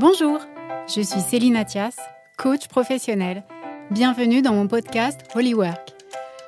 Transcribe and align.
Bonjour, 0.00 0.40
je 0.86 1.02
suis 1.02 1.20
Céline 1.20 1.56
Athias, 1.56 1.94
coach 2.38 2.68
professionnel. 2.68 3.44
Bienvenue 3.90 4.40
dans 4.40 4.54
mon 4.54 4.66
podcast 4.66 5.20
Holywork. 5.34 5.92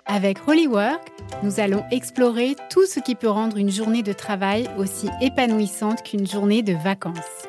Avec 0.06 0.48
Holywork, 0.48 1.12
nous 1.42 1.60
allons 1.60 1.84
explorer 1.90 2.56
tout 2.70 2.86
ce 2.86 2.98
qui 2.98 3.14
peut 3.14 3.28
rendre 3.28 3.58
une 3.58 3.70
journée 3.70 4.02
de 4.02 4.14
travail 4.14 4.70
aussi 4.78 5.10
épanouissante 5.20 6.02
qu'une 6.02 6.26
journée 6.26 6.62
de 6.62 6.72
vacances. 6.72 7.46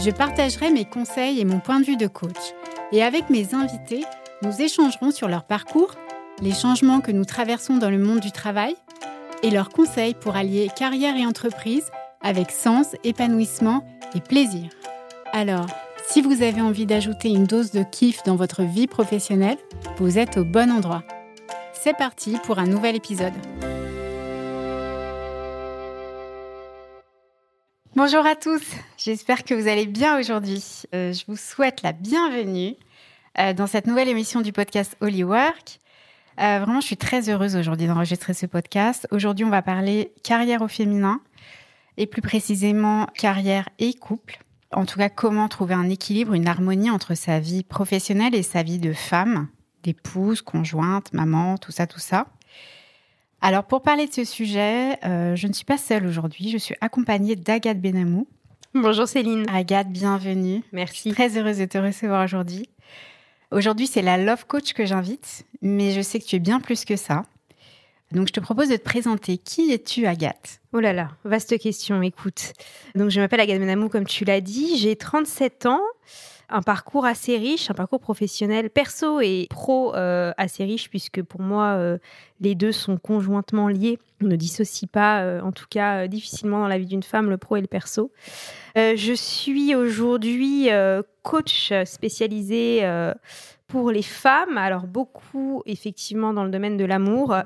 Je 0.00 0.10
partagerai 0.10 0.72
mes 0.72 0.86
conseils 0.86 1.38
et 1.38 1.44
mon 1.44 1.60
point 1.60 1.78
de 1.78 1.84
vue 1.84 1.96
de 1.96 2.08
coach. 2.08 2.52
Et 2.90 3.04
avec 3.04 3.30
mes 3.30 3.54
invités, 3.54 4.04
nous 4.42 4.60
échangerons 4.60 5.12
sur 5.12 5.28
leur 5.28 5.44
parcours, 5.44 5.94
les 6.42 6.52
changements 6.52 7.00
que 7.00 7.12
nous 7.12 7.24
traversons 7.24 7.76
dans 7.76 7.90
le 7.90 7.98
monde 7.98 8.18
du 8.18 8.32
travail 8.32 8.74
et 9.44 9.50
leurs 9.50 9.68
conseils 9.68 10.14
pour 10.14 10.34
allier 10.34 10.68
carrière 10.76 11.16
et 11.16 11.24
entreprise 11.24 11.92
avec 12.22 12.50
sens, 12.50 12.96
épanouissement 13.04 13.86
et 14.16 14.20
plaisir. 14.20 14.70
Alors, 15.32 15.66
si 16.06 16.22
vous 16.22 16.42
avez 16.42 16.62
envie 16.62 16.86
d'ajouter 16.86 17.28
une 17.28 17.44
dose 17.44 17.70
de 17.70 17.82
kiff 17.82 18.22
dans 18.24 18.36
votre 18.36 18.62
vie 18.62 18.86
professionnelle, 18.86 19.58
vous 19.98 20.18
êtes 20.18 20.38
au 20.38 20.44
bon 20.44 20.70
endroit. 20.70 21.04
C'est 21.74 21.96
parti 21.96 22.38
pour 22.44 22.58
un 22.58 22.66
nouvel 22.66 22.96
épisode. 22.96 23.34
Bonjour 27.94 28.24
à 28.24 28.36
tous, 28.36 28.62
j'espère 28.96 29.44
que 29.44 29.54
vous 29.54 29.68
allez 29.68 29.86
bien 29.86 30.18
aujourd'hui. 30.18 30.64
Euh, 30.94 31.12
je 31.12 31.24
vous 31.26 31.36
souhaite 31.36 31.82
la 31.82 31.92
bienvenue 31.92 32.76
euh, 33.38 33.52
dans 33.52 33.66
cette 33.66 33.86
nouvelle 33.86 34.08
émission 34.08 34.40
du 34.40 34.52
podcast 34.52 34.96
Holy 35.00 35.24
Work. 35.24 35.80
Euh, 36.40 36.60
vraiment, 36.60 36.80
je 36.80 36.86
suis 36.86 36.96
très 36.96 37.28
heureuse 37.28 37.56
aujourd'hui 37.56 37.86
d'enregistrer 37.86 38.32
ce 38.34 38.46
podcast. 38.46 39.06
Aujourd'hui, 39.10 39.44
on 39.44 39.50
va 39.50 39.62
parler 39.62 40.12
carrière 40.22 40.62
au 40.62 40.68
féminin 40.68 41.20
et 41.96 42.06
plus 42.06 42.22
précisément 42.22 43.06
carrière 43.14 43.68
et 43.78 43.92
couple. 43.92 44.38
En 44.72 44.84
tout 44.84 44.98
cas, 44.98 45.08
comment 45.08 45.48
trouver 45.48 45.74
un 45.74 45.88
équilibre, 45.88 46.34
une 46.34 46.46
harmonie 46.46 46.90
entre 46.90 47.14
sa 47.14 47.40
vie 47.40 47.64
professionnelle 47.64 48.34
et 48.34 48.42
sa 48.42 48.62
vie 48.62 48.78
de 48.78 48.92
femme, 48.92 49.48
d'épouse, 49.82 50.42
conjointe, 50.42 51.12
maman, 51.12 51.56
tout 51.56 51.72
ça, 51.72 51.86
tout 51.86 52.00
ça. 52.00 52.26
Alors, 53.40 53.64
pour 53.64 53.82
parler 53.82 54.06
de 54.06 54.12
ce 54.12 54.24
sujet, 54.24 54.98
euh, 55.04 55.36
je 55.36 55.46
ne 55.46 55.52
suis 55.52 55.64
pas 55.64 55.78
seule 55.78 56.06
aujourd'hui. 56.06 56.50
Je 56.50 56.58
suis 56.58 56.74
accompagnée 56.80 57.36
d'Agathe 57.36 57.80
Benamou. 57.80 58.26
Bonjour 58.74 59.08
Céline. 59.08 59.46
Agathe, 59.48 59.90
bienvenue. 59.90 60.62
Merci. 60.72 61.12
très 61.12 61.38
heureuse 61.38 61.58
de 61.58 61.64
te 61.64 61.78
recevoir 61.78 62.24
aujourd'hui. 62.24 62.68
Aujourd'hui, 63.50 63.86
c'est 63.86 64.02
la 64.02 64.18
Love 64.18 64.44
Coach 64.46 64.74
que 64.74 64.84
j'invite, 64.84 65.46
mais 65.62 65.92
je 65.92 66.02
sais 66.02 66.18
que 66.18 66.26
tu 66.26 66.36
es 66.36 66.40
bien 66.40 66.60
plus 66.60 66.84
que 66.84 66.96
ça. 66.96 67.22
Donc, 68.12 68.28
je 68.28 68.32
te 68.32 68.40
propose 68.40 68.68
de 68.70 68.76
te 68.76 68.84
présenter. 68.84 69.36
Qui 69.36 69.72
es-tu, 69.72 70.06
Agathe? 70.06 70.60
Oh 70.72 70.80
là 70.80 70.92
là, 70.92 71.10
vaste 71.24 71.58
question, 71.58 72.00
écoute. 72.02 72.52
Donc, 72.94 73.10
je 73.10 73.20
m'appelle 73.20 73.40
Agathe 73.40 73.60
Menamou, 73.60 73.88
comme 73.88 74.06
tu 74.06 74.24
l'as 74.24 74.40
dit. 74.40 74.78
J'ai 74.78 74.96
37 74.96 75.66
ans, 75.66 75.82
un 76.48 76.62
parcours 76.62 77.04
assez 77.04 77.36
riche, 77.36 77.70
un 77.70 77.74
parcours 77.74 78.00
professionnel 78.00 78.70
perso 78.70 79.20
et 79.20 79.46
pro 79.50 79.94
euh, 79.94 80.32
assez 80.38 80.64
riche, 80.64 80.88
puisque 80.88 81.22
pour 81.22 81.42
moi, 81.42 81.74
euh, 81.76 81.98
les 82.40 82.54
deux 82.54 82.72
sont 82.72 82.96
conjointement 82.96 83.68
liés. 83.68 83.98
On 84.22 84.26
ne 84.26 84.36
dissocie 84.36 84.88
pas, 84.90 85.20
euh, 85.20 85.42
en 85.42 85.52
tout 85.52 85.66
cas, 85.68 86.08
difficilement 86.08 86.60
dans 86.60 86.68
la 86.68 86.78
vie 86.78 86.86
d'une 86.86 87.02
femme, 87.02 87.28
le 87.28 87.36
pro 87.36 87.56
et 87.56 87.60
le 87.60 87.66
perso. 87.66 88.10
je 88.74 89.12
suis 89.14 89.74
aujourd'hui 89.74 90.70
coach 91.22 91.72
spécialisé 91.84 92.82
pour 93.68 93.90
les 93.90 94.02
femmes, 94.02 94.56
alors 94.56 94.86
beaucoup 94.86 95.62
effectivement 95.66 96.32
dans 96.32 96.42
le 96.42 96.50
domaine 96.50 96.78
de 96.78 96.86
l'amour, 96.86 97.36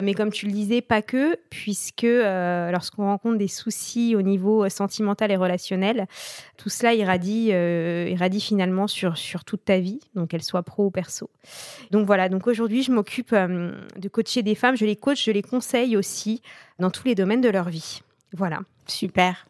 mais 0.00 0.12
comme 0.12 0.30
tu 0.30 0.44
le 0.44 0.52
disais, 0.52 0.82
pas 0.82 1.00
que, 1.00 1.36
puisque 1.48 2.04
euh, 2.04 2.70
lorsqu'on 2.70 3.06
rencontre 3.06 3.38
des 3.38 3.48
soucis 3.48 4.14
au 4.14 4.20
niveau 4.20 4.68
sentimental 4.68 5.30
et 5.30 5.36
relationnel, 5.36 6.06
tout 6.58 6.68
cela 6.68 6.92
irradie, 6.92 7.48
euh, 7.52 8.08
irradie 8.10 8.42
finalement 8.42 8.86
sur, 8.88 9.16
sur 9.16 9.44
toute 9.44 9.64
ta 9.64 9.78
vie, 9.78 10.00
donc 10.14 10.28
qu'elle 10.28 10.42
soit 10.42 10.62
pro 10.62 10.84
ou 10.84 10.90
perso. 10.90 11.30
Donc 11.90 12.06
voilà, 12.06 12.28
donc 12.28 12.46
aujourd'hui 12.46 12.82
je 12.82 12.92
m'occupe 12.92 13.32
euh, 13.32 13.72
de 13.96 14.08
coacher 14.08 14.42
des 14.42 14.54
femmes, 14.54 14.76
je 14.76 14.84
les 14.84 14.96
coach, 14.96 15.24
je 15.24 15.30
les 15.30 15.42
conseille 15.42 15.96
aussi 15.96 16.42
dans 16.78 16.90
tous 16.90 17.06
les 17.06 17.14
domaines 17.14 17.40
de 17.40 17.48
leur 17.48 17.70
vie. 17.70 18.02
Voilà. 18.34 18.60
Super. 18.86 19.46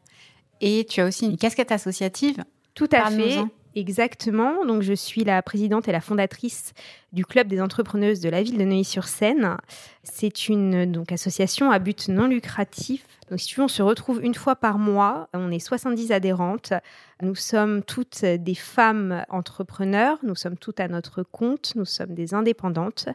Et 0.60 0.86
tu 0.88 1.00
as 1.00 1.06
aussi 1.06 1.26
une 1.26 1.36
casquette 1.36 1.72
associative 1.72 2.44
Tout 2.74 2.88
à 2.92 3.10
fait. 3.10 3.40
Exactement. 3.76 4.64
Donc, 4.66 4.82
je 4.82 4.92
suis 4.92 5.22
la 5.22 5.42
présidente 5.42 5.86
et 5.86 5.92
la 5.92 6.00
fondatrice 6.00 6.72
du 7.12 7.24
Club 7.24 7.46
des 7.46 7.60
entrepreneuses 7.60 8.20
de 8.20 8.28
la 8.28 8.42
ville 8.42 8.58
de 8.58 8.64
Neuilly-sur-Seine. 8.64 9.56
C'est 10.02 10.48
une 10.48 10.90
donc, 10.90 11.12
association 11.12 11.70
à 11.70 11.78
but 11.78 12.08
non 12.08 12.26
lucratif. 12.26 13.06
Donc, 13.30 13.38
si 13.38 13.46
tu 13.46 13.56
veux, 13.56 13.64
on 13.64 13.68
se 13.68 13.82
retrouve 13.82 14.24
une 14.24 14.34
fois 14.34 14.56
par 14.56 14.78
mois. 14.78 15.28
On 15.34 15.52
est 15.52 15.60
70 15.60 16.10
adhérentes. 16.10 16.72
Nous 17.22 17.36
sommes 17.36 17.84
toutes 17.84 18.24
des 18.24 18.56
femmes 18.56 19.24
entrepreneurs. 19.28 20.18
Nous 20.24 20.34
sommes 20.34 20.56
toutes 20.56 20.80
à 20.80 20.88
notre 20.88 21.22
compte. 21.22 21.72
Nous 21.76 21.84
sommes 21.84 22.14
des 22.14 22.34
indépendantes. 22.34 23.08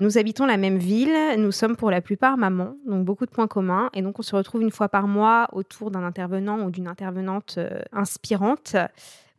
Nous 0.00 0.18
habitons 0.18 0.46
la 0.46 0.56
même 0.56 0.78
ville. 0.78 1.16
Nous 1.38 1.52
sommes 1.52 1.76
pour 1.76 1.92
la 1.92 2.00
plupart 2.00 2.36
mamans. 2.36 2.74
Donc, 2.88 3.04
beaucoup 3.04 3.26
de 3.26 3.30
points 3.30 3.46
communs. 3.46 3.88
Et 3.94 4.02
donc, 4.02 4.18
on 4.18 4.22
se 4.22 4.34
retrouve 4.34 4.62
une 4.62 4.72
fois 4.72 4.88
par 4.88 5.06
mois 5.06 5.48
autour 5.52 5.92
d'un 5.92 6.02
intervenant 6.02 6.64
ou 6.64 6.70
d'une 6.72 6.88
intervenante 6.88 7.54
euh, 7.58 7.82
inspirante 7.92 8.74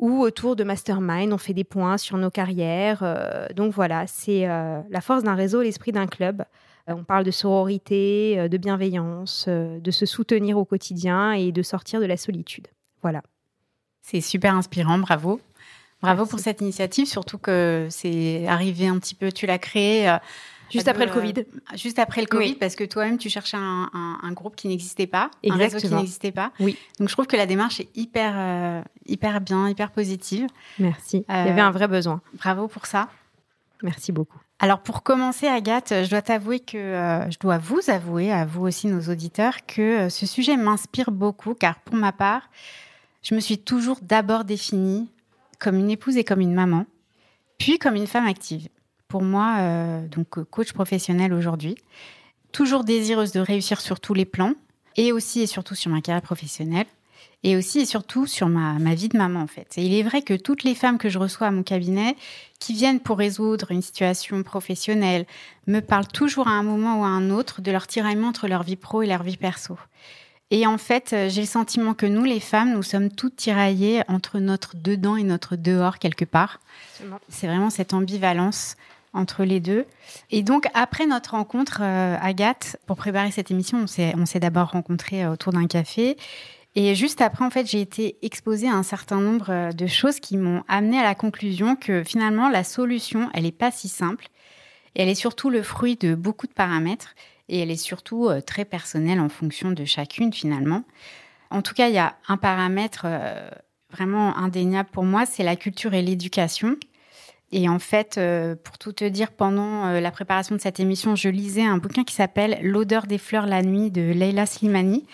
ou 0.04 0.20
autour 0.20 0.58
de 0.58 0.66
mastermind, 0.66 1.32
on 1.32 1.38
fait 1.38 1.54
des 1.54 1.64
points 1.64 1.98
sur 1.98 2.18
nos 2.18 2.30
carrières. 2.30 3.00
Euh, 3.04 3.48
donc 3.56 3.74
voilà, 3.74 4.06
c'est 4.06 4.50
euh, 4.50 4.82
la 4.90 5.00
force 5.00 5.24
d'un 5.24 5.34
réseau, 5.34 5.62
l'esprit 5.62 5.94
d'un 5.94 6.08
club. 6.08 6.44
Euh, 6.90 6.94
on 6.94 7.06
parle 7.06 7.24
de 7.24 7.32
sororité, 7.32 8.50
de 8.50 8.58
bienveillance, 8.58 9.48
de 9.48 9.92
se 9.92 10.06
soutenir 10.06 10.58
au 10.58 10.66
quotidien 10.66 11.32
et 11.32 11.54
de 11.54 11.62
sortir 11.62 12.02
de 12.02 12.06
la 12.06 12.18
solitude. 12.18 12.68
Voilà. 13.02 13.22
C'est 14.02 14.20
super 14.20 14.54
inspirant, 14.56 15.00
bravo. 15.00 15.40
Bravo 16.02 16.26
pour 16.26 16.40
cette 16.40 16.60
initiative, 16.60 17.08
surtout 17.08 17.38
que 17.38 17.88
c'est 17.90 18.46
arrivé 18.46 18.88
un 18.88 19.00
petit 19.00 19.16
peu, 19.16 19.32
tu 19.32 19.46
l'as 19.46 19.58
créé 19.58 20.14
Juste 20.74 20.88
après 20.88 21.06
le 21.06 21.12
Covid. 21.12 21.34
juste 21.76 22.00
après 22.00 22.22
le 22.22 22.28
Covid, 22.28 22.56
parce 22.56 22.76
que 22.76 22.84
toi-même, 22.84 23.18
tu 23.18 23.30
cherchais 23.30 23.58
un, 23.58 23.90
un, 23.94 24.32
groupe 24.32 24.56
qui 24.56 24.68
n'existait 24.68 25.08
pas, 25.08 25.30
un 25.48 25.56
réseau 25.56 25.78
qui 25.78 25.94
n'existait 25.94 26.32
pas. 26.32 26.52
Oui. 26.60 26.78
Donc, 27.00 27.10
je 27.10 27.14
trouve 27.14 27.28
que 27.28 27.38
la 27.38 27.46
démarche 27.46 27.80
est 27.80 27.90
hyper, 27.96 28.34
euh, 28.36 28.82
hyper 29.06 29.40
bien, 29.42 29.70
hyper 29.70 29.92
positive. 29.92 30.48
Merci. 30.80 31.26
Il 31.30 31.36
y 31.36 31.50
avait 31.50 31.62
un 31.62 31.72
vrai 31.72 31.88
besoin. 31.88 32.22
Bravo 32.34 32.68
pour 32.68 32.86
ça. 32.88 33.10
Merci 33.84 34.12
beaucoup. 34.12 34.40
Alors, 34.60 34.80
pour 34.80 35.04
commencer, 35.04 35.48
Agathe, 35.48 35.90
je 35.90 36.10
dois 36.10 36.22
t'avouer 36.22 36.60
que, 36.60 36.78
euh, 36.78 37.30
je 37.30 37.38
dois 37.38 37.58
vous 37.58 37.82
avouer, 37.90 38.32
à 38.32 38.46
vous 38.46 38.66
aussi, 38.66 38.88
nos 38.88 39.12
auditeurs, 39.12 39.66
que 39.66 40.06
euh, 40.06 40.10
ce 40.10 40.26
sujet 40.26 40.56
m'inspire 40.56 41.12
beaucoup, 41.12 41.54
car 41.54 41.80
pour 41.80 41.96
ma 41.96 42.14
part, 42.14 42.50
je 43.24 43.36
me 43.36 43.40
suis 43.40 43.58
toujours 43.58 44.00
d'abord 44.02 44.46
définie 44.46 45.10
comme 45.60 45.78
une 45.78 45.90
épouse 45.90 46.18
et 46.18 46.24
comme 46.24 46.40
une 46.40 46.54
maman, 46.54 46.86
puis 47.58 47.78
comme 47.78 47.96
une 47.96 48.08
femme 48.08 48.26
active 48.26 48.68
pour 49.14 49.22
moi, 49.22 49.58
euh, 49.60 50.08
donc 50.08 50.40
euh, 50.40 50.44
coach 50.44 50.74
professionnel 50.74 51.34
aujourd'hui, 51.34 51.76
toujours 52.52 52.84
désireuse 52.84 53.32
de 53.32 53.42
réussir 53.42 53.80
sur 53.80 54.00
tous 54.00 54.16
les 54.16 54.26
plans, 54.26 54.54
et 54.96 55.12
aussi 55.12 55.42
et 55.42 55.46
surtout 55.46 55.76
sur 55.76 55.92
ma 55.92 56.02
carrière 56.02 56.24
professionnelle, 56.24 56.88
et 57.44 57.56
aussi 57.56 57.82
et 57.82 57.86
surtout 57.86 58.26
sur 58.26 58.50
ma, 58.50 58.80
ma 58.80 58.96
vie 58.96 59.10
de 59.10 59.18
maman 59.20 59.42
en 59.42 59.48
fait. 59.48 59.78
Et 59.78 59.86
il 59.86 59.94
est 59.94 60.02
vrai 60.02 60.24
que 60.24 60.34
toutes 60.34 60.64
les 60.64 60.74
femmes 60.74 60.98
que 60.98 61.10
je 61.10 61.20
reçois 61.20 61.46
à 61.46 61.52
mon 61.52 61.62
cabinet, 61.62 62.16
qui 62.58 62.74
viennent 62.74 63.00
pour 63.00 63.20
résoudre 63.20 63.70
une 63.70 63.84
situation 63.84 64.42
professionnelle, 64.42 65.28
me 65.68 65.82
parlent 65.82 66.08
toujours 66.08 66.48
à 66.48 66.54
un 66.54 66.64
moment 66.64 67.02
ou 67.02 67.04
à 67.04 67.10
un 67.10 67.30
autre 67.30 67.62
de 67.62 67.70
leur 67.70 67.86
tiraillement 67.86 68.30
entre 68.30 68.48
leur 68.48 68.64
vie 68.64 68.78
pro 68.78 69.04
et 69.04 69.06
leur 69.06 69.22
vie 69.22 69.38
perso. 69.38 69.78
Et 70.50 70.66
en 70.66 70.80
fait, 70.80 71.14
euh, 71.14 71.30
j'ai 71.30 71.42
le 71.42 71.48
sentiment 71.48 71.94
que 71.94 72.08
nous, 72.08 72.24
les 72.24 72.40
femmes, 72.40 72.74
nous 72.74 72.82
sommes 72.82 73.12
toutes 73.12 73.36
tiraillées 73.36 74.02
entre 74.08 74.40
notre 74.40 74.76
dedans 74.76 75.18
et 75.18 75.24
notre 75.24 75.56
dehors 75.56 76.00
quelque 76.00 76.26
part. 76.26 76.60
C'est 77.30 77.46
vraiment 77.46 77.70
cette 77.70 77.94
ambivalence 77.94 78.76
entre 79.14 79.44
les 79.44 79.60
deux. 79.60 79.86
Et 80.32 80.44
donc, 80.44 80.68
après 80.74 81.06
notre 81.06 81.32
rencontre, 81.32 81.80
euh, 81.82 82.18
Agathe, 82.20 82.78
pour 82.88 82.98
préparer 82.98 83.32
cette 83.32 83.52
émission, 83.52 83.86
on 83.86 83.88
s'est, 83.88 84.40
d'abord 84.40 84.72
rencontrés 84.72 85.24
euh, 85.24 85.32
autour 85.32 85.54
d'un 85.54 85.68
café. 85.68 86.18
Et 86.76 86.96
juste 86.96 87.22
après, 87.22 87.46
en 87.46 87.52
fait, 87.52 87.68
j'ai 87.68 87.82
été 87.82 88.18
exposée 88.24 88.68
à 88.68 88.74
un 88.74 88.84
certain 88.84 89.22
nombre 89.22 89.50
euh, 89.50 89.72
de 89.72 89.88
choses 89.88 90.20
qui 90.20 90.38
m'ont 90.38 90.64
amené 90.68 91.00
à 91.00 91.04
la 91.04 91.16
conclusion 91.16 91.76
que 91.76 92.04
finalement, 92.04 92.50
la 92.50 92.64
solution, 92.64 93.30
elle 93.34 93.44
n'est 93.44 93.52
pas 93.52 93.72
si 93.72 93.88
simple. 93.88 94.28
Et 94.96 95.04
elle 95.04 95.10
est 95.10 95.16
surtout 95.16 95.50
le 95.50 95.62
fruit 95.62 95.96
de 95.96 96.16
beaucoup 96.16 96.48
de 96.48 96.54
paramètres. 96.54 97.16
Et 97.50 97.60
elle 97.60 97.72
est 97.72 97.76
surtout 97.76 98.30
très 98.46 98.64
personnelle 98.64 99.20
en 99.20 99.28
fonction 99.28 99.72
de 99.72 99.84
chacune, 99.86 100.32
finalement. 100.32 100.84
En 101.50 101.62
tout 101.62 101.74
cas, 101.74 101.90
il 101.90 101.94
y 101.94 102.00
a 102.00 102.16
un 102.30 102.38
paramètre 102.38 103.06
vraiment 103.92 104.38
indéniable 104.38 104.90
pour 104.92 105.04
moi, 105.04 105.26
c'est 105.26 105.44
la 105.44 105.56
culture 105.56 105.94
et 105.94 106.02
l'éducation. 106.02 106.78
Et 107.56 107.70
en 107.70 107.78
fait, 107.78 108.18
euh, 108.18 108.56
pour 108.56 108.80
tout 108.80 108.94
te 108.94 109.06
dire, 109.06 109.32
pendant 109.32 109.86
euh, 109.86 110.00
la 110.00 110.10
préparation 110.10 110.56
de 110.56 110.60
cette 110.60 110.80
émission, 110.80 111.16
je 111.16 111.30
lisais 111.30 111.62
un 111.62 111.78
bouquin 111.78 112.04
qui 112.04 112.16
s'appelle 112.16 112.58
L'odeur 112.64 113.06
des 113.06 113.20
fleurs 113.20 113.46
la 113.46 113.62
nuit 113.62 113.92
de 113.92 114.02
Leila 114.02 114.48
Slimani, 114.48 115.06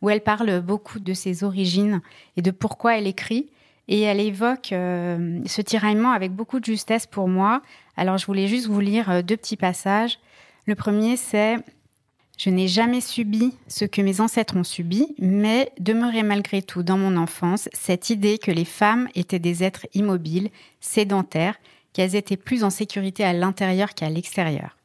où 0.00 0.08
elle 0.08 0.20
parle 0.20 0.60
beaucoup 0.60 1.00
de 1.00 1.12
ses 1.12 1.42
origines 1.42 2.00
et 2.36 2.42
de 2.42 2.52
pourquoi 2.52 2.96
elle 2.96 3.08
écrit. 3.08 3.50
Et 3.88 4.02
elle 4.02 4.20
évoque 4.20 4.70
euh, 4.70 5.40
ce 5.44 5.60
tiraillement 5.60 6.12
avec 6.12 6.30
beaucoup 6.30 6.60
de 6.60 6.64
justesse 6.64 7.06
pour 7.06 7.26
moi. 7.26 7.62
Alors, 7.96 8.16
je 8.16 8.26
voulais 8.26 8.46
juste 8.46 8.68
vous 8.68 8.78
lire 8.78 9.24
deux 9.24 9.36
petits 9.36 9.56
passages. 9.56 10.20
Le 10.66 10.76
premier, 10.76 11.16
c'est 11.16 11.56
Je 12.36 12.50
n'ai 12.50 12.68
jamais 12.68 13.00
subi 13.00 13.54
ce 13.66 13.86
que 13.86 14.02
mes 14.02 14.20
ancêtres 14.20 14.56
ont 14.56 14.62
subi, 14.62 15.16
mais 15.18 15.72
demeurait 15.80 16.22
malgré 16.22 16.62
tout 16.62 16.84
dans 16.84 16.96
mon 16.96 17.16
enfance 17.16 17.68
cette 17.72 18.10
idée 18.10 18.38
que 18.38 18.52
les 18.52 18.66
femmes 18.66 19.08
étaient 19.16 19.40
des 19.40 19.64
êtres 19.64 19.86
immobiles, 19.94 20.50
sédentaires, 20.78 21.56
qu'elles 21.98 22.14
étaient 22.14 22.36
plus 22.36 22.62
en 22.62 22.70
sécurité 22.70 23.24
à 23.24 23.32
l'intérieur 23.32 23.92
qu'à 23.92 24.08
l'extérieur. 24.08 24.76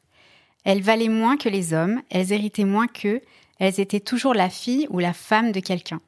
Elles 0.64 0.82
valaient 0.82 1.06
moins 1.06 1.36
que 1.36 1.48
les 1.48 1.72
hommes, 1.72 2.02
elles 2.10 2.32
héritaient 2.32 2.64
moins 2.64 2.88
qu'eux, 2.88 3.20
elles 3.60 3.78
étaient 3.78 4.00
toujours 4.00 4.34
la 4.34 4.50
fille 4.50 4.88
ou 4.90 4.98
la 4.98 5.12
femme 5.12 5.52
de 5.52 5.60
quelqu'un. 5.60 6.00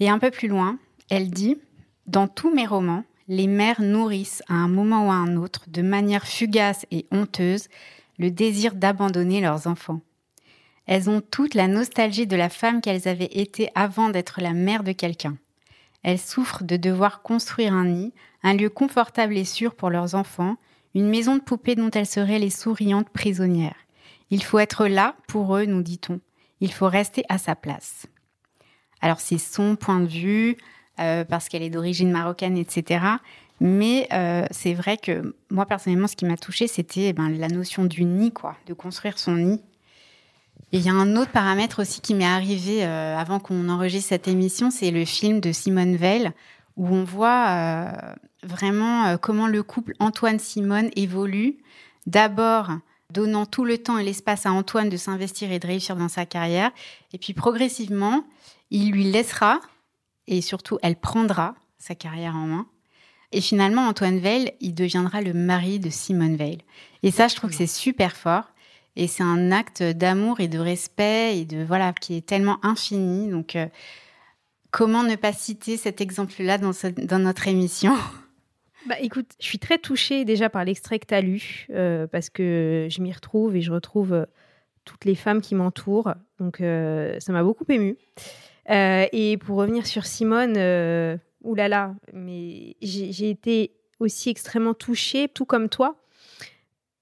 Et 0.00 0.10
un 0.10 0.18
peu 0.18 0.32
plus 0.32 0.48
loin, 0.48 0.80
elle 1.10 1.30
dit 1.30 1.58
Dans 2.08 2.26
tous 2.26 2.52
mes 2.52 2.66
romans, 2.66 3.04
les 3.28 3.46
mères 3.46 3.80
nourrissent 3.80 4.42
à 4.48 4.54
un 4.54 4.66
moment 4.66 5.06
ou 5.06 5.10
à 5.12 5.14
un 5.14 5.36
autre, 5.36 5.66
de 5.68 5.82
manière 5.82 6.26
fugace 6.26 6.84
et 6.90 7.06
honteuse, 7.12 7.68
le 8.18 8.32
désir 8.32 8.74
d'abandonner 8.74 9.40
leurs 9.40 9.68
enfants. 9.68 10.00
Elles 10.86 11.08
ont 11.08 11.20
toutes 11.20 11.54
la 11.54 11.68
nostalgie 11.68 12.26
de 12.26 12.34
la 12.34 12.48
femme 12.48 12.80
qu'elles 12.80 13.06
avaient 13.06 13.30
été 13.30 13.70
avant 13.76 14.08
d'être 14.08 14.40
la 14.40 14.54
mère 14.54 14.82
de 14.82 14.90
quelqu'un. 14.90 15.36
Elles 16.02 16.18
souffrent 16.18 16.64
de 16.64 16.76
devoir 16.76 17.22
construire 17.22 17.74
un 17.74 17.84
nid, 17.84 18.12
un 18.42 18.54
lieu 18.54 18.70
confortable 18.70 19.36
et 19.36 19.44
sûr 19.44 19.74
pour 19.74 19.90
leurs 19.90 20.14
enfants, 20.14 20.56
une 20.94 21.08
maison 21.08 21.36
de 21.36 21.42
poupée 21.42 21.74
dont 21.74 21.90
elles 21.90 22.06
seraient 22.06 22.38
les 22.38 22.50
souriantes 22.50 23.10
prisonnières. 23.10 23.76
Il 24.30 24.42
faut 24.42 24.58
être 24.58 24.86
là 24.86 25.16
pour 25.26 25.56
eux, 25.56 25.64
nous 25.64 25.82
dit-on. 25.82 26.20
Il 26.60 26.72
faut 26.72 26.88
rester 26.88 27.24
à 27.28 27.38
sa 27.38 27.54
place. 27.54 28.06
Alors 29.00 29.20
c'est 29.20 29.38
son 29.38 29.76
point 29.76 30.00
de 30.00 30.06
vue, 30.06 30.56
euh, 31.00 31.24
parce 31.24 31.48
qu'elle 31.48 31.62
est 31.62 31.70
d'origine 31.70 32.10
marocaine, 32.10 32.56
etc. 32.58 33.04
Mais 33.60 34.08
euh, 34.12 34.44
c'est 34.50 34.74
vrai 34.74 34.96
que 34.96 35.36
moi, 35.50 35.66
personnellement, 35.66 36.08
ce 36.08 36.16
qui 36.16 36.24
m'a 36.24 36.36
touchée, 36.36 36.66
c'était 36.66 37.08
eh 37.08 37.12
ben, 37.12 37.28
la 37.28 37.48
notion 37.48 37.84
du 37.84 38.04
nid, 38.04 38.32
quoi, 38.32 38.56
de 38.66 38.74
construire 38.74 39.18
son 39.18 39.34
nid. 39.34 39.60
Et 40.72 40.78
il 40.78 40.84
y 40.84 40.88
a 40.88 40.92
un 40.92 41.16
autre 41.16 41.30
paramètre 41.30 41.80
aussi 41.80 42.00
qui 42.00 42.14
m'est 42.14 42.26
arrivé 42.26 42.84
euh, 42.84 43.16
avant 43.16 43.38
qu'on 43.38 43.68
enregistre 43.68 44.08
cette 44.08 44.28
émission, 44.28 44.70
c'est 44.70 44.90
le 44.90 45.04
film 45.04 45.40
de 45.40 45.52
Simone 45.52 45.96
Veil, 45.96 46.32
où 46.76 46.88
on 46.88 47.04
voit 47.04 48.16
vraiment 48.48 49.16
comment 49.18 49.46
le 49.46 49.62
couple 49.62 49.94
Antoine-Simone 50.00 50.90
évolue. 50.96 51.58
D'abord, 52.06 52.70
donnant 53.12 53.46
tout 53.46 53.64
le 53.64 53.78
temps 53.78 53.98
et 53.98 54.04
l'espace 54.04 54.46
à 54.46 54.52
Antoine 54.52 54.88
de 54.88 54.96
s'investir 54.96 55.52
et 55.52 55.58
de 55.58 55.66
réussir 55.66 55.96
dans 55.96 56.08
sa 56.08 56.26
carrière. 56.26 56.70
Et 57.12 57.18
puis 57.18 57.32
progressivement, 57.32 58.24
il 58.70 58.90
lui 58.90 59.04
laissera 59.04 59.60
et 60.26 60.40
surtout 60.40 60.78
elle 60.82 60.96
prendra 60.96 61.54
sa 61.78 61.94
carrière 61.94 62.36
en 62.36 62.46
main. 62.46 62.66
Et 63.32 63.40
finalement, 63.40 63.86
Antoine 63.86 64.18
Veil, 64.18 64.52
il 64.60 64.74
deviendra 64.74 65.20
le 65.20 65.34
mari 65.34 65.78
de 65.78 65.90
Simone 65.90 66.36
Veil. 66.36 66.58
Et 67.02 67.10
ça, 67.10 67.28
je 67.28 67.36
trouve 67.36 67.50
que 67.50 67.56
c'est 67.56 67.66
super 67.66 68.16
fort. 68.16 68.44
Et 68.96 69.06
c'est 69.06 69.22
un 69.22 69.52
acte 69.52 69.82
d'amour 69.82 70.40
et 70.40 70.48
de 70.48 70.58
respect 70.58 71.38
et 71.38 71.44
de 71.44 71.62
voilà 71.62 71.92
qui 71.92 72.16
est 72.16 72.26
tellement 72.26 72.58
infini. 72.64 73.28
Donc, 73.28 73.54
euh, 73.54 73.66
comment 74.70 75.02
ne 75.02 75.14
pas 75.14 75.32
citer 75.32 75.76
cet 75.76 76.00
exemple-là 76.00 76.58
dans 76.58 77.18
notre 77.18 77.48
émission? 77.48 77.96
Bah 78.88 78.96
écoute, 79.00 79.32
je 79.38 79.46
suis 79.46 79.58
très 79.58 79.78
touchée 79.78 80.24
déjà 80.24 80.48
par 80.48 80.64
l'extrait 80.64 80.98
que 80.98 81.06
tu 81.06 81.14
as 81.14 81.20
lu, 81.20 81.66
euh, 81.70 82.06
parce 82.06 82.30
que 82.30 82.88
je 82.90 83.02
m'y 83.02 83.12
retrouve 83.12 83.54
et 83.54 83.60
je 83.60 83.70
retrouve 83.70 84.14
euh, 84.14 84.24
toutes 84.84 85.04
les 85.04 85.14
femmes 85.14 85.42
qui 85.42 85.54
m'entourent. 85.54 86.14
Donc 86.38 86.58
ça 86.58 87.32
m'a 87.32 87.42
beaucoup 87.42 87.66
émue. 87.68 87.98
Euh, 88.70 89.06
et 89.12 89.36
pour 89.38 89.56
revenir 89.56 89.86
sur 89.86 90.04
Simone, 90.04 90.54
euh, 90.56 91.16
oulala, 91.42 91.94
mais 92.12 92.76
j'ai 92.82 93.30
été 93.30 93.72
aussi 93.98 94.28
extrêmement 94.30 94.74
touchée, 94.74 95.28
tout 95.28 95.44
comme 95.44 95.68
toi, 95.68 95.96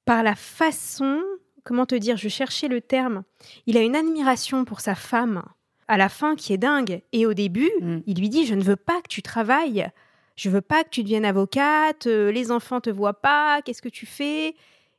par 0.05 0.23
la 0.23 0.35
façon, 0.35 1.21
comment 1.65 1.87
te 1.87 1.95
dire, 1.95 2.17
je 2.17 2.29
cherchais 2.29 2.69
le 2.69 2.81
terme. 2.81 3.25
Il 3.67 3.77
a 3.77 3.83
une 3.83 3.97
admiration 3.97 4.65
pour 4.65 4.81
sa 4.81 4.95
femme 4.95 5.43
à 5.89 5.97
la 5.97 6.09
fin 6.09 6.37
qui 6.37 6.53
est 6.53 6.59
dingue. 6.59 7.03
Et 7.13 7.27
au 7.27 7.35
début, 7.35 7.71
mm. 7.81 7.99
il 8.07 8.21
lui 8.21 8.29
dit, 8.29 8.47
je 8.47 8.55
ne 8.55 8.63
veux 8.63 8.77
pas 8.77 9.01
que 9.03 9.09
tu 9.09 9.23
travailles. 9.23 9.89
Je 10.37 10.51
veux 10.51 10.61
pas 10.61 10.85
que 10.85 10.91
tu 10.91 11.03
deviennes 11.03 11.25
avocate, 11.25 12.07
euh, 12.07 12.31
les 12.31 12.51
enfants 12.51 12.81
te 12.81 12.91
voient 12.91 13.21
pas, 13.21 13.63
qu'est-ce 13.63 13.83
que 13.83 13.89
tu 13.89 14.07
fais? 14.07 14.55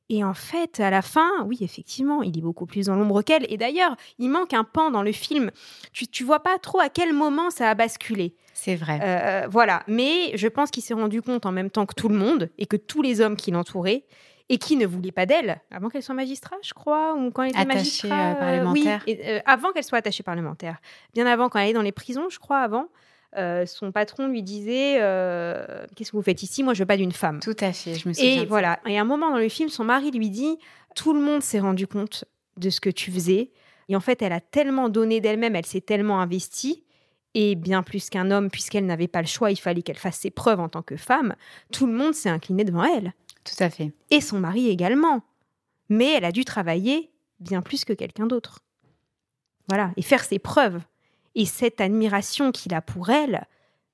Et 0.10 0.24
en 0.24 0.34
fait, 0.34 0.80
à 0.80 0.90
la 0.90 1.02
fin, 1.02 1.30
oui, 1.46 1.58
effectivement, 1.62 2.24
il 2.24 2.38
est 2.38 2.42
beaucoup 2.42 2.66
plus 2.66 2.86
dans 2.86 2.96
l'ombre 2.96 3.22
qu'elle. 3.22 3.46
Et 3.52 3.58
d'ailleurs, 3.58 3.96
il 4.20 4.30
manque 4.30 4.54
un 4.54 4.64
pan 4.64 4.90
dans 4.90 5.04
le 5.04 5.12
film. 5.12 5.52
Tu, 5.92 6.08
tu 6.08 6.24
vois 6.24 6.40
pas 6.40 6.58
trop 6.60 6.80
à 6.80 6.88
quel 6.88 7.12
moment 7.14 7.50
ça 7.50 7.70
a 7.70 7.76
basculé. 7.76 8.34
C'est 8.54 8.76
vrai. 8.76 9.00
Euh, 9.04 9.48
voilà. 9.50 9.84
Mais 9.88 10.36
je 10.38 10.48
pense 10.48 10.72
qu'il 10.72 10.82
s'est 10.82 10.94
rendu 10.94 11.22
compte 11.22 11.46
en 11.46 11.52
même 11.52 11.70
temps 11.70 11.86
que 11.86 11.94
tout 11.94 12.08
le 12.08 12.16
monde 12.16 12.50
et 12.58 12.66
que 12.68 12.78
tous 12.78 13.02
les 13.02 13.20
hommes 13.20 13.36
qui 13.36 13.52
l'entouraient 13.52 14.06
et 14.50 14.58
qui 14.58 14.78
ne 14.78 14.88
voulaient 14.88 15.12
pas 15.12 15.26
d'elle, 15.26 15.60
avant 15.72 15.90
qu'elle 15.90 16.04
soit 16.04 16.16
magistrat, 16.16 16.56
je 16.64 16.74
crois, 16.74 17.14
ou 17.16 17.32
quand 17.32 17.44
elle 17.44 17.50
était 17.50 17.60
attachée 17.60 17.76
magistrat. 17.76 18.32
Euh, 18.32 18.36
parlementaire. 18.36 19.04
Oui, 19.06 19.14
et, 19.14 19.30
euh, 19.30 19.40
avant 19.46 19.74
qu'elle 19.74 19.84
soit 19.84 19.98
attachée 19.98 20.24
parlementaire. 20.24 20.78
Bien 21.14 21.26
avant, 21.26 21.50
quand 21.50 21.60
elle 21.60 21.72
est 21.72 21.74
dans 21.74 21.82
les 21.82 21.92
prisons, 21.92 22.30
je 22.30 22.40
crois, 22.40 22.60
avant. 22.60 22.88
Euh, 23.36 23.66
son 23.66 23.92
patron 23.92 24.28
lui 24.28 24.42
disait 24.42 24.98
euh, 25.02 25.86
Qu'est-ce 25.96 26.12
que 26.12 26.18
vous 26.18 26.24
faites 26.24 26.44
ici? 26.44 26.64
Moi, 26.64 26.74
je 26.74 26.80
veux 26.80 26.86
pas 26.86 26.98
d'une 26.98 27.12
femme. 27.12 27.40
Tout 27.40 27.56
à 27.60 27.74
fait, 27.74 27.96
je 27.96 28.08
me 28.08 28.14
souviens. 28.14 28.44
Et 28.44 28.46
voilà. 28.46 28.80
Et 28.88 28.98
à 28.98 29.02
un 29.02 29.06
moment 29.06 29.32
dans 29.32 29.38
le 29.38 29.50
film, 29.50 29.70
son 29.70 29.84
mari 29.84 30.12
lui 30.12 30.30
dit 30.30 30.58
Tout 30.96 31.14
le 31.14 31.20
monde 31.20 31.42
s'est 31.42 31.60
rendu 31.60 31.88
compte 31.88 32.26
de 32.58 32.70
ce 32.70 32.80
que 32.80 32.90
tu 32.90 33.12
faisais. 33.12 33.52
Et 33.90 33.96
en 33.96 34.00
fait, 34.00 34.22
elle 34.22 34.34
a 34.34 34.42
tellement 34.42 34.90
donné 34.90 35.22
d'elle-même, 35.22 35.56
elle 35.56 35.66
s'est 35.66 35.82
tellement 35.82 36.20
investie. 36.20 36.84
Et 37.34 37.56
bien 37.56 37.84
plus 37.84 38.10
qu'un 38.10 38.32
homme, 38.32 38.50
puisqu'elle 38.50 38.86
n'avait 38.86 39.08
pas 39.08 39.22
le 39.22 39.28
choix, 39.28 39.52
il 39.52 39.58
fallait 39.58 39.84
qu'elle 39.84 39.98
fasse 39.98 40.18
ses 40.18 40.32
preuves 40.32 40.60
en 40.60 40.70
tant 40.70 40.82
que 40.82 40.96
femme. 40.96 41.36
Tout 41.72 41.86
le 41.86 41.94
monde 41.94 42.14
s'est 42.14 42.30
incliné 42.30 42.64
devant 42.64 42.84
elle. 42.84 43.14
Tout 43.44 43.64
à 43.64 43.70
fait. 43.70 43.92
Et 44.10 44.22
son 44.22 44.40
mari 44.40 44.70
également. 44.70 45.22
Mais 45.90 46.14
elle 46.14 46.26
a 46.26 46.32
dû 46.32 46.46
travailler 46.46 47.12
bien 47.40 47.62
plus 47.62 47.86
que 47.86 47.94
quelqu'un 47.94 48.26
d'autre. 48.26 48.60
Voilà. 49.68 49.92
Et 49.98 50.02
faire 50.02 50.24
ses 50.24 50.40
preuves. 50.40 50.80
Et 51.38 51.46
cette 51.46 51.82
admiration 51.82 52.52
qu'il 52.52 52.74
a 52.74 52.82
pour 52.82 53.12
elle, 53.12 53.46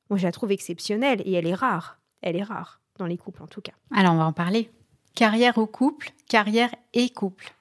moi 0.09 0.17
je 0.17 0.23
la 0.23 0.31
trouve 0.31 0.53
exceptionnelle 0.53 1.21
et 1.25 1.33
elle 1.33 1.45
est 1.45 1.53
rare. 1.53 1.99
Elle 2.21 2.37
est 2.37 2.43
rare 2.43 2.79
dans 2.97 3.05
les 3.05 3.17
couples 3.17 3.43
en 3.43 3.47
tout 3.47 3.59
cas. 3.59 3.73
Alors 3.93 4.13
on 4.13 4.17
va 4.17 4.25
en 4.25 4.31
parler. 4.31 4.71
Carrière 5.13 5.57
au 5.57 5.67
couple, 5.67 6.11
carrière 6.29 6.73
et 6.93 7.09
couple. 7.09 7.53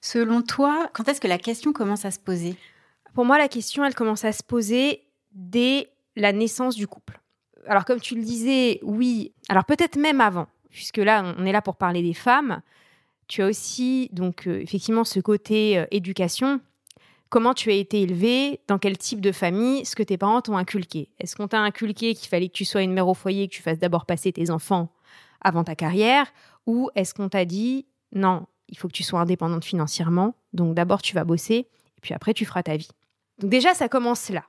Selon 0.00 0.42
toi, 0.42 0.90
quand 0.92 1.08
est-ce 1.08 1.20
que 1.20 1.28
la 1.28 1.38
question 1.38 1.72
commence 1.72 2.04
à 2.04 2.10
se 2.10 2.18
poser? 2.18 2.56
Pour 3.14 3.24
moi, 3.24 3.38
la 3.38 3.46
question, 3.46 3.84
elle 3.84 3.94
commence 3.94 4.24
à 4.24 4.32
se 4.32 4.42
poser 4.42 5.04
dès 5.30 5.92
la 6.16 6.32
naissance 6.32 6.74
du 6.74 6.88
couple. 6.88 7.20
Alors 7.68 7.84
comme 7.84 8.00
tu 8.00 8.16
le 8.16 8.22
disais, 8.22 8.80
oui, 8.82 9.32
alors 9.48 9.64
peut-être 9.64 9.96
même 9.96 10.20
avant, 10.20 10.48
puisque 10.70 10.98
là, 10.98 11.34
on 11.38 11.46
est 11.46 11.52
là 11.52 11.62
pour 11.62 11.76
parler 11.76 12.02
des 12.02 12.14
femmes. 12.14 12.62
Tu 13.28 13.42
as 13.42 13.46
aussi, 13.46 14.10
donc, 14.12 14.48
euh, 14.48 14.60
effectivement, 14.60 15.04
ce 15.04 15.20
côté 15.20 15.78
euh, 15.78 15.86
éducation 15.92 16.60
comment 17.34 17.52
tu 17.52 17.68
as 17.72 17.74
été 17.74 18.00
élevé, 18.00 18.60
dans 18.68 18.78
quel 18.78 18.96
type 18.96 19.20
de 19.20 19.32
famille, 19.32 19.84
ce 19.84 19.96
que 19.96 20.04
tes 20.04 20.16
parents 20.16 20.40
t'ont 20.40 20.56
inculqué. 20.56 21.10
Est-ce 21.18 21.34
qu'on 21.34 21.48
t'a 21.48 21.58
inculqué 21.58 22.14
qu'il 22.14 22.28
fallait 22.28 22.46
que 22.46 22.52
tu 22.52 22.64
sois 22.64 22.82
une 22.82 22.92
mère 22.92 23.08
au 23.08 23.14
foyer, 23.14 23.48
que 23.48 23.54
tu 23.54 23.60
fasses 23.60 23.80
d'abord 23.80 24.06
passer 24.06 24.30
tes 24.30 24.50
enfants 24.50 24.92
avant 25.40 25.64
ta 25.64 25.74
carrière, 25.74 26.32
ou 26.66 26.90
est-ce 26.94 27.12
qu'on 27.12 27.28
t'a 27.28 27.44
dit 27.44 27.86
non, 28.12 28.46
il 28.68 28.78
faut 28.78 28.86
que 28.86 28.92
tu 28.92 29.02
sois 29.02 29.18
indépendante 29.18 29.64
financièrement, 29.64 30.36
donc 30.52 30.76
d'abord 30.76 31.02
tu 31.02 31.12
vas 31.16 31.24
bosser, 31.24 31.66
et 31.96 32.00
puis 32.00 32.14
après 32.14 32.34
tu 32.34 32.44
feras 32.44 32.62
ta 32.62 32.76
vie. 32.76 32.90
Donc 33.38 33.50
déjà, 33.50 33.74
ça 33.74 33.88
commence 33.88 34.28
là. 34.28 34.44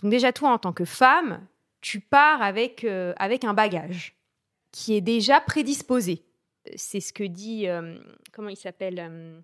Donc 0.00 0.12
déjà, 0.12 0.32
toi, 0.32 0.52
en 0.52 0.58
tant 0.58 0.72
que 0.72 0.84
femme, 0.84 1.44
tu 1.80 1.98
pars 1.98 2.42
avec, 2.42 2.84
euh, 2.84 3.12
avec 3.16 3.42
un 3.42 3.54
bagage 3.54 4.14
qui 4.70 4.94
est 4.94 5.00
déjà 5.00 5.40
prédisposé. 5.40 6.22
C'est 6.76 7.00
ce 7.00 7.12
que 7.12 7.24
dit, 7.24 7.66
euh, 7.66 7.98
comment 8.30 8.50
il 8.50 8.56
s'appelle 8.56 9.00
euh, 9.00 9.40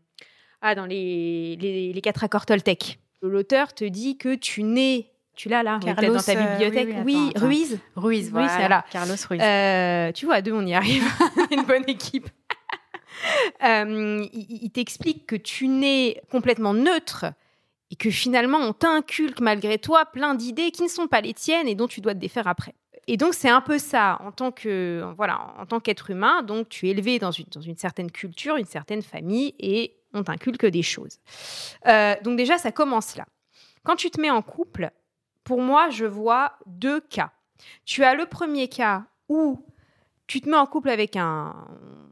ah, 0.60 0.74
dans 0.74 0.86
les, 0.86 1.56
les, 1.56 2.00
quatre 2.00 2.24
accords 2.24 2.46
Toltec. 2.46 2.98
L'auteur 3.22 3.74
te 3.74 3.84
dit 3.84 4.16
que 4.18 4.34
tu 4.34 4.62
nais 4.62 5.10
tu 5.36 5.50
l'as 5.50 5.62
là, 5.62 5.78
Carlos, 5.84 6.14
dans 6.14 6.22
ta 6.22 6.32
euh, 6.32 6.52
bibliothèque. 6.52 6.96
oui, 7.04 7.30
Ruiz. 7.36 7.78
Ruiz, 7.94 8.30
voilà. 8.30 8.84
Carlos 8.90 9.14
Ruiz. 9.28 9.40
Euh, 9.42 10.10
tu 10.12 10.24
vois, 10.24 10.36
à 10.36 10.42
deux, 10.42 10.52
on 10.52 10.66
y 10.66 10.72
arrive. 10.72 11.04
Une 11.50 11.62
bonne 11.62 11.84
équipe. 11.86 12.30
Euh, 13.62 14.26
il, 14.32 14.70
t'explique 14.70 15.26
que 15.26 15.36
tu 15.36 15.68
nais 15.68 16.22
complètement 16.30 16.72
neutre 16.72 17.26
et 17.90 17.96
que 17.96 18.10
finalement, 18.10 18.58
on 18.58 18.72
t'inculque 18.72 19.40
malgré 19.40 19.78
toi 19.78 20.06
plein 20.06 20.34
d'idées 20.34 20.70
qui 20.70 20.82
ne 20.82 20.88
sont 20.88 21.06
pas 21.06 21.20
les 21.20 21.34
tiennes 21.34 21.68
et 21.68 21.74
dont 21.74 21.86
tu 21.86 22.00
dois 22.00 22.14
te 22.14 22.18
défaire 22.18 22.46
après. 22.46 22.74
Et 23.06 23.16
donc, 23.16 23.34
c'est 23.34 23.48
un 23.50 23.60
peu 23.60 23.78
ça, 23.78 24.18
en 24.24 24.32
tant 24.32 24.50
que 24.50 25.04
voilà, 25.16 25.54
en 25.58 25.66
tant 25.66 25.80
qu'être 25.80 26.10
humain. 26.10 26.42
Donc, 26.42 26.70
tu 26.70 26.88
es 26.88 26.90
élevé 26.90 27.18
dans 27.18 27.30
une, 27.30 27.46
dans 27.52 27.60
une 27.60 27.76
certaine 27.76 28.10
culture, 28.10 28.56
une 28.56 28.64
certaine 28.64 29.02
famille 29.02 29.54
et 29.58 29.96
on 30.16 30.24
t'inculque 30.24 30.66
des 30.66 30.82
choses. 30.82 31.18
Euh, 31.86 32.14
donc 32.22 32.36
déjà, 32.36 32.58
ça 32.58 32.72
commence 32.72 33.16
là. 33.16 33.26
Quand 33.84 33.96
tu 33.96 34.10
te 34.10 34.20
mets 34.20 34.30
en 34.30 34.42
couple, 34.42 34.90
pour 35.44 35.60
moi, 35.60 35.90
je 35.90 36.04
vois 36.04 36.58
deux 36.66 37.00
cas. 37.00 37.32
Tu 37.84 38.04
as 38.04 38.14
le 38.14 38.26
premier 38.26 38.68
cas 38.68 39.04
où 39.28 39.64
tu 40.26 40.40
te 40.40 40.48
mets 40.48 40.56
en 40.56 40.66
couple 40.66 40.90
avec 40.90 41.16
un... 41.16 41.54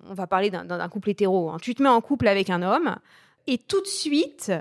On 0.08 0.14
va 0.14 0.26
parler 0.26 0.50
d'un 0.50 0.88
couple 0.88 1.11
hétéro. 1.11 1.50
Hein. 1.50 1.56
tu 1.61 1.75
te 1.75 1.82
mets 1.82 1.88
en 1.88 2.00
couple 2.00 2.28
avec 2.28 2.50
un 2.50 2.62
homme 2.62 2.96
et 3.46 3.58
tout 3.58 3.80
de 3.80 3.87
suite, 3.87 4.52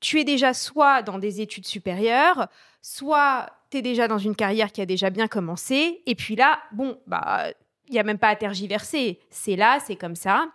tu 0.00 0.20
es 0.20 0.24
déjà 0.24 0.54
soit 0.54 1.02
dans 1.02 1.18
des 1.18 1.40
études 1.40 1.66
supérieures, 1.66 2.48
soit 2.82 3.48
tu 3.70 3.78
es 3.78 3.82
déjà 3.82 4.08
dans 4.08 4.18
une 4.18 4.36
carrière 4.36 4.72
qui 4.72 4.80
a 4.80 4.86
déjà 4.86 5.10
bien 5.10 5.28
commencé. 5.28 6.02
Et 6.06 6.14
puis 6.14 6.36
là, 6.36 6.58
bon, 6.72 6.98
bah, 7.06 7.46
il 7.88 7.92
n'y 7.92 7.98
a 7.98 8.02
même 8.02 8.18
pas 8.18 8.28
à 8.28 8.36
tergiverser. 8.36 9.20
C'est 9.30 9.56
là, 9.56 9.78
c'est 9.80 9.96
comme 9.96 10.16
ça. 10.16 10.48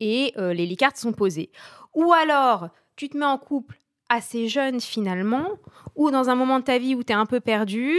Et 0.00 0.32
euh, 0.36 0.52
les 0.52 0.76
cartes 0.76 0.96
sont 0.96 1.12
posées. 1.12 1.50
Ou 1.94 2.12
alors, 2.12 2.68
tu 2.96 3.08
te 3.08 3.16
mets 3.16 3.26
en 3.26 3.38
couple 3.38 3.78
assez 4.08 4.48
jeune 4.48 4.80
finalement, 4.80 5.50
ou 5.96 6.10
dans 6.10 6.30
un 6.30 6.34
moment 6.34 6.60
de 6.60 6.64
ta 6.64 6.78
vie 6.78 6.94
où 6.94 7.02
tu 7.02 7.12
es 7.12 7.16
un 7.16 7.26
peu 7.26 7.40
perdu, 7.40 7.94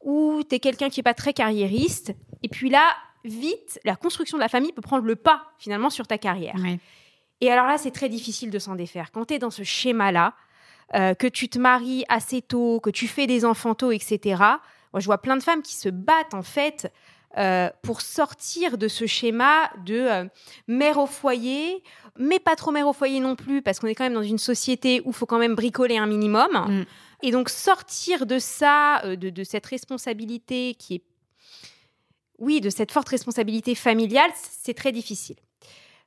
ou 0.00 0.42
tu 0.48 0.56
es 0.56 0.60
quelqu'un 0.60 0.88
qui 0.88 1.00
n'est 1.00 1.04
pas 1.04 1.14
très 1.14 1.32
carriériste, 1.32 2.14
et 2.42 2.48
puis 2.48 2.70
là, 2.70 2.88
vite, 3.24 3.80
la 3.84 3.96
construction 3.96 4.38
de 4.38 4.42
la 4.42 4.48
famille 4.48 4.72
peut 4.72 4.80
prendre 4.80 5.04
le 5.04 5.16
pas 5.16 5.44
finalement 5.58 5.90
sur 5.90 6.06
ta 6.06 6.18
carrière. 6.18 6.54
Et 7.40 7.50
alors 7.50 7.66
là, 7.66 7.78
c'est 7.78 7.90
très 7.90 8.08
difficile 8.08 8.50
de 8.50 8.58
s'en 8.58 8.74
défaire. 8.74 9.10
Quand 9.12 9.26
tu 9.26 9.34
es 9.34 9.38
dans 9.38 9.50
ce 9.50 9.62
schéma-là, 9.62 10.34
euh, 10.94 11.14
que 11.14 11.26
tu 11.26 11.48
te 11.48 11.58
maries 11.58 12.04
assez 12.08 12.42
tôt, 12.42 12.80
que 12.80 12.90
tu 12.90 13.06
fais 13.06 13.26
des 13.26 13.44
enfants 13.44 13.74
tôt, 13.74 13.92
etc. 13.92 14.20
Moi, 14.92 15.00
je 15.00 15.06
vois 15.06 15.18
plein 15.18 15.36
de 15.36 15.42
femmes 15.42 15.62
qui 15.62 15.74
se 15.74 15.88
battent 15.88 16.34
en 16.34 16.42
fait 16.42 16.92
euh, 17.38 17.70
pour 17.82 18.00
sortir 18.00 18.76
de 18.76 18.88
ce 18.88 19.06
schéma 19.06 19.70
de 19.84 19.94
euh, 19.94 20.24
mère 20.66 20.98
au 20.98 21.06
foyer, 21.06 21.82
mais 22.18 22.40
pas 22.40 22.56
trop 22.56 22.72
mère 22.72 22.88
au 22.88 22.92
foyer 22.92 23.20
non 23.20 23.36
plus, 23.36 23.62
parce 23.62 23.78
qu'on 23.78 23.86
est 23.86 23.94
quand 23.94 24.04
même 24.04 24.14
dans 24.14 24.22
une 24.22 24.38
société 24.38 25.00
où 25.04 25.10
il 25.10 25.14
faut 25.14 25.26
quand 25.26 25.38
même 25.38 25.54
bricoler 25.54 25.96
un 25.96 26.06
minimum. 26.06 26.50
Mm. 26.52 26.84
Et 27.22 27.30
donc 27.30 27.48
sortir 27.48 28.26
de 28.26 28.38
ça, 28.38 29.02
de, 29.04 29.30
de, 29.30 29.44
cette 29.44 29.66
responsabilité 29.66 30.74
qui 30.78 30.96
est, 30.96 31.02
oui, 32.38 32.60
de 32.60 32.70
cette 32.70 32.90
forte 32.90 33.10
responsabilité 33.10 33.74
familiale, 33.74 34.30
c'est 34.34 34.74
très 34.74 34.90
difficile. 34.90 35.36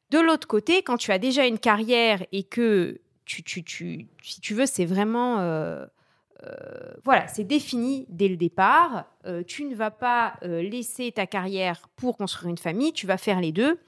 De 0.10 0.20
l'autre 0.20 0.48
côté, 0.48 0.82
quand 0.82 0.98
tu 0.98 1.12
as 1.12 1.20
déjà 1.20 1.46
une 1.46 1.60
carrière 1.60 2.25
et 2.32 2.44
que 2.44 3.00
tu, 3.25 3.44
tu, 3.44 3.63
tu 3.63 4.08
si 4.22 4.42
tu 4.42 4.56
veux, 4.56 4.65
c'est 4.65 4.86
vraiment... 4.86 5.38
Euh, 6.44 6.54
euh, 6.74 6.94
voilà, 7.04 7.28
c'est 7.28 7.44
défini 7.44 8.06
dès 8.10 8.28
le 8.28 8.38
départ. 8.38 9.06
Euh, 9.26 9.44
tu 9.44 9.66
ne 9.66 9.76
vas 9.76 9.92
pas 9.92 10.36
laisser 10.42 11.12
ta 11.12 11.28
carrière 11.28 11.88
pour 11.96 12.18
construire 12.18 12.50
une 12.50 12.58
famille, 12.58 12.94
tu 12.94 13.08
vas 13.08 13.18
faire 13.18 13.42
les 13.42 13.52
deux. 13.52 13.80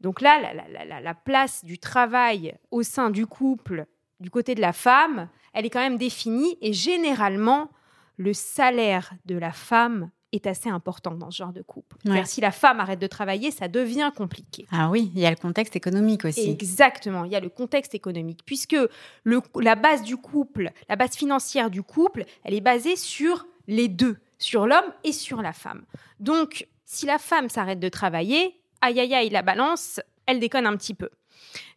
Donc 0.00 0.20
là, 0.20 0.40
la, 0.40 1.00
la, 1.00 1.14
place 1.14 1.64
du 1.64 1.78
travail 1.78 2.54
au 2.70 2.82
sein 2.82 3.10
du 3.10 3.26
couple, 3.26 3.86
du 4.20 4.30
côté 4.30 4.54
de 4.54 4.60
la 4.60 4.72
femme, 4.72 5.28
elle 5.54 5.64
est 5.64 5.70
quand 5.70 5.80
même 5.80 5.96
définie 5.96 6.58
et 6.60 6.72
généralement, 6.72 7.70
le 8.18 8.32
salaire 8.32 9.12
de 9.24 9.36
la 9.36 9.52
femme 9.52 10.10
est 10.36 10.46
assez 10.46 10.68
important 10.68 11.12
dans 11.12 11.30
ce 11.30 11.38
genre 11.38 11.52
de 11.52 11.62
couple. 11.62 11.96
Si 12.24 12.40
la 12.40 12.52
femme 12.52 12.80
arrête 12.80 12.98
de 12.98 13.06
travailler, 13.06 13.50
ça 13.50 13.68
devient 13.68 14.10
compliqué. 14.16 14.66
Ah 14.70 14.90
oui, 14.90 15.10
il 15.14 15.20
y 15.20 15.26
a 15.26 15.30
le 15.30 15.36
contexte 15.36 15.76
économique 15.76 16.24
aussi. 16.24 16.50
Exactement, 16.50 17.24
il 17.24 17.32
y 17.32 17.36
a 17.36 17.40
le 17.40 17.48
contexte 17.48 17.94
économique, 17.94 18.40
puisque 18.46 18.76
le, 19.24 19.40
la 19.60 19.74
base 19.74 20.02
du 20.02 20.16
couple, 20.16 20.70
la 20.88 20.96
base 20.96 21.16
financière 21.16 21.70
du 21.70 21.82
couple, 21.82 22.24
elle 22.44 22.54
est 22.54 22.60
basée 22.60 22.96
sur 22.96 23.46
les 23.66 23.88
deux, 23.88 24.16
sur 24.38 24.66
l'homme 24.66 24.92
et 25.04 25.12
sur 25.12 25.42
la 25.42 25.52
femme. 25.52 25.84
Donc, 26.20 26.68
si 26.84 27.06
la 27.06 27.18
femme 27.18 27.48
s'arrête 27.48 27.80
de 27.80 27.88
travailler, 27.88 28.60
aïe 28.80 29.00
aïe 29.00 29.14
aïe, 29.14 29.30
la 29.30 29.42
balance, 29.42 30.00
elle 30.26 30.40
déconne 30.40 30.66
un 30.66 30.76
petit 30.76 30.94
peu. 30.94 31.10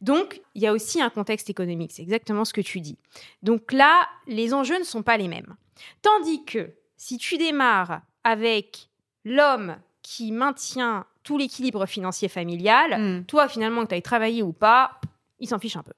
Donc, 0.01 0.41
il 0.55 0.61
y 0.61 0.67
a 0.67 0.73
aussi 0.73 1.01
un 1.01 1.09
contexte 1.09 1.49
économique, 1.49 1.91
c'est 1.93 2.01
exactement 2.01 2.45
ce 2.45 2.53
que 2.53 2.61
tu 2.61 2.79
dis. 2.81 2.97
Donc 3.43 3.71
là, 3.71 4.07
les 4.27 4.53
enjeux 4.53 4.77
ne 4.77 4.83
sont 4.83 5.03
pas 5.03 5.17
les 5.17 5.27
mêmes. 5.27 5.55
Tandis 6.01 6.43
que 6.43 6.73
si 6.97 7.17
tu 7.17 7.37
démarres 7.37 8.01
avec 8.29 8.89
l'homme 9.25 9.75
qui 10.01 10.31
maintient 10.31 11.05
tout 11.23 11.37
l'équilibre 11.37 11.85
financier 11.85 12.27
familial, 12.27 12.99
hmm. 12.99 13.25
toi, 13.25 13.47
finalement, 13.47 13.83
que 13.83 13.89
tu 13.89 13.95
ailles 13.95 14.01
travailler 14.01 14.41
ou 14.41 14.53
pas, 14.53 14.99
il 15.39 15.47
s'en 15.47 15.59
fiche 15.59 15.75
un 15.75 15.83
peu. 15.83 15.93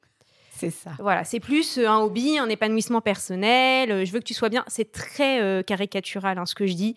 C'est 0.62 0.70
ça. 0.70 0.92
Voilà, 1.00 1.24
c'est 1.24 1.40
plus 1.40 1.80
euh, 1.80 1.90
un 1.90 1.98
hobby, 1.98 2.38
un 2.38 2.48
épanouissement 2.48 3.02
personnel. 3.02 3.92
Euh, 3.92 4.06
je 4.06 4.12
veux 4.12 4.20
que 4.20 4.26
tu 4.26 4.36
sois 4.36 4.50
bien. 4.50 4.64
C'est 4.68 4.92
très 4.92 5.42
euh, 5.42 5.64
caricatural 5.64 6.38
hein, 6.38 6.46
ce 6.46 6.54
que 6.54 6.68
je 6.68 6.74
dis, 6.74 6.96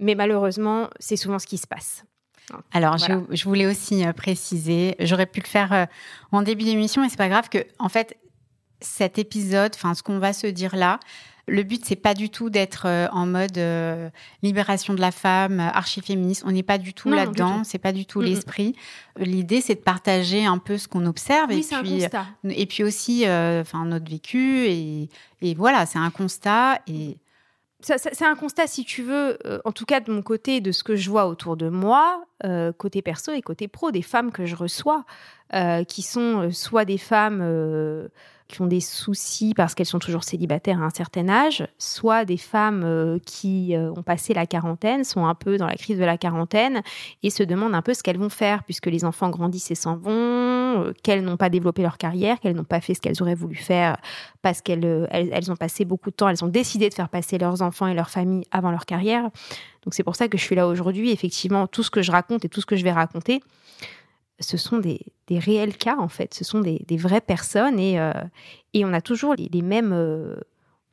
mais 0.00 0.14
malheureusement, 0.14 0.88
c'est 0.98 1.16
souvent 1.16 1.38
ce 1.38 1.46
qui 1.46 1.58
se 1.58 1.66
passe. 1.66 2.04
Alors, 2.72 2.98
je, 2.98 3.44
voulais 3.44 3.66
aussi 3.66 4.04
préciser, 4.14 4.96
j'aurais 5.00 5.24
pu 5.24 5.40
le 5.40 5.46
faire 5.46 5.88
en 6.30 6.42
début 6.42 6.64
d'émission, 6.64 7.00
mais 7.00 7.08
c'est 7.08 7.16
pas 7.16 7.30
grave 7.30 7.48
que, 7.48 7.58
en 7.78 7.88
fait, 7.88 8.18
cet 8.82 9.18
épisode, 9.18 9.72
enfin, 9.74 9.94
ce 9.94 10.02
qu'on 10.02 10.18
va 10.18 10.34
se 10.34 10.46
dire 10.46 10.76
là, 10.76 11.00
le 11.46 11.62
but, 11.62 11.84
c'est 11.84 11.96
pas 11.96 12.14
du 12.14 12.30
tout 12.30 12.48
d'être 12.48 12.86
euh, 12.86 13.06
en 13.12 13.26
mode 13.26 13.58
euh, 13.58 14.08
libération 14.42 14.94
de 14.94 15.00
la 15.00 15.10
femme, 15.10 15.60
euh, 15.60 15.68
archi-féministe. 15.68 16.42
On 16.46 16.52
n'est 16.52 16.62
pas 16.62 16.78
du 16.78 16.94
tout 16.94 17.10
là-dedans. 17.10 17.64
C'est 17.64 17.78
pas 17.78 17.92
du 17.92 18.06
tout 18.06 18.20
l'esprit. 18.20 18.74
L'idée, 19.18 19.60
c'est 19.60 19.74
de 19.74 19.80
partager 19.80 20.44
un 20.46 20.58
peu 20.58 20.78
ce 20.78 20.88
qu'on 20.88 21.06
observe 21.06 21.50
et 21.52 21.60
puis 21.60 22.04
et 22.48 22.66
puis 22.66 22.82
aussi, 22.82 23.24
enfin, 23.28 23.84
notre 23.84 24.10
vécu 24.10 24.66
et, 24.66 25.08
et 25.42 25.54
voilà, 25.54 25.86
c'est 25.86 25.98
un 25.98 26.10
constat 26.10 26.80
et 26.86 27.16
c'est 27.84 28.22
un 28.22 28.34
constat, 28.34 28.66
si 28.66 28.84
tu 28.84 29.02
veux, 29.02 29.38
en 29.64 29.72
tout 29.72 29.84
cas 29.84 30.00
de 30.00 30.10
mon 30.10 30.22
côté, 30.22 30.60
de 30.60 30.72
ce 30.72 30.82
que 30.82 30.96
je 30.96 31.10
vois 31.10 31.26
autour 31.26 31.56
de 31.56 31.68
moi, 31.68 32.24
côté 32.78 33.02
perso 33.02 33.32
et 33.32 33.42
côté 33.42 33.68
pro, 33.68 33.90
des 33.90 34.02
femmes 34.02 34.32
que 34.32 34.46
je 34.46 34.56
reçois, 34.56 35.04
qui 35.88 36.02
sont 36.02 36.50
soit 36.50 36.84
des 36.84 36.98
femmes 36.98 37.42
qui 38.48 38.60
ont 38.60 38.66
des 38.66 38.80
soucis 38.80 39.54
parce 39.54 39.74
qu'elles 39.74 39.86
sont 39.86 39.98
toujours 39.98 40.24
célibataires 40.24 40.82
à 40.82 40.86
un 40.86 40.90
certain 40.90 41.28
âge, 41.28 41.66
soit 41.78 42.24
des 42.24 42.36
femmes 42.36 42.82
euh, 42.84 43.18
qui 43.24 43.74
euh, 43.74 43.90
ont 43.96 44.02
passé 44.02 44.34
la 44.34 44.46
quarantaine, 44.46 45.04
sont 45.04 45.26
un 45.26 45.34
peu 45.34 45.56
dans 45.56 45.66
la 45.66 45.76
crise 45.76 45.98
de 45.98 46.04
la 46.04 46.18
quarantaine 46.18 46.82
et 47.22 47.30
se 47.30 47.42
demandent 47.42 47.74
un 47.74 47.82
peu 47.82 47.94
ce 47.94 48.02
qu'elles 48.02 48.18
vont 48.18 48.28
faire 48.28 48.62
puisque 48.64 48.86
les 48.86 49.04
enfants 49.04 49.30
grandissent 49.30 49.70
et 49.70 49.74
s'en 49.74 49.96
vont, 49.96 50.12
euh, 50.74 50.92
qu'elles 51.02 51.22
n'ont 51.22 51.36
pas 51.36 51.50
développé 51.50 51.82
leur 51.82 51.98
carrière, 51.98 52.40
qu'elles 52.40 52.56
n'ont 52.56 52.64
pas 52.64 52.80
fait 52.80 52.94
ce 52.94 53.00
qu'elles 53.00 53.22
auraient 53.22 53.34
voulu 53.34 53.56
faire 53.56 53.96
parce 54.42 54.60
qu'elles 54.60 55.08
elles, 55.10 55.50
ont 55.50 55.56
passé 55.56 55.84
beaucoup 55.84 56.10
de 56.10 56.16
temps, 56.16 56.28
elles 56.28 56.44
ont 56.44 56.48
décidé 56.48 56.88
de 56.88 56.94
faire 56.94 57.08
passer 57.08 57.38
leurs 57.38 57.62
enfants 57.62 57.86
et 57.86 57.94
leur 57.94 58.10
famille 58.10 58.44
avant 58.50 58.70
leur 58.70 58.86
carrière. 58.86 59.30
Donc 59.84 59.94
c'est 59.94 60.02
pour 60.02 60.16
ça 60.16 60.28
que 60.28 60.38
je 60.38 60.42
suis 60.42 60.54
là 60.54 60.66
aujourd'hui. 60.66 61.10
Effectivement, 61.10 61.66
tout 61.66 61.82
ce 61.82 61.90
que 61.90 62.02
je 62.02 62.10
raconte 62.10 62.44
et 62.44 62.48
tout 62.48 62.60
ce 62.60 62.66
que 62.66 62.76
je 62.76 62.84
vais 62.84 62.92
raconter, 62.92 63.40
ce 64.40 64.56
sont 64.56 64.78
des, 64.78 65.00
réels 65.30 65.76
cas, 65.76 65.96
en 65.98 66.08
fait. 66.08 66.34
Ce 66.34 66.44
sont 66.44 66.60
des, 66.60 66.96
vraies 66.96 67.20
personnes 67.20 67.78
et, 67.78 67.98
euh, 67.98 68.12
et 68.72 68.84
on 68.84 68.92
a 68.92 69.00
toujours 69.00 69.34
les, 69.34 69.62
mêmes, 69.62 69.92
euh, 69.92 70.36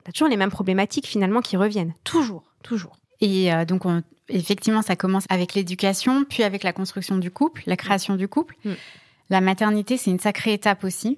on 0.06 0.10
a 0.10 0.12
toujours 0.12 0.30
les 0.30 0.38
mêmes 0.38 0.52
problématiques 0.52 1.08
finalement 1.08 1.42
qui 1.42 1.58
reviennent. 1.58 1.94
Toujours, 2.04 2.44
toujours. 2.64 2.98
Et 3.20 3.54
euh, 3.54 3.66
donc, 3.66 3.84
effectivement, 4.30 4.82
ça 4.82 4.96
commence 4.96 5.26
avec 5.30 5.54
l'éducation, 5.54 6.24
puis 6.24 6.44
avec 6.44 6.64
la 6.64 6.74
construction 6.74 7.18
du 7.18 7.32
couple, 7.32 7.64
la 7.66 7.78
création 7.78 8.16
du 8.16 8.28
couple. 8.28 8.56
Mm. 8.66 8.72
La 9.32 9.42
maternité, 9.42 9.98
c'est 9.98 10.12
une 10.12 10.20
sacrée 10.20 10.54
étape 10.54 10.84
aussi, 10.84 11.18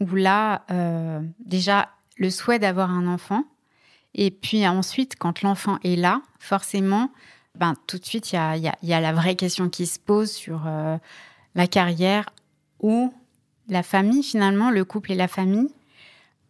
où 0.00 0.14
là, 0.14 0.64
déjà, 1.40 1.90
le 2.16 2.30
souhait 2.30 2.60
d'avoir 2.60 2.90
un 2.90 3.06
enfant, 3.06 3.44
et 4.14 4.30
puis 4.30 4.66
ensuite, 4.66 5.16
quand 5.18 5.42
l'enfant 5.42 5.78
est 5.82 5.96
là, 5.96 6.22
forcément, 6.38 7.10
ben, 7.58 7.74
tout 7.86 7.98
de 7.98 8.04
suite, 8.04 8.32
il 8.32 8.36
y 8.36 8.92
a, 8.94 9.00
la 9.00 9.12
vraie 9.12 9.34
question 9.34 9.68
qui 9.68 9.86
se 9.86 9.98
pose 9.98 10.30
sur 10.30 10.62
la 11.54 11.66
carrière 11.66 12.30
ou 12.80 13.12
la 13.68 13.82
famille 13.82 14.22
finalement, 14.22 14.70
le 14.70 14.84
couple 14.84 15.10
et 15.12 15.16
la 15.16 15.28
famille. 15.28 15.68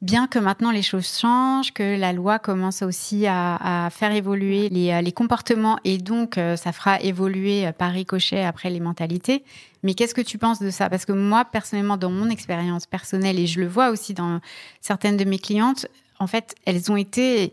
Bien 0.03 0.27
que 0.27 0.41
maintenant 0.41 0.73
les 0.73 0.83
choses 0.83 1.17
changent, 1.17 1.73
que 1.73 1.97
la 1.97 2.13
loi 2.13 2.41
commence 2.41 2.83
aussi 2.83 3.25
à, 3.29 3.89
faire 3.93 4.11
évoluer 4.11 4.67
euh, 4.67 5.01
les, 5.01 5.13
comportements 5.13 5.79
et 5.85 5.99
donc 5.99 6.39
euh, 6.39 6.57
ça 6.57 6.73
fera 6.73 7.01
évoluer 7.01 7.69
euh, 7.69 7.73
par 7.73 7.93
ricochet 7.93 8.43
après 8.43 8.69
les 8.69 8.81
mentalités. 8.81 9.45
Mais 9.85 9.95
qu'est-ce 9.95 10.13
que 10.13 10.21
tu 10.21 10.39
penses 10.39 10.59
de 10.59 10.71
ça? 10.71 10.91
Parce 10.91 11.05
que 11.05 11.13
moi 11.13 11.45
personnellement, 11.45 11.97
dans 11.97 12.11
mon 12.11 12.31
expérience 12.31 12.85
personnelle 12.87 13.39
et 13.39 13.47
je 13.47 13.61
le 13.61 13.69
vois 13.69 13.91
aussi 13.91 14.13
dans 14.13 14.41
certaines 14.81 15.17
de 15.17 15.25
mes 15.25 15.39
clientes, 15.39 15.87
en 16.19 16.27
fait, 16.27 16.57
elles 16.67 16.91
ont 16.91 16.97
été 16.97 17.53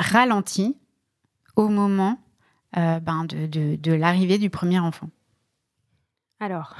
ralenties 0.00 0.76
au 1.54 1.68
moment 1.68 2.18
ben, 2.74 3.24
de 3.28 3.92
l'arrivée 3.92 4.38
du 4.38 4.50
premier 4.50 4.80
enfant. 4.80 5.10
Alors, 6.40 6.74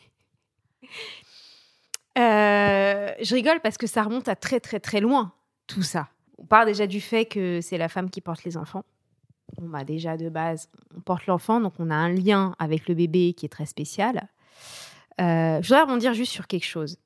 euh, 2.18 3.12
je 3.22 3.34
rigole 3.34 3.60
parce 3.60 3.78
que 3.78 3.86
ça 3.86 4.02
remonte 4.02 4.28
à 4.28 4.36
très 4.36 4.60
très 4.60 4.80
très 4.80 5.00
loin, 5.00 5.32
tout 5.66 5.82
ça. 5.82 6.08
On 6.38 6.44
part 6.44 6.66
déjà 6.66 6.86
du 6.86 7.00
fait 7.00 7.26
que 7.26 7.60
c'est 7.60 7.78
la 7.78 7.88
femme 7.88 8.10
qui 8.10 8.20
porte 8.20 8.44
les 8.44 8.56
enfants. 8.56 8.84
On 9.60 9.66
bah 9.66 9.84
déjà 9.84 10.16
de 10.16 10.28
base, 10.28 10.68
on 10.96 11.00
porte 11.00 11.26
l'enfant, 11.26 11.60
donc 11.60 11.74
on 11.78 11.90
a 11.90 11.94
un 11.94 12.10
lien 12.10 12.54
avec 12.58 12.88
le 12.88 12.94
bébé 12.94 13.32
qui 13.32 13.46
est 13.46 13.48
très 13.48 13.66
spécial. 13.66 14.28
Euh, 15.20 15.60
je 15.62 15.68
voudrais 15.68 15.82
rebondir 15.82 16.14
juste 16.14 16.32
sur 16.32 16.46
quelque 16.46 16.66
chose. 16.66 16.98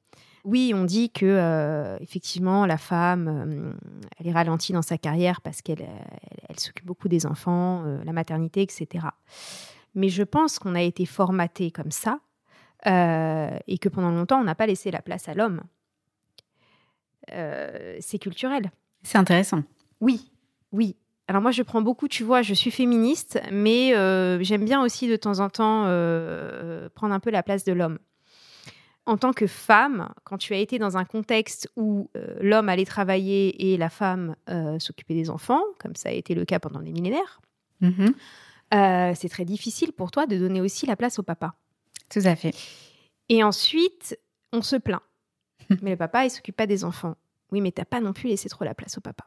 Oui, 0.45 0.73
on 0.75 0.85
dit 0.85 1.11
que 1.11 1.25
euh, 1.25 1.97
effectivement 2.00 2.66
la 2.66 2.78
femme, 2.78 3.76
elle 4.19 4.26
est 4.26 4.33
ralentie 4.33 4.73
dans 4.73 4.83
sa 4.83 4.99
carrière 4.99 5.40
parce 5.40 5.62
qu'elle 5.62 5.87
elle, 6.49 6.59
s'occupe 6.59 6.85
beaucoup 6.85 7.09
des 7.09 7.26
enfants, 7.26 7.85
la 8.04 8.12
maternité, 8.12 8.62
etc. 8.62 9.07
Mais 9.95 10.09
je 10.09 10.25
pense 10.25 10.59
qu'on 10.59 10.75
a 10.75 10.83
été 10.83 11.07
formaté 11.07 11.71
comme 11.71 11.92
ça 11.92 12.19
euh, 12.86 13.56
et 13.66 13.78
que 13.78 13.88
pendant 13.88 14.10
longtemps, 14.10 14.40
on 14.40 14.44
n'a 14.44 14.54
pas 14.54 14.66
laissé 14.66 14.90
la 14.90 15.02
place 15.02 15.28
à 15.28 15.34
l'homme. 15.34 15.62
Euh, 17.32 17.96
c'est 18.00 18.18
culturel. 18.18 18.70
C'est 19.02 19.18
intéressant. 19.18 19.62
Oui, 20.00 20.30
oui. 20.72 20.96
Alors 21.28 21.40
moi, 21.40 21.52
je 21.52 21.62
prends 21.62 21.82
beaucoup, 21.82 22.08
tu 22.08 22.24
vois, 22.24 22.42
je 22.42 22.52
suis 22.52 22.70
féministe, 22.70 23.40
mais 23.52 23.94
euh, 23.94 24.42
j'aime 24.42 24.64
bien 24.64 24.82
aussi 24.82 25.08
de 25.08 25.16
temps 25.16 25.38
en 25.38 25.48
temps 25.48 25.84
prendre 26.94 27.14
un 27.14 27.20
peu 27.20 27.30
la 27.30 27.42
place 27.42 27.64
de 27.64 27.72
l'homme. 27.72 27.98
En 29.06 29.16
tant 29.16 29.32
que 29.32 29.46
femme, 29.46 30.12
quand 30.24 30.38
tu 30.38 30.54
as 30.54 30.58
été 30.58 30.78
dans 30.78 30.96
un 30.96 31.04
contexte 31.04 31.68
où 31.76 32.08
l'homme 32.40 32.68
allait 32.68 32.84
travailler 32.84 33.72
et 33.72 33.76
la 33.76 33.88
femme 33.88 34.36
s'occupait 34.78 35.14
des 35.14 35.30
enfants, 35.30 35.62
comme 35.78 35.96
ça 35.96 36.08
a 36.08 36.12
été 36.12 36.34
le 36.34 36.44
cas 36.44 36.58
pendant 36.58 36.80
des 36.80 36.92
millénaires, 36.92 37.40
mm-hmm. 37.80 39.14
C'est 39.14 39.28
très 39.28 39.44
difficile 39.44 39.92
pour 39.92 40.10
toi 40.10 40.26
de 40.26 40.38
donner 40.38 40.60
aussi 40.60 40.86
la 40.86 40.96
place 40.96 41.18
au 41.18 41.22
papa. 41.22 41.54
Tout 42.12 42.26
à 42.26 42.37
fait. 42.37 42.54
Et 43.28 43.42
ensuite, 43.42 44.19
on 44.52 44.62
se 44.62 44.76
plaint. 44.76 45.02
mais 45.83 45.92
le 45.92 45.97
papa, 45.97 46.25
il 46.25 46.31
s'occupe 46.31 46.57
pas 46.57 46.66
des 46.66 46.85
enfants. 46.85 47.16
Oui, 47.50 47.61
mais 47.61 47.73
t'as 47.73 47.85
pas 47.85 48.00
non 48.00 48.12
plus 48.12 48.28
laissé 48.28 48.49
trop 48.49 48.64
la 48.64 48.75
place 48.75 48.99
au 48.99 49.00
papa. 49.00 49.25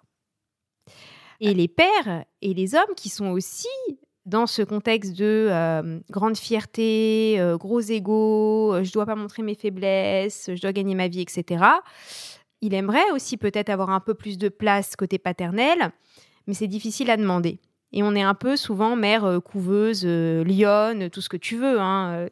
Et 1.39 1.53
les 1.53 1.67
pères 1.67 2.25
et 2.41 2.53
les 2.53 2.75
hommes 2.75 2.95
qui 2.95 3.09
sont 3.09 3.27
aussi 3.27 3.67
dans 4.25 4.47
ce 4.47 4.61
contexte 4.61 5.13
de 5.13 5.47
euh, 5.51 5.99
grande 6.09 6.37
fierté, 6.37 7.35
euh, 7.39 7.57
gros 7.57 7.81
ego, 7.81 8.73
euh, 8.73 8.83
je 8.83 8.91
dois 8.91 9.05
pas 9.05 9.15
montrer 9.15 9.43
mes 9.43 9.53
faiblesses, 9.53 10.49
je 10.53 10.61
dois 10.61 10.71
gagner 10.71 10.95
ma 10.95 11.07
vie, 11.07 11.21
etc. 11.21 11.63
Il 12.61 12.73
aimerait 12.73 13.11
aussi 13.13 13.37
peut-être 13.37 13.69
avoir 13.69 13.91
un 13.91 13.99
peu 13.99 14.15
plus 14.15 14.37
de 14.37 14.49
place 14.49 14.95
côté 14.95 15.19
paternel, 15.19 15.91
mais 16.47 16.53
c'est 16.53 16.67
difficile 16.67 17.11
à 17.11 17.17
demander. 17.17 17.59
Et 17.91 18.01
on 18.01 18.15
est 18.15 18.23
un 18.23 18.33
peu 18.33 18.55
souvent 18.55 18.95
mère 18.95 19.39
couveuse, 19.43 20.05
lionne, 20.05 21.09
tout 21.09 21.21
ce 21.21 21.29
que 21.29 21.37
tu 21.37 21.55
veux. 21.55 21.79
Hein. 21.79 22.27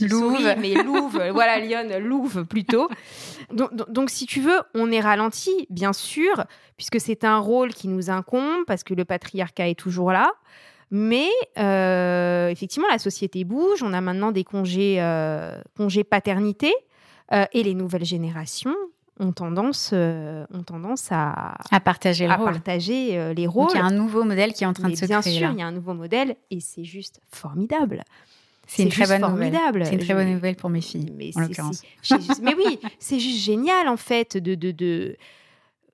Louve. 0.00 0.54
mais 0.58 0.74
louve, 0.74 1.22
voilà, 1.32 1.60
lionne, 1.60 1.96
louve 1.98 2.44
plutôt. 2.44 2.88
Donc, 3.52 3.70
donc, 3.90 4.10
si 4.10 4.26
tu 4.26 4.40
veux, 4.40 4.60
on 4.74 4.90
est 4.90 5.00
ralenti, 5.00 5.66
bien 5.70 5.92
sûr, 5.92 6.44
puisque 6.76 7.00
c'est 7.00 7.24
un 7.24 7.38
rôle 7.38 7.74
qui 7.74 7.88
nous 7.88 8.10
incombe, 8.10 8.64
parce 8.66 8.84
que 8.84 8.94
le 8.94 9.04
patriarcat 9.04 9.68
est 9.68 9.78
toujours 9.78 10.12
là. 10.12 10.32
Mais 10.90 11.28
euh, 11.58 12.48
effectivement, 12.48 12.88
la 12.90 12.98
société 12.98 13.44
bouge. 13.44 13.82
On 13.82 13.92
a 13.92 14.00
maintenant 14.00 14.30
des 14.30 14.44
congés, 14.44 14.96
euh, 15.00 15.60
congés 15.76 16.04
paternité. 16.04 16.72
Euh, 17.32 17.46
et 17.52 17.62
les 17.62 17.74
nouvelles 17.74 18.04
générations 18.04 18.76
ont 19.18 19.32
tendance, 19.32 19.92
ont 19.92 20.62
tendance 20.64 21.08
à, 21.10 21.56
à 21.70 21.80
partager, 21.80 22.26
à 22.26 22.36
partager 22.36 23.34
les 23.34 23.46
rôles. 23.46 23.70
il 23.72 23.78
y 23.78 23.80
a 23.80 23.84
un 23.84 23.90
nouveau 23.90 24.24
modèle 24.24 24.52
qui 24.52 24.64
est 24.64 24.66
en 24.66 24.72
train 24.72 24.88
de 24.88 24.94
se 24.94 25.06
bien 25.06 25.20
créer. 25.20 25.38
Bien 25.38 25.48
sûr, 25.48 25.56
il 25.56 25.60
y 25.60 25.62
a 25.62 25.66
un 25.66 25.72
nouveau 25.72 25.94
modèle 25.94 26.36
et 26.50 26.60
c'est 26.60 26.84
juste 26.84 27.20
formidable. 27.28 28.04
C'est 28.66 28.82
une 28.84 28.88
très 28.88 29.06
bonne 29.06 29.20
formidable. 29.20 29.78
nouvelle. 29.78 29.86
C'est 29.86 29.94
une 29.94 30.04
très 30.04 30.14
bonne 30.14 30.32
nouvelle 30.32 30.56
pour 30.56 30.70
mes 30.70 30.80
filles, 30.80 31.12
mais 31.16 31.30
en 31.36 31.40
l'occurrence. 31.40 31.82
mais 32.42 32.54
oui, 32.54 32.78
c'est 32.98 33.18
juste 33.18 33.38
génial 33.38 33.88
en 33.88 33.96
fait 33.96 34.36
de, 34.36 34.54
de, 34.54 34.70
de 34.70 35.16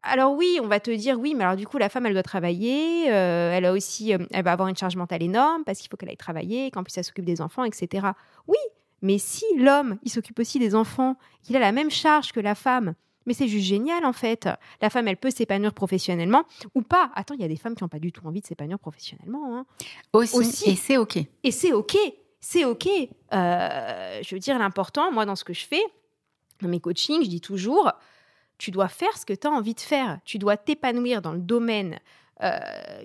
alors 0.03 0.35
oui, 0.35 0.59
on 0.63 0.67
va 0.67 0.81
te 0.81 0.91
dire 0.91 1.19
oui, 1.19 1.35
mais 1.35 1.45
alors 1.45 1.57
du 1.57 1.67
coup 1.67 1.79
la 1.79 1.89
femme 1.89 2.07
elle 2.07 2.15
doit 2.15 2.23
travailler, 2.23 3.11
euh, 3.11 3.53
elle 3.53 3.65
a 3.65 3.73
aussi, 3.73 4.15
euh, 4.15 4.19
elle 4.31 4.45
va 4.45 4.53
avoir 4.53 4.69
une 4.69 4.77
charge 4.77 4.97
mentale 4.97 5.23
énorme 5.23 5.65
parce 5.65 5.79
qu'il 5.79 5.91
faut 5.91 5.97
qu'elle 5.97 6.09
aille 6.09 6.17
travailler, 6.17 6.71
qu'en 6.71 6.83
plus 6.83 6.97
elle 6.97 7.05
s'occupe 7.05 7.25
des 7.25 7.41
enfants, 7.41 7.65
etc. 7.65 8.09
Oui, 8.49 8.59
mais 9.03 9.19
si 9.19 9.45
l'homme 9.59 9.99
il 10.03 10.11
s'occupe 10.11 10.39
aussi 10.39 10.59
des 10.59 10.75
enfants, 10.75 11.17
qu'il 11.43 11.57
a 11.57 11.61
la 11.61 11.73
même 11.73 11.91
charge 11.91 12.33
que 12.33 12.41
la 12.41 12.55
femme, 12.55 12.95
mais 13.27 13.35
c'est 13.35 13.49
juste 13.49 13.67
génial 13.67 14.05
en 14.07 14.13
fait. 14.13 14.49
La 14.81 14.89
femme 14.89 15.07
elle 15.07 15.19
peut 15.19 15.31
s'épanouir 15.31 15.75
professionnellement 15.75 16.45
ou 16.75 16.83
pas. 16.83 17.11
Attends, 17.15 17.35
il 17.35 17.41
y 17.41 17.45
a 17.45 17.49
des 17.49 17.57
femmes 17.57 17.75
qui 17.75 17.85
n'ont 17.85 17.89
pas 17.89 17.99
du 17.99 18.13
tout 18.13 18.27
envie 18.27 18.41
de 18.41 18.47
s'épanouir 18.47 18.79
professionnellement. 18.79 19.59
Hein. 19.59 19.67
Aussi, 20.13 20.71
et 20.71 20.77
c'est 20.77 20.97
ok. 20.97 21.19
Et 21.45 21.51
c'est 21.51 21.73
ok, 21.73 21.97
c'est 22.41 22.65
ok. 22.65 22.89
Euh, 23.33 24.21
je 24.23 24.35
veux 24.35 24.41
dire 24.41 24.59
l'important, 24.59 25.13
moi 25.13 25.27
dans 25.27 25.37
ce 25.37 25.45
que 25.45 25.53
je 25.53 25.67
fais, 25.67 25.83
dans 26.61 26.69
mes 26.69 26.81
coachings, 26.81 27.23
je 27.25 27.29
dis 27.29 27.41
toujours 27.41 27.93
tu 28.61 28.71
dois 28.71 28.89
faire 28.89 29.17
ce 29.17 29.25
que 29.25 29.33
tu 29.33 29.47
as 29.47 29.51
envie 29.51 29.75
de 29.75 29.81
faire. 29.81 30.21
Tu 30.27 30.39
dois 30.39 30.59
t'épanouir 30.59 31.23
dans 31.23 31.33
le 31.33 31.41
domaine, 31.41 31.99
euh, 32.43 32.59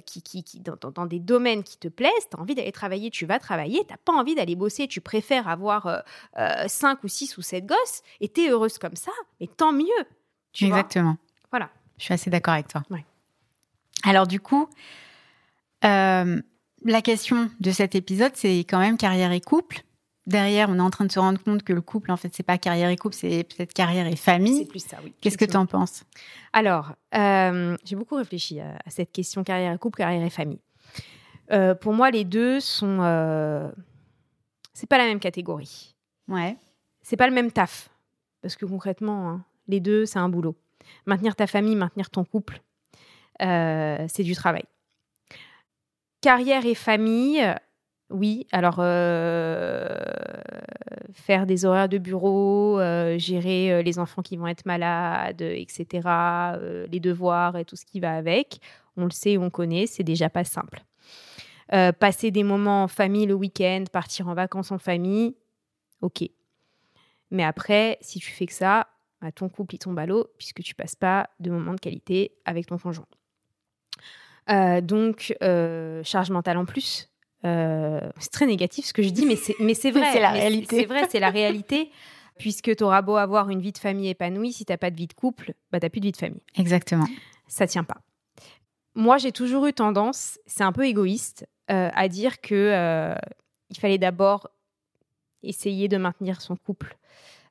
qui, 0.05 0.21
qui, 0.21 0.43
dans, 0.61 1.05
des 1.05 1.19
domaines 1.19 1.63
qui 1.63 1.77
te 1.77 1.87
plaisent. 1.87 2.29
Tu 2.29 2.37
as 2.37 2.39
envie 2.39 2.55
d'aller 2.55 2.73
travailler, 2.73 3.09
tu 3.09 3.25
vas 3.25 3.39
travailler. 3.39 3.85
Tu 3.85 3.91
n'as 3.91 3.97
pas 3.97 4.11
envie 4.11 4.35
d'aller 4.35 4.55
bosser, 4.55 4.87
tu 4.87 4.99
préfères 4.99 5.47
avoir 5.47 5.87
euh, 5.87 5.99
euh, 6.37 6.67
cinq 6.67 7.03
ou 7.03 7.07
six 7.07 7.37
ou 7.37 7.41
sept 7.41 7.65
gosses 7.65 8.01
et 8.19 8.27
tu 8.27 8.41
es 8.41 8.49
heureuse 8.49 8.77
comme 8.77 8.97
ça, 8.97 9.13
mais 9.39 9.47
tant 9.47 9.71
mieux. 9.71 9.85
Exactement. 10.59 11.17
voilà. 11.51 11.69
Je 11.97 12.03
suis 12.03 12.13
assez 12.13 12.29
d'accord 12.29 12.53
avec 12.53 12.67
toi. 12.67 12.83
Alors 14.03 14.27
du 14.27 14.41
coup, 14.41 14.69
la 16.85 17.01
question 17.01 17.49
de 17.59 17.71
cet 17.71 17.95
épisode, 17.95 18.31
c'est 18.35 18.59
quand 18.59 18.79
même 18.79 18.97
carrière 18.97 19.31
et 19.31 19.41
couple 19.41 19.83
derrière, 20.27 20.69
on 20.69 20.77
est 20.77 20.81
en 20.81 20.89
train 20.89 21.05
de 21.05 21.11
se 21.11 21.19
rendre 21.19 21.41
compte 21.41 21.63
que 21.63 21.73
le 21.73 21.81
couple, 21.81 22.11
en 22.11 22.17
fait, 22.17 22.33
c'est 22.33 22.43
pas 22.43 22.57
carrière 22.57 22.89
et 22.89 22.95
couple, 22.95 23.15
c'est 23.15 23.43
peut-être 23.43 23.73
carrière 23.73 24.07
et 24.07 24.15
famille. 24.15 24.59
C'est 24.59 24.69
plus 24.69 24.85
ça, 24.85 24.97
oui. 25.03 25.13
Qu'est-ce 25.21 25.37
que 25.37 25.45
tu 25.45 25.57
en 25.57 25.65
penses? 25.65 26.03
Alors, 26.53 26.93
euh, 27.13 27.77
j'ai 27.83 27.95
beaucoup 27.95 28.15
réfléchi 28.15 28.59
à, 28.59 28.77
cette 28.87 29.11
question 29.11 29.43
carrière 29.43 29.73
et 29.73 29.77
couple, 29.77 29.97
carrière 29.97 30.23
et 30.23 30.29
famille. 30.29 30.61
Euh, 31.51 31.75
pour 31.75 31.93
moi, 31.93 32.09
les 32.11 32.23
deux 32.23 32.59
sont. 32.59 32.99
Euh, 33.01 33.69
c'est 34.73 34.87
pas 34.87 34.97
la 34.97 35.05
même 35.05 35.19
catégorie. 35.19 35.95
Ouais. 36.27 36.57
C'est 37.01 37.17
pas 37.17 37.27
le 37.27 37.33
même 37.33 37.51
taf. 37.51 37.89
Parce 38.41 38.55
que 38.55 38.65
concrètement, 38.65 39.29
hein, 39.29 39.45
les 39.67 39.79
deux, 39.79 40.05
c'est 40.05 40.19
un 40.19 40.29
boulot. 40.29 40.55
Maintenir 41.05 41.35
ta 41.35 41.47
famille, 41.47 41.75
maintenir 41.75 42.09
ton 42.09 42.25
couple, 42.25 42.61
c'est 43.39 44.23
du 44.23 44.35
travail. 44.35 44.63
Carrière 46.25 46.65
et 46.65 46.73
famille, 46.73 47.53
oui, 48.09 48.47
alors 48.51 48.77
euh, 48.79 49.95
faire 51.13 51.45
des 51.45 51.65
horaires 51.65 51.87
de 51.87 51.99
bureau, 51.99 52.79
euh, 52.79 53.19
gérer 53.19 53.71
euh, 53.71 53.83
les 53.83 53.99
enfants 53.99 54.23
qui 54.23 54.35
vont 54.35 54.47
être 54.47 54.65
malades, 54.65 55.43
etc., 55.43 55.85
les 56.89 56.99
devoirs 56.99 57.57
et 57.57 57.63
tout 57.63 57.75
ce 57.75 57.85
qui 57.85 57.99
va 57.99 58.15
avec, 58.15 58.59
on 58.97 59.03
le 59.03 59.11
sait, 59.11 59.37
on 59.37 59.51
connaît, 59.51 59.85
c'est 59.85 60.01
déjà 60.01 60.31
pas 60.31 60.43
simple. 60.43 60.83
passer 61.69 62.31
des 62.31 62.43
moments 62.43 62.85
en 62.85 62.87
famille 62.87 63.27
le 63.27 63.35
week-end, 63.35 63.83
partir 63.93 64.27
en 64.27 64.33
vacances 64.33 64.71
en 64.71 64.79
famille, 64.79 65.35
ok. 66.01 66.23
Mais 67.29 67.43
après, 67.43 67.99
si 68.01 68.17
tu 68.17 68.31
fais 68.31 68.47
que 68.47 68.53
ça, 68.53 68.87
bah, 69.21 69.31
ton 69.31 69.47
couple 69.47 69.75
il 69.75 69.77
tombe 69.77 69.99
à 69.99 70.07
l'eau 70.07 70.25
puisque 70.39 70.63
tu 70.63 70.73
passes 70.73 70.95
pas 70.95 71.29
de 71.39 71.51
moments 71.51 71.75
de 71.75 71.79
qualité 71.79 72.31
avec 72.45 72.65
ton 72.65 72.79
conjoint. 72.79 73.05
Donc, 74.47 75.35
charge 76.03 76.29
mentale 76.29 76.57
en 76.57 76.65
plus, 76.65 77.09
euh, 77.45 77.99
c'est 78.19 78.31
très 78.31 78.47
négatif 78.47 78.85
ce 78.85 78.93
que 78.93 79.03
je 79.03 79.09
dis, 79.09 79.25
mais 79.25 79.35
c'est, 79.35 79.55
mais 79.59 79.73
c'est 79.73 79.91
vrai. 79.91 80.11
c'est 80.11 80.19
la 80.19 80.31
réalité. 80.31 80.79
C'est 80.79 80.85
vrai, 80.85 81.07
c'est 81.09 81.19
la 81.19 81.29
réalité. 81.29 81.91
Puisque 82.39 82.75
tu 82.75 82.83
auras 82.83 83.01
beau 83.01 83.15
avoir 83.15 83.49
une 83.49 83.61
vie 83.61 83.71
de 83.71 83.77
famille 83.77 84.09
épanouie, 84.09 84.51
si 84.51 84.65
tu 84.65 84.73
n'as 84.73 84.77
pas 84.77 84.91
de 84.91 84.97
vie 84.97 85.07
de 85.07 85.13
couple, 85.13 85.53
bah, 85.71 85.79
tu 85.79 85.85
n'as 85.85 85.89
plus 85.89 86.01
de 86.01 86.07
vie 86.07 86.11
de 86.11 86.17
famille. 86.17 86.41
Exactement. 86.57 87.07
Ça 87.47 87.65
tient 87.65 87.85
pas. 87.85 88.01
Moi, 88.93 89.17
j'ai 89.17 89.31
toujours 89.31 89.65
eu 89.67 89.73
tendance, 89.73 90.37
c'est 90.45 90.63
un 90.63 90.73
peu 90.73 90.85
égoïste, 90.85 91.47
euh, 91.71 91.89
à 91.93 92.09
dire 92.09 92.41
que 92.41 92.55
euh, 92.55 93.15
il 93.69 93.77
fallait 93.77 93.97
d'abord 93.97 94.49
essayer 95.43 95.87
de 95.87 95.95
maintenir 95.95 96.41
son 96.41 96.57
couple 96.57 96.97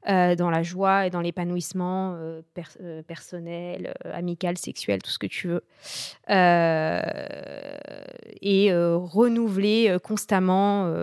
euh, 0.06 0.36
dans 0.36 0.50
la 0.50 0.62
joie 0.62 1.06
et 1.06 1.10
dans 1.10 1.22
l'épanouissement 1.22 2.14
euh, 2.18 2.42
euh, 2.82 3.02
personnel, 3.02 3.94
amical, 4.04 4.58
sexuel, 4.58 5.00
tout 5.00 5.10
ce 5.10 5.18
que 5.18 5.26
tu 5.26 5.48
veux. 5.48 5.64
et 8.42 8.70
renouveler 8.74 9.96
constamment 10.02 10.94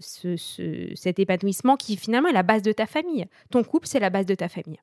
cet 0.00 1.18
épanouissement 1.20 1.76
qui 1.76 1.96
finalement 1.96 2.28
est 2.28 2.32
la 2.32 2.42
base 2.42 2.62
de 2.62 2.72
ta 2.72 2.86
famille. 2.86 3.26
Ton 3.50 3.62
couple, 3.62 3.86
c'est 3.86 4.00
la 4.00 4.10
base 4.10 4.26
de 4.26 4.34
ta 4.34 4.48
famille. 4.48 4.80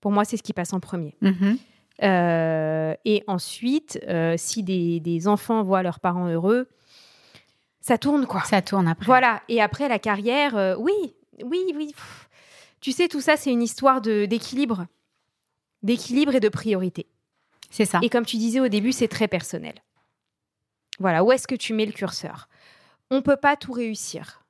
Pour 0.00 0.10
moi, 0.10 0.24
c'est 0.24 0.38
ce 0.38 0.42
qui 0.42 0.54
passe 0.54 0.72
en 0.72 0.80
premier. 0.80 1.14
Mm-hmm. 1.20 2.96
et 3.04 3.22
ensuite, 3.26 4.00
si 4.36 4.62
des, 4.62 5.00
des, 5.00 5.28
enfants 5.28 5.62
voient 5.62 5.82
leurs 5.82 6.00
parents 6.00 6.28
heureux, 6.28 6.68
ça 7.80 7.98
tourne 7.98 8.24
quoi. 8.24 8.40
Ça 8.44 8.62
tourne 8.62 8.88
après. 8.88 9.04
Voilà. 9.04 9.42
Et 9.50 9.60
après 9.60 9.88
la 9.88 9.98
carrière, 9.98 10.76
oui, 10.78 11.14
oui, 11.44 11.72
oui. 11.74 11.94
Tu 12.86 12.92
sais, 12.92 13.08
tout 13.08 13.20
ça, 13.20 13.36
c'est 13.36 13.50
une 13.50 13.64
histoire 13.64 14.00
d'équilibre. 14.00 14.86
D'équilibre 15.82 16.36
et 16.36 16.38
de 16.38 16.48
priorité. 16.48 17.08
C'est 17.68 17.84
ça. 17.84 17.98
Et 18.00 18.08
comme 18.08 18.24
tu 18.24 18.36
disais 18.36 18.60
au 18.60 18.68
début, 18.68 18.92
c'est 18.92 19.08
très 19.08 19.26
personnel. 19.26 19.74
Voilà, 21.00 21.24
où 21.24 21.32
est-ce 21.32 21.48
que 21.48 21.56
tu 21.56 21.74
mets 21.74 21.84
le 21.84 21.90
curseur? 21.90 22.48
On 23.10 23.16
ne 23.16 23.22
peut 23.22 23.38
pas 23.38 23.56
tout 23.56 23.72
réussir. 23.72 24.44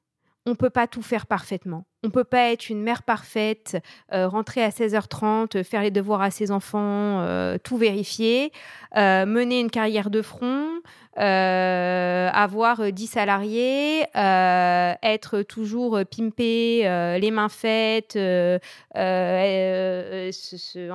On 0.45 0.51
ne 0.51 0.55
peut 0.55 0.69
pas 0.69 0.87
tout 0.87 1.01
faire 1.01 1.25
parfaitement. 1.25 1.87
On 2.05 2.09
ne 2.09 2.13
peut 2.13 2.25
pas 2.25 2.53
être 2.53 2.69
une 2.69 2.83
mère 2.83 3.05
parfaite, 3.05 3.79
euh, 4.13 4.29
rentrer 4.29 4.63
à 4.63 4.69
16h30, 4.69 5.65
faire 5.65 5.81
les 5.81 5.91
devoirs 5.91 6.21
à 6.21 6.31
ses 6.31 6.51
enfants, 6.51 7.23
euh, 7.23 7.57
tout 7.57 7.79
vérifier, 7.79 8.53
euh, 8.99 9.25
mener 9.25 9.61
une 9.61 9.71
carrière 9.71 10.11
de 10.11 10.21
front, 10.21 10.69
euh, 11.19 12.29
avoir 12.31 12.93
10 12.93 13.07
salariés, 13.07 14.05
euh, 14.17 14.93
être 15.03 15.41
toujours 15.41 15.99
pimpé, 16.05 16.83
euh, 16.85 17.17
les 17.17 17.31
mains 17.31 17.49
faites. 17.49 18.17
en 18.17 18.59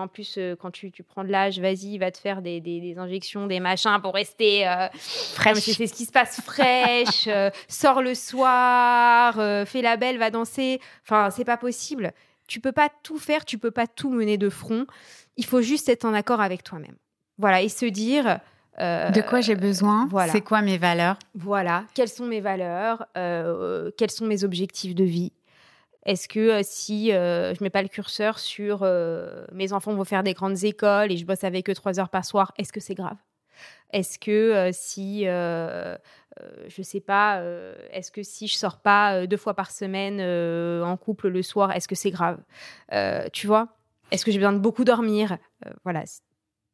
plus, 0.08 0.40
quand 0.60 0.72
tu, 0.72 0.92
prends 1.04 1.24
de 1.24 1.30
l'âge, 1.30 1.60
vas-y, 1.60 1.98
va 1.98 2.12
te 2.12 2.20
faire 2.20 2.44
des, 2.44 2.96
injections, 2.98 3.48
des 3.48 3.60
machins 3.60 4.00
pour 4.02 4.14
rester 4.14 4.66
fraîche. 4.94 5.58
C'est 5.58 5.88
ce 5.88 5.94
qui 5.94 6.06
se 6.06 6.12
passe, 6.12 6.40
fraîche. 6.42 7.28
sors 7.68 8.04
le 8.04 8.14
soir, 8.14 9.34
fais 9.66 9.82
la 9.82 9.98
belle, 9.98 10.20
va 10.20 10.30
danser. 10.30 10.80
Enfin, 11.04 11.32
c'est 11.32 11.46
pas 11.46 11.58
possible. 11.58 12.14
Tu 12.48 12.60
peux 12.60 12.74
pas 12.74 12.90
tout 13.02 13.18
faire, 13.18 13.44
tu 13.44 13.58
peux 13.58 13.72
pas 13.72 13.88
tout 13.88 14.12
mener 14.12 14.38
de 14.38 14.50
front. 14.50 14.86
Il 15.38 15.46
faut 15.46 15.62
juste 15.62 15.90
être 15.90 16.06
en 16.06 16.14
accord 16.14 16.42
avec 16.42 16.64
toi-même. 16.64 16.98
Voilà, 17.38 17.62
et 17.62 17.70
se 17.70 17.86
dire, 17.86 18.40
de 18.80 19.22
quoi 19.22 19.42
j'ai 19.42 19.56
besoin? 19.56 20.08
voilà. 20.10 20.32
C'est 20.32 20.42
quoi 20.42 20.62
mes 20.62 20.78
valeurs? 20.78 21.18
Voilà. 21.36 21.86
Quelles 21.94 22.10
sont 22.10 22.26
mes 22.26 22.42
valeurs? 22.42 23.06
Euh, 23.18 23.92
Quels 23.98 24.12
sont 24.12 24.26
mes 24.26 24.44
objectifs 24.44 24.96
de 24.96 25.04
vie? 25.04 25.34
Est-ce 26.06 26.28
que 26.28 26.40
euh, 26.40 26.62
si 26.64 27.12
euh, 27.12 27.54
je 27.54 27.64
mets 27.64 27.70
pas 27.70 27.84
le 27.84 27.88
curseur 27.88 28.40
sur 28.40 28.84
mes 29.52 29.74
enfants 29.74 29.94
vont 29.94 30.04
faire 30.06 30.24
des 30.24 30.34
grandes 30.34 30.64
écoles 30.64 31.12
et 31.12 31.18
je 31.18 31.26
bosse 31.26 31.44
avec 31.44 31.70
eux 31.70 31.76
trois 31.76 32.00
heures 32.00 32.10
par 32.10 32.26
soir, 32.26 32.54
est-ce 32.58 32.74
que 32.74 32.80
c'est 32.80 32.96
grave? 32.96 33.18
Est-ce 33.92 34.18
que 34.18 34.70
si 34.74 35.26
je 35.26 36.82
sais 36.82 37.02
pas, 37.02 37.44
est-ce 37.92 38.12
que 38.12 38.24
si 38.24 38.48
je 38.48 38.56
sors 38.56 38.80
pas 38.80 39.28
deux 39.28 39.38
fois 39.38 39.54
par 39.54 39.70
semaine 39.70 40.22
en 40.84 40.98
couple 40.98 41.28
le 41.28 41.44
soir, 41.44 41.72
est-ce 41.74 41.88
que 41.88 41.96
c'est 41.96 42.12
grave? 42.12 42.40
Tu 43.34 43.46
vois? 43.48 43.68
Est-ce 44.10 44.26
que 44.26 44.32
j'ai 44.32 44.40
besoin 44.40 44.54
de 44.54 44.60
beaucoup 44.60 44.86
dormir? 44.86 45.38
Voilà, 45.84 46.04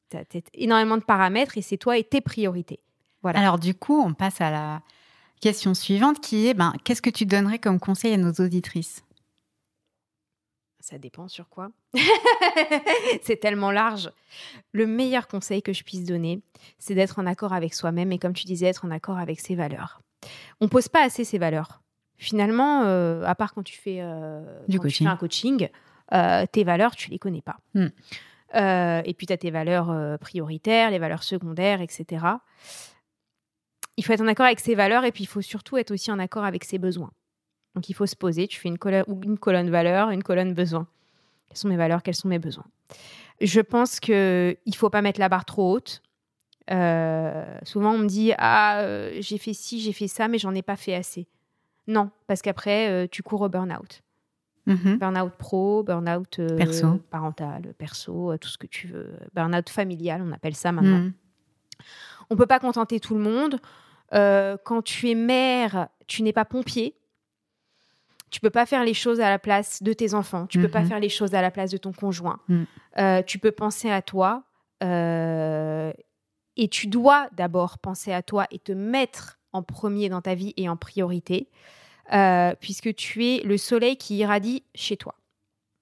tu 0.09 0.17
as, 0.17 0.23
énormément 0.53 0.97
de 0.97 1.03
paramètres 1.03 1.57
et 1.57 1.61
c'est 1.61 1.77
toi 1.77 1.97
et 1.97 2.03
tes 2.03 2.21
priorités. 2.21 2.79
Voilà. 3.21 3.39
Alors 3.39 3.59
du 3.59 3.73
coup, 3.73 4.01
on 4.01 4.13
passe 4.13 4.41
à 4.41 4.51
la 4.51 4.81
question 5.41 5.73
suivante 5.73 6.19
qui 6.19 6.47
est, 6.47 6.53
ben, 6.53 6.73
qu'est-ce 6.83 7.01
que 7.01 7.09
tu 7.09 7.25
donnerais 7.25 7.59
comme 7.59 7.79
conseil 7.79 8.13
à 8.13 8.17
nos 8.17 8.31
auditrices? 8.33 9.03
Ça 10.79 10.97
dépend 10.97 11.27
sur 11.27 11.49
quoi. 11.49 11.69
c'est 13.23 13.41
tellement 13.41 13.71
large. 13.71 14.09
Le 14.71 14.87
meilleur 14.87 15.27
conseil 15.27 15.61
que 15.61 15.73
je 15.73 15.83
puisse 15.83 16.05
donner, 16.05 16.41
c'est 16.79 16.95
d'être 16.95 17.19
en 17.19 17.25
accord 17.25 17.51
avec 17.51 17.73
soi-même 17.73 18.13
et 18.13 18.19
comme 18.19 18.33
tu 18.33 18.45
disais, 18.45 18.67
être 18.67 18.85
en 18.85 18.91
accord 18.91 19.17
avec 19.17 19.41
ses 19.41 19.55
valeurs. 19.55 20.01
On 20.61 20.69
pose 20.69 20.87
pas 20.87 21.03
assez 21.03 21.25
ses 21.25 21.39
valeurs. 21.39 21.81
Finalement, 22.17 22.83
euh, 22.83 23.23
à 23.25 23.35
part 23.35 23.53
quand 23.53 23.63
tu 23.63 23.77
fais, 23.77 23.97
euh, 23.99 24.41
du 24.67 24.79
coaching. 24.79 25.07
un 25.07 25.17
coaching, 25.17 25.69
euh, 26.13 26.45
tes 26.51 26.63
valeurs, 26.63 26.95
tu 26.95 27.11
les 27.11 27.19
connais 27.19 27.41
pas. 27.41 27.57
Hmm. 27.73 27.87
Et 28.53 29.13
puis, 29.17 29.27
tu 29.27 29.33
as 29.33 29.37
tes 29.37 29.51
valeurs 29.51 30.19
prioritaires, 30.19 30.91
les 30.91 30.99
valeurs 30.99 31.23
secondaires, 31.23 31.81
etc. 31.81 32.25
Il 33.97 34.05
faut 34.05 34.13
être 34.13 34.21
en 34.21 34.27
accord 34.27 34.45
avec 34.45 34.59
ses 34.59 34.75
valeurs 34.75 35.03
et 35.05 35.11
puis 35.11 35.23
il 35.23 35.27
faut 35.27 35.41
surtout 35.41 35.77
être 35.77 35.91
aussi 35.91 36.11
en 36.11 36.19
accord 36.19 36.43
avec 36.43 36.63
ses 36.63 36.77
besoins. 36.77 37.11
Donc 37.77 37.89
il 37.89 37.93
faut 37.93 38.05
se 38.05 38.15
poser, 38.15 38.47
tu 38.47 38.59
fais 38.59 38.69
une 38.69 38.77
colonne, 38.77 39.69
valeur, 39.69 40.09
une 40.11 40.23
colonne 40.23 40.53
besoin. 40.53 40.87
Quelles 41.47 41.57
sont 41.57 41.67
mes 41.67 41.77
valeurs, 41.77 42.03
quels 42.03 42.15
sont 42.15 42.27
mes 42.27 42.39
besoins? 42.39 42.65
Je 43.41 43.61
pense 43.61 43.99
qu'il 43.99 44.15
ne 44.15 44.75
faut 44.75 44.89
pas 44.89 45.01
mettre 45.01 45.19
la 45.19 45.29
barre 45.29 45.45
trop 45.45 45.73
haute. 45.73 46.01
Euh, 46.69 47.45
souvent 47.63 47.93
on 47.93 47.99
me 47.99 48.07
dit 48.07 48.33
ah 48.37 48.79
euh, 48.81 49.17
j'ai 49.19 49.37
fait 49.37 49.53
ci, 49.53 49.79
j'ai 49.79 49.93
fait 49.93 50.07
ça, 50.07 50.27
mais 50.27 50.37
j'en 50.37 50.53
ai 50.53 50.61
pas 50.61 50.75
fait 50.75 50.95
assez. 50.95 51.27
Non, 51.87 52.09
parce 52.27 52.41
qu'après 52.41 52.89
euh, 52.89 53.07
tu 53.09 53.23
cours 53.23 53.41
au 53.41 53.49
burn-out. 53.49 54.01
Mm-hmm. 54.67 54.97
Burn-out 54.97 55.31
pro, 55.37 55.83
burn-out 55.83 56.41
perso. 56.57 56.99
parental, 57.09 57.73
perso, 57.77 58.37
tout 58.37 58.49
ce 58.49 58.57
que 58.57 58.67
tu 58.67 58.87
veux. 58.87 59.17
Burn-out 59.33 59.69
familial, 59.69 60.21
on 60.21 60.31
appelle 60.33 60.55
ça 60.55 60.71
maintenant. 60.71 60.99
Mm. 60.99 61.13
On 62.29 62.35
peut 62.35 62.45
pas 62.45 62.59
contenter 62.59 62.99
tout 62.99 63.15
le 63.15 63.21
monde. 63.21 63.59
quand 64.11 64.81
tu 64.83 65.09
es 65.09 65.15
mère, 65.15 65.87
tu 66.07 66.21
n'es 66.23 66.33
pas 66.33 66.45
pompier. 66.45 66.95
Tu 68.29 68.41
peux 68.41 68.49
pas 68.49 68.65
faire 68.65 68.83
les 68.83 68.93
choses 68.93 69.21
à 69.21 69.29
la 69.29 69.39
place 69.39 69.81
de 69.81 69.93
tes 69.93 70.13
enfants. 70.13 70.47
Tu 70.47 70.59
peux 70.59 70.67
pas 70.67 70.81
mhm. 70.81 70.87
faire 70.87 70.99
les 70.99 71.09
choses 71.09 71.33
à 71.33 71.41
la 71.41 71.51
place 71.51 71.71
de 71.71 71.77
ton 71.77 71.93
conjoint. 71.93 72.39
Euh, 72.97 73.21
tu 73.23 73.39
peux 73.39 73.51
penser 73.51 73.89
à 73.89 74.01
toi. 74.01 74.43
Euh, 74.83 75.91
et 76.57 76.67
tu 76.67 76.87
dois 76.87 77.29
d'abord 77.33 77.79
penser 77.79 78.11
à 78.11 78.21
toi 78.21 78.45
et 78.51 78.59
te 78.59 78.71
mettre 78.71 79.39
en 79.53 79.63
premier 79.63 80.09
dans 80.09 80.21
ta 80.21 80.35
vie 80.35 80.53
et 80.57 80.67
en 80.69 80.75
priorité, 80.75 81.49
euh, 82.13 82.53
puisque 82.59 82.93
tu 82.95 83.25
es 83.25 83.41
le 83.43 83.57
soleil 83.57 83.97
qui 83.97 84.17
irradie 84.17 84.63
chez 84.75 84.97
toi. 84.97 85.15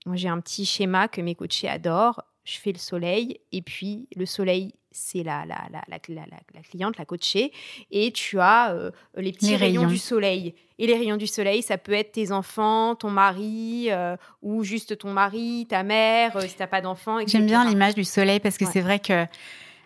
Moi, 0.05 0.15
j'ai 0.15 0.29
un 0.29 0.39
petit 0.39 0.65
schéma 0.65 1.07
que 1.07 1.21
mes 1.21 1.35
coachés 1.35 1.67
adorent. 1.67 2.21
Je 2.43 2.59
fais 2.59 2.71
le 2.71 2.77
soleil 2.77 3.39
et 3.51 3.61
puis 3.61 4.07
le 4.15 4.25
soleil 4.25 4.73
c'est 4.95 5.23
la, 5.23 5.45
la, 5.45 5.57
la, 5.71 5.81
la, 5.89 5.99
cliente, 5.99 6.97
la 6.97 7.05
coachée, 7.05 7.51
et 7.91 8.11
tu 8.11 8.39
as 8.39 8.71
euh, 8.71 8.91
les 9.17 9.33
petits 9.33 9.55
rayons. 9.57 9.87
du 9.87 9.97
soleil. 9.97 10.55
Et 10.79 10.87
les 10.87 10.93
rayons 10.93 11.17
du 11.17 11.27
soleil, 11.27 11.61
ça 11.61 11.77
peut 11.77 11.91
être 11.91 12.13
tes 12.13 12.31
enfants, 12.31 12.95
ton 12.95 13.09
mari, 13.09 13.87
euh, 13.89 14.15
ou 14.41 14.63
juste 14.63 14.97
ton 14.97 15.11
mari, 15.11 15.67
ta 15.69 15.83
mère, 15.83 16.41
si 16.41 16.55
t'as 16.55 16.67
pas 16.67 16.79
d'enfants. 16.79 17.19
J'aime 17.27 17.45
bien 17.45 17.65
l'image 17.65 17.95
du 17.95 18.05
soleil 18.05 18.39
parce 18.39 18.57
que 18.57 18.65
c'est 18.65 18.81
vrai 18.81 18.99
que 18.99 19.25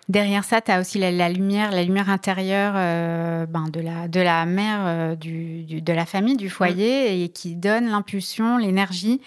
derrière 0.10 0.44
ça, 0.44 0.60
tu 0.60 0.72
as 0.72 0.82
aussi 0.82 1.00
la, 1.00 1.30
lumière, 1.30 1.72
la 1.72 1.84
lumière 1.84 2.10
intérieure 2.10 2.74
ben, 2.74 3.70
de, 3.72 3.80
la, 3.80 4.08
de 4.08 4.20
la 4.20 4.46
mère, 4.46 5.16
du, 5.16 5.64
de 5.64 5.94
la 5.94 6.06
famille, 6.06 6.36
du 6.36 6.50
foyer, 6.50 7.24
et 7.24 7.30
qui 7.30 7.56
donne 7.56 7.90
l'impulsion, 7.90 8.58
l'énergie 8.58 9.22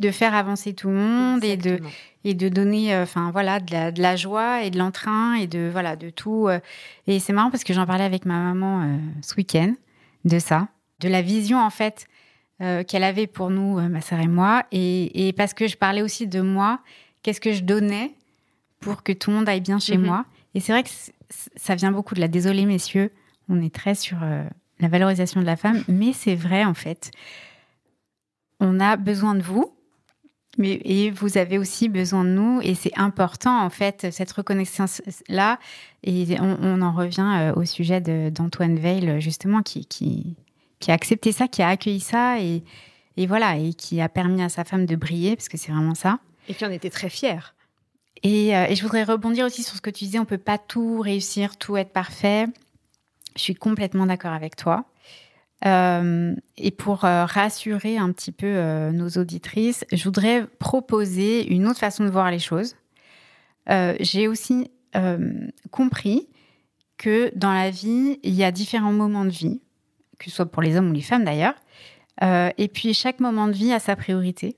de 0.00 0.10
faire 0.10 0.34
avancer 0.34 0.72
tout 0.72 0.88
le 0.88 0.94
monde 0.94 1.44
et 1.44 1.56
de 1.56 1.78
et 2.24 2.34
de 2.34 2.48
donner 2.48 2.94
euh, 2.94 3.02
enfin 3.02 3.30
voilà 3.30 3.60
de 3.60 4.00
la, 4.00 4.16
joie 4.16 4.64
et 4.64 4.70
de 4.70 4.78
l'entrain 4.78 5.34
et 5.34 5.46
de 5.46 5.68
voilà 5.70 5.94
de 5.94 6.10
tout 6.10 6.48
euh. 6.48 6.58
et 7.06 7.20
c'est 7.20 7.32
marrant 7.32 7.50
parce 7.50 7.64
que 7.64 7.72
j'en 7.72 7.86
parlais 7.86 8.04
avec 8.04 8.24
ma 8.24 8.38
maman 8.38 8.82
euh, 8.82 8.96
ce 9.22 9.34
week-end 9.36 9.74
de 10.24 10.38
ça 10.38 10.68
de 11.00 11.08
la 11.08 11.22
vision 11.22 11.58
en 11.58 11.70
fait 11.70 12.06
qu'elle 12.88 13.04
avait 13.04 13.26
pour 13.26 13.48
nous 13.48 13.80
ma 13.88 14.02
sœur 14.02 14.20
et 14.20 14.28
moi 14.28 14.64
et, 14.70 15.28
et, 15.28 15.32
parce 15.32 15.54
que 15.54 15.66
je 15.66 15.78
parlais 15.78 16.02
aussi 16.02 16.26
de 16.26 16.42
moi 16.42 16.80
qu'est-ce 17.22 17.40
que 17.40 17.54
je 17.54 17.62
donnais 17.62 18.12
pour 18.80 19.02
que 19.02 19.12
tout 19.12 19.30
le 19.30 19.36
monde 19.36 19.48
aille 19.48 19.60
bien 19.60 19.78
chez 19.78 19.96
mhm. 19.96 20.06
moi 20.06 20.24
et 20.54 20.60
c'est 20.60 20.72
vrai 20.72 20.82
que 20.82 20.90
ça 21.56 21.74
vient 21.74 21.92
beaucoup 21.92 22.14
de 22.14 22.20
la 22.20 22.28
désolée 22.28 22.66
messieurs 22.66 23.10
on 23.48 23.62
est 23.62 23.74
très 23.74 23.94
sur 23.94 24.18
la 24.80 24.88
valorisation 24.88 25.40
de 25.40 25.46
la 25.46 25.56
femme 25.56 25.82
mais 25.88 26.12
c'est 26.12 26.34
vrai 26.34 26.64
en 26.64 26.74
fait 26.74 27.10
on 28.58 28.80
a 28.80 28.96
besoin 28.96 29.34
de 29.34 29.42
vous 29.42 29.74
mais, 30.58 30.80
et 30.84 31.10
vous 31.10 31.38
avez 31.38 31.58
aussi 31.58 31.88
besoin 31.88 32.24
de 32.24 32.30
nous, 32.30 32.60
et 32.62 32.74
c'est 32.74 32.96
important 32.98 33.62
en 33.62 33.70
fait 33.70 34.08
cette 34.10 34.32
reconnaissance-là. 34.32 35.58
Et 36.02 36.36
on, 36.40 36.82
en 36.82 36.92
revient 36.92 37.36
euh, 37.38 37.54
au 37.54 37.64
sujet 37.64 38.00
d'Antoine 38.30 38.78
Veil 38.78 39.20
justement 39.20 39.62
qui, 39.62 39.86
qui, 39.86 40.36
qui, 40.80 40.90
a 40.90 40.94
accepté 40.94 41.32
ça, 41.32 41.46
qui 41.46 41.62
a 41.62 41.68
accueilli 41.68 42.00
ça, 42.00 42.40
et, 42.40 42.64
et, 43.16 43.26
voilà, 43.26 43.56
et 43.56 43.74
qui 43.74 44.00
a 44.00 44.08
permis 44.08 44.42
à 44.42 44.48
sa 44.48 44.64
femme 44.64 44.86
de 44.86 44.96
briller 44.96 45.36
parce 45.36 45.48
que 45.48 45.56
c'est 45.56 45.72
vraiment 45.72 45.94
ça. 45.94 46.18
Et 46.48 46.54
qui 46.54 46.64
en 46.64 46.70
était 46.70 46.90
très 46.90 47.10
fier. 47.10 47.54
Et, 48.22 48.56
euh, 48.56 48.66
et, 48.68 48.74
je 48.74 48.82
voudrais 48.82 49.04
rebondir 49.04 49.46
aussi 49.46 49.62
sur 49.62 49.76
ce 49.76 49.80
que 49.80 49.90
tu 49.90 50.04
disais, 50.04 50.18
on 50.18 50.24
peut 50.24 50.38
pas 50.38 50.58
tout 50.58 51.00
réussir, 51.00 51.56
tout 51.56 51.76
être 51.76 51.92
parfait. 51.92 52.46
Je 53.36 53.42
suis 53.42 53.54
complètement 53.54 54.06
d'accord 54.06 54.32
avec 54.32 54.56
toi. 54.56 54.84
Euh, 55.66 56.34
et 56.56 56.70
pour 56.70 57.04
euh, 57.04 57.24
rassurer 57.26 57.98
un 57.98 58.12
petit 58.12 58.32
peu 58.32 58.90
nos 58.92 59.08
auditrices, 59.10 59.84
je 59.92 60.04
voudrais 60.04 60.46
proposer 60.58 61.46
une 61.52 61.66
autre 61.66 61.80
façon 61.80 62.04
de 62.04 62.10
voir 62.10 62.30
les 62.30 62.38
choses. 62.38 62.76
J'ai 64.00 64.26
aussi 64.26 64.70
compris 65.70 66.28
que 66.96 67.30
dans 67.36 67.52
la 67.52 67.70
vie, 67.70 68.18
il 68.24 68.34
y 68.34 68.42
a 68.42 68.50
différents 68.50 68.92
moments 68.92 69.24
de 69.24 69.30
vie, 69.30 69.60
que 70.18 70.24
ce 70.24 70.36
soit 70.36 70.46
pour 70.46 70.60
les 70.60 70.76
hommes 70.76 70.90
ou 70.90 70.92
les 70.92 71.02
femmes 71.02 71.24
d'ailleurs. 71.24 71.54
et 72.20 72.68
puis 72.68 72.92
chaque 72.94 73.20
moment 73.20 73.46
de 73.46 73.52
vie 73.52 73.72
a 73.72 73.78
sa 73.78 73.94
priorité. 73.94 74.56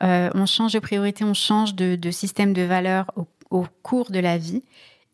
On 0.00 0.46
change 0.46 0.72
de 0.72 0.78
priorité, 0.78 1.24
on 1.24 1.34
change 1.34 1.74
de, 1.74 1.96
de 1.96 2.10
système 2.10 2.52
de 2.52 2.62
valeurs 2.62 3.10
au, 3.16 3.26
au 3.50 3.66
cours 3.82 4.10
de 4.10 4.18
la 4.18 4.38
vie. 4.38 4.62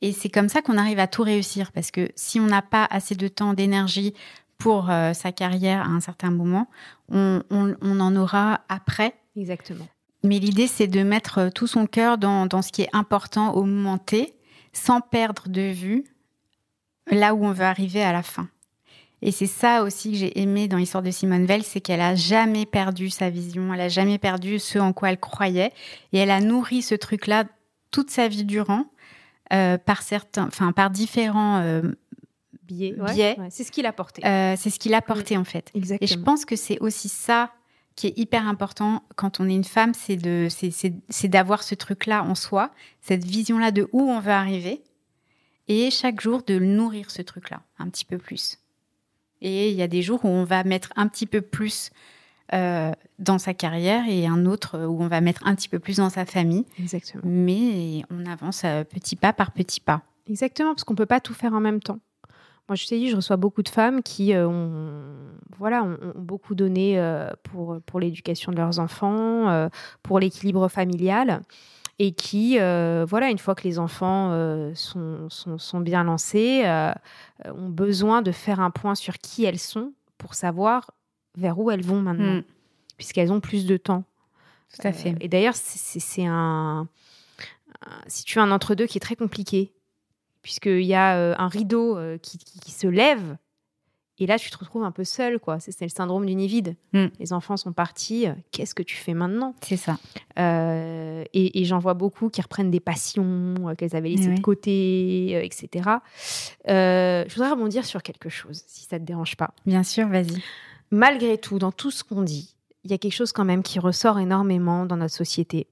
Et 0.02 0.12
c'est 0.12 0.30
comme 0.30 0.48
ça 0.48 0.62
qu'on 0.62 0.78
arrive 0.78 0.98
à 0.98 1.06
tout 1.06 1.22
réussir, 1.22 1.72
parce 1.72 1.90
que 1.90 2.10
si 2.16 2.40
on 2.40 2.46
n'a 2.46 2.62
pas 2.62 2.86
assez 2.90 3.14
de 3.14 3.28
temps, 3.28 3.52
d'énergie 3.52 4.14
pour 4.58 4.90
euh, 4.90 5.12
sa 5.12 5.32
carrière 5.32 5.82
à 5.82 5.88
un 5.88 6.00
certain 6.00 6.30
moment, 6.30 6.68
on, 7.08 7.42
en 7.50 8.16
aura 8.16 8.60
après. 8.68 9.14
Exactement. 9.36 9.86
Mais 10.22 10.38
l'idée, 10.38 10.66
c'est 10.66 10.86
de 10.86 11.02
mettre 11.02 11.38
euh, 11.38 11.50
tout 11.50 11.66
son 11.66 11.86
cœur 11.86 12.18
dans, 12.18 12.62
ce 12.62 12.72
qui 12.72 12.82
est 12.82 12.90
important 12.92 13.54
au 13.54 13.64
moment 13.64 13.98
T, 13.98 14.34
sans 14.72 15.00
perdre 15.00 15.48
de 15.48 15.62
vue 15.62 16.04
là 17.10 17.34
où 17.34 17.44
on 17.44 17.52
veut 17.52 17.64
arriver 17.64 18.02
à 18.02 18.12
la 18.12 18.22
fin. 18.22 18.48
Et 19.22 19.32
c'est 19.32 19.46
ça 19.46 19.82
aussi 19.82 20.12
que 20.12 20.18
j'ai 20.18 20.40
aimé 20.40 20.66
dans 20.66 20.78
l'histoire 20.78 21.02
de 21.02 21.10
Simone 21.10 21.44
Veil, 21.44 21.62
c'est 21.62 21.80
qu'elle 21.80 22.00
a 22.00 22.14
jamais 22.14 22.66
perdu 22.66 23.10
sa 23.10 23.28
vision, 23.28 23.72
elle 23.74 23.80
a 23.82 23.88
jamais 23.88 24.18
perdu 24.18 24.58
ce 24.58 24.78
en 24.78 24.92
quoi 24.92 25.10
elle 25.10 25.20
croyait, 25.20 25.72
et 26.12 26.18
elle 26.18 26.30
a 26.30 26.40
nourri 26.40 26.82
ce 26.82 26.94
truc-là 26.94 27.44
toute 27.90 28.10
sa 28.10 28.28
vie 28.28 28.44
durant 28.44 28.86
euh, 29.52 29.76
par 29.76 30.02
certains, 30.02 30.46
enfin 30.46 30.72
par 30.72 30.90
différents 30.90 31.60
biais. 33.12 33.36
c'est 33.50 33.64
ce 33.64 33.72
qu'il 33.72 33.86
a 33.86 33.92
porté. 33.92 34.24
Euh, 34.24 34.54
c'est 34.56 34.70
ce 34.70 34.78
qu'il 34.78 34.94
a 34.94 35.02
porté 35.02 35.36
en 35.36 35.44
fait. 35.44 35.70
Et 35.74 36.06
je 36.06 36.18
pense 36.18 36.44
que 36.44 36.56
c'est 36.56 36.78
aussi 36.80 37.08
ça 37.08 37.52
qui 37.96 38.06
est 38.06 38.18
hyper 38.18 38.46
important 38.46 39.02
quand 39.16 39.40
on 39.40 39.48
est 39.48 39.54
une 39.54 39.64
femme, 39.64 39.92
c'est 39.92 40.16
de, 40.16 40.48
c'est 40.48 41.28
d'avoir 41.28 41.62
ce 41.62 41.74
truc-là 41.74 42.24
en 42.24 42.34
soi, 42.34 42.70
cette 43.00 43.24
vision-là 43.24 43.72
de 43.72 43.88
où 43.92 44.00
on 44.02 44.20
veut 44.20 44.30
arriver, 44.30 44.82
et 45.68 45.90
chaque 45.90 46.20
jour 46.20 46.42
de 46.42 46.58
nourrir 46.58 47.10
ce 47.10 47.20
truc-là 47.20 47.62
un 47.78 47.88
petit 47.88 48.04
peu 48.04 48.16
plus. 48.16 48.58
Et 49.42 49.70
il 49.70 49.76
y 49.76 49.82
a 49.82 49.88
des 49.88 50.02
jours 50.02 50.24
où 50.24 50.28
on 50.28 50.44
va 50.44 50.64
mettre 50.64 50.90
un 50.96 51.08
petit 51.08 51.26
peu 51.26 51.40
plus 51.40 51.90
euh, 52.52 52.92
dans 53.18 53.38
sa 53.38 53.54
carrière 53.54 54.04
et 54.08 54.26
un 54.26 54.44
autre 54.46 54.78
où 54.86 55.02
on 55.02 55.08
va 55.08 55.20
mettre 55.20 55.46
un 55.46 55.54
petit 55.54 55.68
peu 55.68 55.78
plus 55.78 55.96
dans 55.96 56.10
sa 56.10 56.26
famille. 56.26 56.64
Exactement. 56.78 57.22
Mais 57.24 58.02
on 58.10 58.26
avance 58.26 58.62
euh, 58.64 58.84
petit 58.84 59.16
pas 59.16 59.32
par 59.32 59.52
petit 59.52 59.80
pas. 59.80 60.02
Exactement, 60.28 60.74
parce 60.74 60.84
qu'on 60.84 60.94
peut 60.94 61.06
pas 61.06 61.20
tout 61.20 61.34
faire 61.34 61.54
en 61.54 61.60
même 61.60 61.80
temps. 61.80 61.98
Moi, 62.70 62.76
je 62.76 62.86
t'ai 62.86 62.98
dit, 63.00 63.08
je 63.08 63.16
reçois 63.16 63.36
beaucoup 63.36 63.64
de 63.64 63.68
femmes 63.68 64.00
qui 64.00 64.32
euh, 64.32 64.46
ont, 64.46 65.02
voilà, 65.58 65.82
ont, 65.82 65.98
beaucoup 66.14 66.54
donné 66.54 67.00
euh, 67.00 67.28
pour, 67.42 67.80
pour 67.84 67.98
l'éducation 67.98 68.52
de 68.52 68.58
leurs 68.58 68.78
enfants, 68.78 69.50
euh, 69.50 69.68
pour 70.04 70.20
l'équilibre 70.20 70.68
familial, 70.68 71.42
et 72.02 72.12
qui, 72.12 72.56
voilà, 72.56 73.28
une 73.30 73.38
fois 73.38 73.54
que 73.54 73.64
les 73.64 73.78
enfants 73.78 74.32
sont, 74.74 75.28
sont, 75.28 75.58
sont, 75.58 75.80
bien 75.80 76.02
lancés, 76.02 76.64
ont 77.44 77.68
besoin 77.68 78.22
de 78.22 78.32
faire 78.32 78.58
un 78.58 78.70
point 78.70 78.94
sur 78.94 79.18
qui 79.18 79.44
elles 79.44 79.58
sont 79.58 79.92
pour 80.16 80.34
savoir 80.34 80.92
vers 81.36 81.58
où 81.58 81.70
elles 81.70 81.84
vont 81.84 82.00
maintenant, 82.00 82.36
mm. 82.36 82.44
puisqu'elles 82.96 83.30
ont 83.30 83.40
plus 83.40 83.66
de 83.66 83.76
temps. 83.76 84.04
Tout 84.74 84.86
à 84.86 84.92
fait. 84.92 85.14
et 85.20 85.28
d'ailleurs, 85.28 85.56
c'est 85.56 86.24
un, 86.24 86.88
si 88.06 88.24
tu 88.24 88.38
as 88.38 88.42
un 88.42 88.50
entre-deux 88.50 88.86
qui 88.86 88.96
est 88.98 89.00
très 89.00 89.16
compliqué 89.16 89.72
puisqu'il 90.42 90.82
y 90.82 90.94
a 90.94 91.16
euh, 91.16 91.34
un 91.38 91.48
rideau 91.48 91.96
euh, 91.96 92.18
qui, 92.18 92.38
se 92.70 92.86
lève 92.86 93.36
Et 94.22 94.26
là, 94.26 94.38
tu 94.38 94.50
te 94.50 94.58
retrouves 94.58 94.84
un 94.84 94.90
peu 94.90 95.02
seul, 95.02 95.38
quoi. 95.40 95.58
C'est 95.60 95.80
le 95.80 95.88
syndrome 95.88 96.26
du 96.26 96.34
nid 96.34 96.46
vide. 96.46 96.76
Mm. 96.92 97.06
Les 97.18 97.32
enfants 97.32 97.56
sont 97.56 97.72
partis. 97.72 98.28
euh, 98.28 98.34
Qu'est-ce 98.52 98.74
que 98.74 98.82
tu 98.82 98.94
fais 98.96 99.14
maintenant? 99.14 99.54
C'est 99.62 99.78
ça. 99.78 99.98
Euh, 100.38 101.24
Et, 101.32 101.60
et 101.60 101.64
j'en 101.64 101.78
vois 101.78 101.94
beaucoup 101.94 102.28
qui 102.28 102.40
reprennent 102.42 102.70
des 102.70 102.80
passions 102.80 103.54
euh, 103.68 103.74
qu'elles 103.74 103.96
avaient 103.96 104.10
laissées 104.10 104.34
de 104.34 104.40
côté, 104.40 105.30
euh, 105.34 105.42
etc. 105.42 105.88
Je 106.66 107.34
voudrais 107.34 107.50
rebondir 107.50 107.84
sur 107.84 108.02
quelque 108.02 108.28
chose, 108.28 108.62
si 108.66 108.84
ça 108.84 108.98
te 108.98 109.04
dérange 109.04 109.36
pas. 109.36 109.54
Bien 109.66 109.82
sûr, 109.82 110.06
vas-y. 110.08 110.42
Malgré 110.90 111.38
tout, 111.38 111.58
dans 111.58 111.72
tout 111.72 111.90
ce 111.90 112.04
qu'on 112.04 112.22
dit, 112.22 112.54
il 112.84 112.90
y 112.90 112.94
a 112.94 112.98
quelque 112.98 113.14
chose 113.14 113.32
quand 113.32 113.44
même 113.44 113.62
qui 113.62 113.78
ressort 113.78 114.18
énormément 114.18 114.86
dans 114.86 114.96
notre 114.96 115.14
société. 115.14 115.66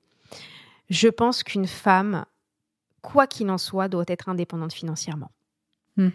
Je 0.91 1.09
pense 1.09 1.43
qu'une 1.43 1.67
femme, 1.67 2.25
quoi 3.03 3.27
qu'il 3.27 3.51
en 3.51 3.59
soit, 3.59 3.89
doit 3.89 4.05
être 4.07 4.29
indépendante 4.29 4.73
financièrement. 4.73 5.31
Mhm. 5.97 6.13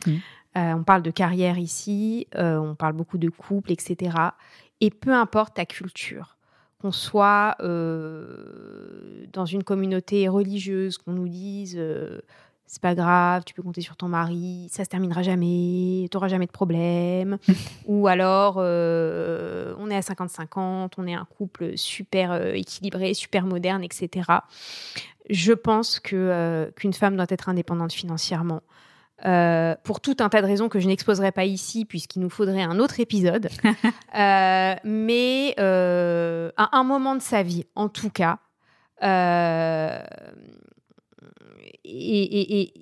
Euh, 0.57 0.73
on 0.73 0.83
parle 0.83 1.01
de 1.01 1.11
carrière 1.11 1.57
ici, 1.57 2.27
euh, 2.35 2.57
on 2.57 2.75
parle 2.75 2.93
beaucoup 2.93 3.17
de 3.17 3.29
couple, 3.29 3.71
etc. 3.71 4.15
Et 4.81 4.89
peu 4.91 5.11
importe 5.13 5.55
ta 5.55 5.65
culture, 5.65 6.37
qu'on 6.79 6.91
soit 6.91 7.55
euh, 7.61 9.25
dans 9.31 9.45
une 9.45 9.63
communauté 9.63 10.27
religieuse, 10.27 10.97
qu'on 10.97 11.13
nous 11.13 11.27
dise 11.27 11.79
c'est 12.73 12.81
pas 12.81 12.95
grave, 12.95 13.43
tu 13.45 13.53
peux 13.53 13.61
compter 13.61 13.81
sur 13.81 13.95
ton 13.95 14.07
mari, 14.07 14.67
ça 14.71 14.83
se 14.83 14.89
terminera 14.89 15.21
jamais, 15.21 16.07
tu 16.09 16.17
n'auras 16.17 16.27
jamais 16.27 16.47
de 16.47 16.51
problème. 16.51 17.37
Ou 17.85 18.07
alors 18.07 18.55
euh, 18.57 19.75
on 19.77 19.91
est 19.91 19.95
à 19.95 19.99
50-50, 19.99 20.93
on 20.97 21.05
est 21.05 21.13
un 21.13 21.25
couple 21.25 21.77
super 21.77 22.31
euh, 22.31 22.53
équilibré, 22.53 23.13
super 23.13 23.45
moderne, 23.45 23.83
etc. 23.83 24.27
Je 25.29 25.53
pense 25.53 25.99
que 25.99 26.15
euh, 26.15 26.71
qu'une 26.75 26.93
femme 26.93 27.15
doit 27.15 27.27
être 27.29 27.47
indépendante 27.47 27.93
financièrement. 27.93 28.63
Euh, 29.25 29.75
pour 29.83 30.01
tout 30.01 30.17
un 30.19 30.27
tas 30.27 30.41
de 30.41 30.47
raisons 30.47 30.67
que 30.67 30.81
je 30.81 30.87
n'exposerai 30.87 31.31
pas 31.31 31.45
ici, 31.45 31.85
puisqu'il 31.85 32.19
nous 32.19 32.29
faudrait 32.29 32.63
un 32.63 32.79
autre 32.79 32.99
épisode. 32.99 33.47
Euh, 34.15 34.75
mais 34.83 35.55
euh, 35.59 36.51
à 36.55 36.77
un 36.77 36.83
moment 36.83 37.15
de 37.15 37.21
sa 37.21 37.41
vie, 37.41 37.65
en 37.73 37.89
tout 37.89 38.11
cas, 38.11 38.37
et, 39.01 39.07
et- 41.83 42.61
et- 42.61 42.73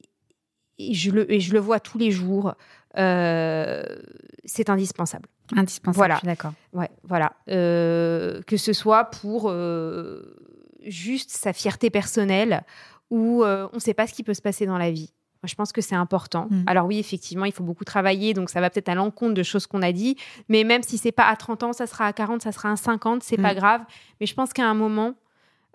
et 0.79 0.93
je 0.93 1.11
le, 1.11 1.31
et 1.31 1.39
je 1.39 1.53
le 1.53 1.59
vois 1.59 1.79
tous 1.79 1.97
les 1.97 2.11
jours, 2.11 2.53
c'est 2.95 4.69
indispensable. 4.69 5.27
Indispensable, 5.55 5.95
Voilà. 5.97 6.15
je 6.15 6.19
suis 6.19 6.27
d'accord. 6.27 6.53
Ouais, 6.73 6.89
voilà. 7.03 7.33
Que 7.45 8.57
ce 8.57 8.73
soit 8.73 9.05
pour 9.05 9.51
juste 10.85 11.29
sa 11.31 11.53
fierté 11.53 11.89
personnelle 11.89 12.63
ou 13.09 13.43
euh, 13.43 13.67
on 13.71 13.75
ne 13.77 13.81
sait 13.81 13.93
pas 13.93 14.07
ce 14.07 14.13
qui 14.13 14.23
peut 14.23 14.33
se 14.33 14.41
passer 14.41 14.65
dans 14.65 14.77
la 14.77 14.91
vie. 14.91 15.13
Moi, 15.43 15.47
je 15.47 15.55
pense 15.55 15.71
que 15.71 15.81
c'est 15.81 15.95
important. 15.95 16.47
Mm. 16.51 16.63
Alors 16.67 16.85
oui, 16.85 16.99
effectivement, 16.99 17.45
il 17.45 17.51
faut 17.51 17.63
beaucoup 17.63 17.83
travailler, 17.85 18.33
donc 18.35 18.49
ça 18.49 18.61
va 18.61 18.69
peut-être 18.69 18.89
à 18.89 18.95
l'encontre 18.95 19.33
de 19.33 19.43
choses 19.43 19.65
qu'on 19.67 19.81
a 19.81 19.91
dit. 19.91 20.15
Mais 20.49 20.63
même 20.63 20.83
si 20.83 20.97
c'est 20.99 21.11
pas 21.11 21.25
à 21.27 21.35
30 21.35 21.63
ans, 21.63 21.73
ça 21.73 21.87
sera 21.87 22.05
à 22.05 22.13
40, 22.13 22.41
ça 22.43 22.51
sera 22.51 22.71
à 22.71 22.75
50, 22.75 23.23
c'est 23.23 23.37
pas 23.37 23.53
Mm. 23.53 23.57
grave. 23.57 23.81
Mais 24.19 24.25
je 24.27 24.33
pense 24.35 24.53
qu'à 24.53 24.67
un 24.67 24.73
moment, 24.75 25.15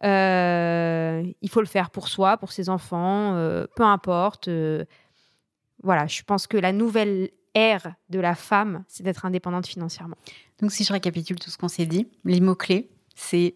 euh, 0.04 1.22
il 1.42 1.50
faut 1.50 1.60
le 1.60 1.66
faire 1.66 1.90
pour 1.90 2.08
soi, 2.08 2.36
pour 2.36 2.52
ses 2.52 2.68
enfants, 2.68 3.34
euh, 3.34 3.66
peu 3.74 3.82
importe. 3.82 4.48
euh, 4.48 4.84
voilà, 5.82 6.06
je 6.06 6.22
pense 6.22 6.46
que 6.46 6.56
la 6.56 6.72
nouvelle 6.72 7.30
ère 7.54 7.94
de 8.10 8.18
la 8.20 8.34
femme, 8.34 8.84
c'est 8.88 9.02
d'être 9.02 9.24
indépendante 9.26 9.66
financièrement. 9.66 10.16
Donc, 10.60 10.70
si 10.72 10.84
je 10.84 10.92
récapitule 10.92 11.38
tout 11.38 11.50
ce 11.50 11.58
qu'on 11.58 11.68
s'est 11.68 11.86
dit, 11.86 12.06
les 12.24 12.40
mots-clés, 12.40 12.88
c'est 13.14 13.54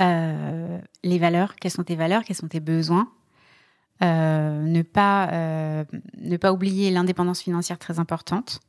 les 0.00 1.18
valeurs. 1.18 1.56
Quelles 1.56 1.70
sont 1.70 1.84
tes 1.84 1.96
valeurs 1.96 2.24
Quels 2.24 2.36
sont 2.36 2.48
tes 2.48 2.60
besoins 2.60 3.10
ne, 4.06 4.82
pas, 4.82 5.28
euh, 5.32 5.84
ne 6.18 6.36
pas 6.36 6.52
oublier 6.52 6.90
l'indépendance 6.90 7.40
financière 7.42 7.78
très 7.78 7.98
importante. 7.98 8.60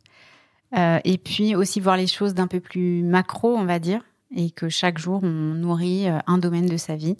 Euh, 0.78 1.00
et 1.04 1.18
puis 1.18 1.56
aussi 1.56 1.80
voir 1.80 1.98
les 1.98 2.08
choses 2.08 2.34
d'un 2.34 2.48
peu 2.48 2.60
plus 2.60 3.04
macro, 3.04 3.56
on 3.56 3.66
va 3.66 3.80
dire, 3.80 4.04
et 4.34 4.52
que 4.52 4.70
chaque 4.70 4.98
jour, 4.98 5.20
on 5.24 5.28
nourrit 5.28 6.08
euh, 6.08 6.20
un 6.28 6.38
domaine 6.38 6.66
de 6.68 6.78
sa 6.78 6.96
vie. 6.96 7.18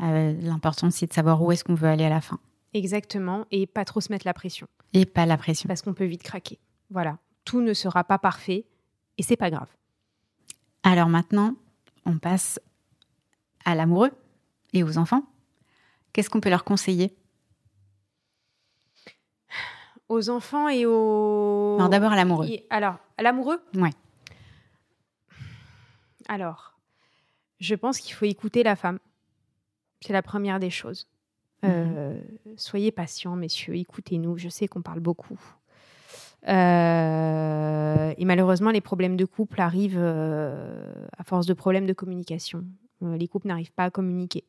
Euh, 0.00 0.34
L'important, 0.42 0.90
c'est 0.90 1.06
de 1.06 1.12
savoir 1.12 1.42
où 1.42 1.50
est-ce 1.50 1.64
qu'on 1.64 1.74
veut 1.74 1.88
aller 1.88 2.04
à 2.04 2.10
la 2.10 2.20
fin. 2.20 2.38
Exactement, 2.74 3.46
et 3.50 3.66
pas 3.66 3.84
trop 3.84 4.00
se 4.00 4.12
mettre 4.12 4.26
la 4.26 4.34
pression, 4.34 4.68
Et 4.92 5.04
pas 5.06 5.26
la 5.26 5.36
pression. 5.36 5.66
parce 5.66 5.82
qu'on 5.82 5.94
peut 5.94 6.04
vite 6.04 6.22
craquer. 6.22 6.58
Voilà, 6.90 7.18
tout 7.44 7.60
ne 7.62 7.72
sera 7.72 8.04
pas 8.04 8.18
parfait, 8.18 8.66
et 9.18 9.22
c'est 9.22 9.36
pas 9.36 9.50
grave. 9.50 9.68
Alors 10.82 11.08
maintenant, 11.08 11.54
on 12.06 12.18
passe 12.18 12.60
à 13.64 13.74
l'amoureux 13.74 14.12
et 14.72 14.82
aux 14.82 14.98
enfants. 14.98 15.24
Qu'est-ce 16.12 16.30
qu'on 16.30 16.40
peut 16.40 16.50
leur 16.50 16.64
conseiller? 16.64 17.16
Aux 20.10 20.28
enfants 20.28 20.68
et 20.68 20.86
aux... 20.86 21.76
Alors 21.78 21.88
d'abord 21.88 22.10
à 22.12 22.16
l'amoureux. 22.16 22.46
Et- 22.48 22.66
Alors, 22.68 22.96
à 23.16 23.22
l'amoureux? 23.22 23.60
Ouais. 23.76 23.92
Alors, 26.28 26.74
je 27.60 27.76
pense 27.76 28.00
qu'il 28.00 28.12
faut 28.14 28.24
écouter 28.24 28.64
la 28.64 28.74
femme. 28.74 28.98
C'est 30.00 30.12
la 30.12 30.22
première 30.22 30.58
des 30.58 30.68
choses. 30.70 31.06
Euh, 31.64 32.20
soyez 32.56 32.90
patients, 32.90 33.36
messieurs, 33.36 33.76
écoutez-nous. 33.76 34.36
Je 34.36 34.48
sais 34.48 34.66
qu'on 34.66 34.82
parle 34.82 34.98
beaucoup. 34.98 35.38
Euh, 36.48 38.14
et 38.16 38.24
malheureusement, 38.24 38.70
les 38.70 38.80
problèmes 38.80 39.16
de 39.16 39.24
couple 39.26 39.60
arrivent 39.60 39.98
euh, 40.00 40.92
à 41.18 41.22
force 41.22 41.46
de 41.46 41.52
problèmes 41.54 41.86
de 41.86 41.92
communication. 41.92 42.64
Les 43.02 43.28
couples 43.28 43.46
n'arrivent 43.46 43.72
pas 43.72 43.84
à 43.84 43.90
communiquer. 43.90 44.42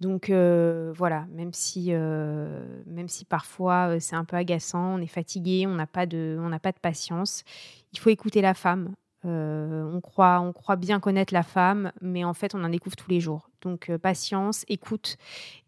Donc 0.00 0.30
euh, 0.30 0.92
voilà, 0.96 1.26
même 1.30 1.52
si, 1.52 1.88
euh, 1.90 2.64
même 2.86 3.08
si 3.08 3.26
parfois 3.26 3.90
euh, 3.90 4.00
c'est 4.00 4.16
un 4.16 4.24
peu 4.24 4.36
agaçant, 4.36 4.94
on 4.94 4.98
est 4.98 5.06
fatigué, 5.06 5.66
on 5.66 5.74
n'a 5.74 5.86
pas 5.86 6.06
de, 6.06 6.38
pas 6.62 6.72
de 6.72 6.78
patience, 6.78 7.44
il 7.92 7.98
faut 7.98 8.10
écouter 8.10 8.40
la 8.40 8.54
femme. 8.54 8.94
On 9.22 10.00
croit, 10.02 10.40
on 10.40 10.54
croit 10.54 10.76
bien 10.76 10.98
connaître 10.98 11.34
la 11.34 11.42
femme, 11.42 11.92
mais 12.00 12.24
en 12.24 12.32
fait 12.32 12.54
on 12.54 12.64
en 12.64 12.70
découvre 12.70 12.96
tous 12.96 13.10
les 13.10 13.20
jours. 13.20 13.50
Donc 13.60 13.94
patience, 13.98 14.64
écoute, 14.68 15.18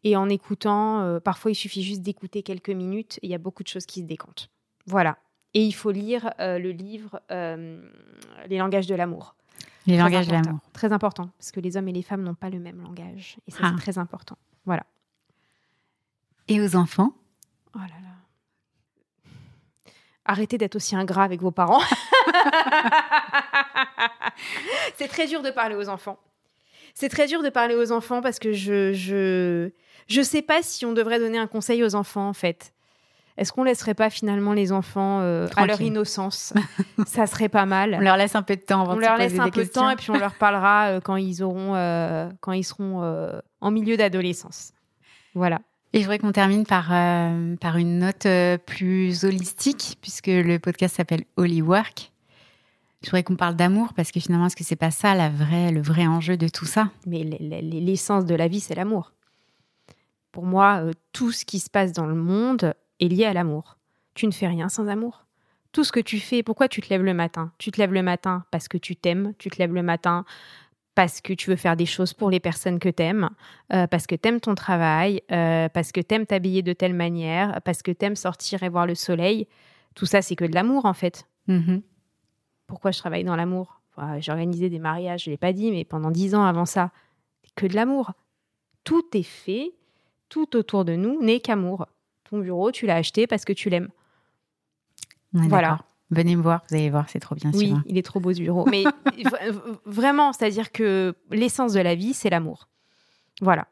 et 0.05 0.17
en 0.17 0.31
écoutant, 0.31 1.21
parfois 1.23 1.51
il 1.51 1.55
suffit 1.55 1.83
juste 1.83 2.01
d'écouter 2.01 2.43
quelques 2.43 2.71
minutes, 2.71 3.19
il 3.21 3.29
y 3.29 3.35
a 3.35 3.39
beaucoup 3.39 3.63
de 3.63 3.69
choses 3.69 3.85
qui 3.85 4.01
se 4.01 4.07
décantent. 4.07 4.49
Voilà. 4.87 5.19
Et 5.53 5.63
il 5.63 5.73
faut 5.73 5.91
lire 5.91 6.33
le 6.39 6.71
livre 6.71 7.21
Les 7.29 8.57
langages 8.57 8.87
de 8.87 8.95
l'amour. 8.95 9.37
Les 9.87 9.95
Très 9.95 10.03
langages 10.05 10.29
de 10.29 10.33
l'amour. 10.33 10.61
Très 10.73 10.93
important, 10.93 11.31
parce 11.39 11.51
que 11.51 11.61
les 11.61 11.77
hommes 11.77 11.89
et 11.89 11.93
les 11.93 12.03
femmes 12.03 12.23
n'ont 12.23 12.35
pas 12.35 12.51
le 12.51 12.61
même 12.61 12.81
langage. 12.81 13.37
Et 13.47 13.51
ça, 13.51 13.59
Ah. 13.63 13.73
c'est 13.75 13.83
très 13.83 13.99
important. 13.99 14.37
Voilà. 14.65 14.85
Et 16.49 16.61
aux 16.61 16.77
enfants? 16.77 17.13
Oh 17.75 17.79
là 17.79 17.87
là. 17.87 19.33
Arrêtez 20.25 20.57
d'être 20.59 20.77
aussi 20.77 20.95
ingrat 20.95 21.25
avec 21.25 21.41
vos 21.41 21.51
parents. 21.51 21.81
c'est 24.97 25.09
très 25.09 25.27
dur 25.27 25.43
de 25.43 25.51
parler 25.51 25.75
aux 25.75 25.89
enfants. 25.89 26.19
C'est 26.95 27.09
très 27.09 27.27
dur 27.27 27.43
de 27.43 27.49
parler 27.49 27.75
aux 27.75 27.91
enfants 27.91 28.21
parce 28.21 28.39
que 28.39 28.53
je 28.53 28.93
je 28.93 29.71
je 30.09 30.23
sais 30.23 30.43
pas 30.43 30.63
si 30.63 30.85
on 30.85 30.93
devrait 30.93 31.19
donner 31.19 31.39
un 31.39 31.47
conseil 31.47 31.83
aux 31.83 31.95
enfants 31.95 32.29
en 32.29 32.35
fait. 32.35 32.73
Est-ce 33.39 33.53
qu'on 33.53 33.65
laisserait 33.65 33.95
pas 33.95 34.11
finalement 34.11 34.53
les 34.53 34.73
enfants 34.73 35.21
euh, 35.21 35.49
à 35.57 35.67
leur 35.67 35.81
innocence? 35.81 36.53
Ça 37.07 37.27
serait 37.27 37.49
pas 37.49 37.65
mal. 37.65 37.97
On 37.99 38.03
leur 38.03 38.17
laisse 38.17 38.35
un 38.35 38.43
peu 38.43 38.57
de 38.57 38.61
temps 38.61 38.83
avant 38.83 38.93
on 38.93 38.97
de 38.97 39.01
leur 39.01 39.17
laisse 39.17 39.39
un 39.39 39.49
peu 39.49 39.65
de 39.65 39.69
temps 39.69 39.89
et 39.89 39.97
puis 39.97 40.11
on 40.11 40.19
leur 40.19 40.35
parlera 40.35 40.89
euh, 40.89 41.01
quand 41.01 41.17
ils 41.17 41.43
auront 41.43 41.75
euh, 41.75 42.29
quand 42.41 42.53
ils 42.53 42.65
seront 42.65 43.03
en 43.61 43.71
milieu 43.71 43.97
d'adolescence. 43.97 44.73
Voilà. 45.35 45.61
Et 45.95 45.99
je 45.99 46.05
voudrais 46.05 46.19
qu'on 46.19 46.33
termine 46.33 46.65
par, 46.65 46.89
par 47.61 47.77
une 47.77 47.99
note 47.99 48.27
plus 48.65 49.25
holistique, 49.25 49.99
puisque 50.01 50.29
le 50.29 50.59
podcast 50.59 50.97
s'appelle 50.97 51.25
Holy 51.37 51.61
Work. 51.61 52.13
Je 53.03 53.09
voudrais 53.09 53.23
qu'on 53.23 53.37
parle 53.37 53.57
d'amour, 53.57 53.93
parce 53.95 54.11
que 54.11 54.19
finalement, 54.19 54.47
est-ce 54.47 54.57
que 54.57 54.65
c'est 54.65 54.77
pas 54.77 54.91
ça 54.91 55.15
la 55.15 55.29
vraie, 55.29 55.71
le 55.71 55.83
vrai 55.83 56.07
enjeu 56.07 56.39
de 56.39 56.49
tout 56.49 56.65
ça? 56.65 56.89
Mais 57.07 57.25
l'essence 57.25 58.25
de 58.25 58.35
la 58.35 58.49
vie, 58.49 58.61
c'est 58.61 58.75
l'amour. 58.75 59.13
Pour 60.31 60.45
moi, 60.45 60.83
tout 61.13 61.31
ce 61.31 61.45
qui 61.45 61.59
se 61.59 61.69
passe 61.69 61.93
dans 61.93 62.07
le 62.07 62.15
monde 62.15 62.75
est 63.03 63.09
lié 63.09 63.25
à 63.25 63.33
l'amour. 63.33 63.79
Tu 64.15 64.27
ne 64.27 64.33
fais 64.33 64.47
rien 64.47 64.69
sans 64.69 64.89
amour. 64.89 65.25
Tout 65.73 65.85
ce 65.85 65.93
que 65.93 66.01
tu 66.01 66.21
fais, 66.21 66.43
pourquoi 66.43 66.69
tu 66.69 66.81
te 66.81 66.91
lèves 66.91 67.03
le 67.03 67.15
matin? 67.15 67.53
Tu 67.59 67.71
te 67.71 67.81
lèves 67.81 67.93
le 67.93 68.03
matin 68.03 68.45
parce 68.51 68.69
que 68.69 68.77
tu 68.77 68.95
t'aimes, 68.95 69.33
tu 69.39 69.49
te 69.49 69.59
lèves 69.59 69.73
le 69.73 69.83
matin 69.83 70.25
parce 70.95 71.23
que 71.23 71.33
tu 71.33 71.49
veux 71.49 71.57
faire 71.57 71.77
des 71.77 71.87
choses 71.87 72.13
pour 72.13 72.31
les 72.31 72.41
personnes 72.41 72.79
que 72.79 72.91
t'aimes, 72.91 73.31
euh, 73.73 73.87
parce 73.87 74.07
que 74.07 74.15
t'aimes 74.15 74.41
ton 74.41 74.55
travail, 74.55 75.23
euh, 75.33 75.71
parce 75.71 75.91
que 75.91 76.03
t'aimes 76.03 76.27
t'habiller 76.27 76.63
de 76.63 76.75
telle 76.75 76.93
manière, 76.93 77.63
parce 77.63 77.83
que 77.83 77.91
t'aimes 77.91 78.17
sortir 78.17 78.63
et 78.63 78.69
voir 78.69 78.87
le 78.87 78.95
soleil. 78.95 79.49
Tout 79.95 80.05
ça, 80.05 80.21
c'est 80.21 80.37
que 80.37 80.45
de 80.45 80.55
l'amour, 80.55 80.85
en 80.85 80.93
fait. 80.93 81.27
Mhm. 81.49 81.83
Pourquoi 82.67 82.91
je 82.91 82.99
travaille 82.99 83.25
dans 83.25 83.37
l'amour? 83.37 83.81
Enfin, 83.97 84.21
J'ai 84.21 84.33
organisé 84.33 84.69
des 84.69 84.79
mariages, 84.79 85.25
je 85.25 85.31
ne 85.31 85.35
l'ai 85.35 85.39
pas 85.39 85.55
dit, 85.55 85.71
mais 85.71 85.85
pendant 85.85 86.11
dix 86.11 86.35
ans 86.35 86.45
avant 86.45 86.67
ça, 86.67 86.91
que 87.55 87.67
de 87.67 87.75
l'amour. 87.75 88.13
Tout 88.85 89.05
est 89.15 89.23
fait, 89.23 89.73
tout 90.29 90.57
autour 90.57 90.85
de 90.85 90.95
nous 90.95 91.23
n'est 91.23 91.41
qu'amour. 91.41 91.87
Ton 92.33 92.39
bureau, 92.39 92.73
tu 92.73 92.87
l'as 92.87 92.97
acheté 92.97 93.27
parce 93.27 93.45
que 93.45 93.53
tu 93.53 93.69
l'aimes. 93.69 93.91
Voilà. 95.35 95.81
Venez 96.09 96.35
me 96.35 96.41
voir, 96.41 96.63
vous 96.67 96.77
allez 96.77 96.89
voir, 96.89 97.11
c'est 97.11 97.21
trop 97.21 97.35
bien 97.35 97.51
Oui, 97.53 97.75
il 97.85 97.99
est 97.99 98.03
trop 98.03 98.21
beau 98.21 98.33
ce 98.33 98.41
bureau. 98.41 98.65
Mais 98.71 98.85
vraiment, 99.85 100.33
c'est-à-dire 100.33 100.73
que 100.73 101.15
l'essence 101.31 101.75
de 101.75 101.81
la 101.81 101.95
vie, 101.95 102.15
c'est 102.15 102.31
l'amour. 102.31 102.71
Voilà. 103.43 103.69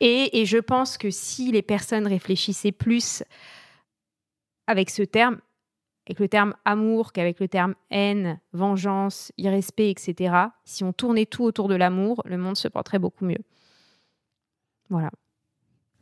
Et, 0.00 0.40
et 0.40 0.46
je 0.46 0.56
pense 0.56 0.96
que 0.96 1.10
si 1.10 1.52
les 1.52 1.60
personnes 1.60 2.06
réfléchissaient 2.06 2.72
plus 2.72 3.22
avec 4.66 4.88
ce 4.88 5.02
terme, 5.02 5.40
avec 6.06 6.20
le 6.20 6.28
terme 6.28 6.54
amour 6.64 7.12
qu'avec 7.12 7.38
le 7.38 7.48
terme 7.48 7.74
haine, 7.90 8.40
vengeance, 8.54 9.30
irrespect, 9.36 9.90
etc. 9.90 10.36
Si 10.64 10.84
on 10.84 10.94
tournait 10.94 11.26
tout 11.26 11.44
autour 11.44 11.68
de 11.68 11.74
l'amour, 11.74 12.22
le 12.24 12.38
monde 12.38 12.56
se 12.56 12.68
porterait 12.68 12.98
beaucoup 12.98 13.26
mieux. 13.26 13.44
Voilà. 14.88 15.10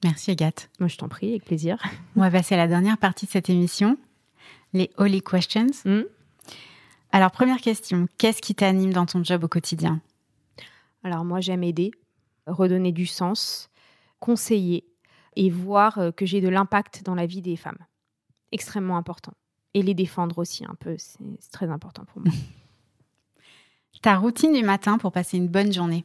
Merci 0.04 0.30
Agathe. 0.30 0.70
Moi, 0.78 0.88
je 0.88 0.96
t'en 0.96 1.08
prie, 1.08 1.30
avec 1.30 1.44
plaisir. 1.44 1.82
On 2.16 2.20
va 2.20 2.30
passer 2.30 2.54
à 2.54 2.58
la 2.58 2.68
dernière 2.68 2.98
partie 2.98 3.26
de 3.26 3.30
cette 3.30 3.50
émission, 3.50 3.98
les 4.72 4.90
Holy 4.96 5.22
Questions. 5.22 5.66
Hmm. 5.84 6.02
Alors, 7.10 7.30
première 7.30 7.60
question, 7.60 8.06
qu'est-ce 8.18 8.40
qui 8.40 8.54
t'anime 8.54 8.92
dans 8.92 9.06
ton 9.06 9.24
job 9.24 9.44
au 9.44 9.48
quotidien? 9.48 10.00
Alors 11.02 11.24
moi, 11.24 11.40
j'aime 11.40 11.64
aider, 11.64 11.90
redonner 12.46 12.92
du 12.92 13.06
sens, 13.06 13.70
conseiller 14.20 14.84
et 15.36 15.50
voir 15.50 15.98
euh, 15.98 16.10
que 16.10 16.26
j'ai 16.26 16.40
de 16.40 16.48
l'impact 16.48 17.02
dans 17.04 17.14
la 17.14 17.26
vie 17.26 17.42
des 17.42 17.56
femmes. 17.56 17.78
Extrêmement 18.52 18.96
important. 18.96 19.32
Et 19.74 19.82
les 19.82 19.94
défendre 19.94 20.38
aussi 20.38 20.64
un 20.64 20.74
peu, 20.74 20.96
c'est 20.98 21.18
c'est 21.40 21.52
très 21.52 21.70
important 21.70 22.04
pour 22.04 22.22
moi. 22.22 22.32
Ta 24.02 24.16
routine 24.16 24.52
du 24.52 24.62
matin 24.62 24.96
pour 24.96 25.12
passer 25.12 25.36
une 25.36 25.48
bonne 25.48 25.72
journée? 25.72 26.04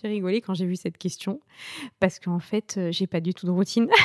J'ai 0.00 0.08
rigolé 0.08 0.40
quand 0.40 0.54
j'ai 0.54 0.66
vu 0.66 0.76
cette 0.76 0.98
question 0.98 1.40
parce 2.00 2.18
qu'en 2.18 2.40
fait, 2.40 2.76
euh, 2.78 2.92
j'ai 2.92 3.06
pas 3.06 3.20
du 3.20 3.34
tout 3.34 3.46
de 3.46 3.50
routine. 3.50 3.88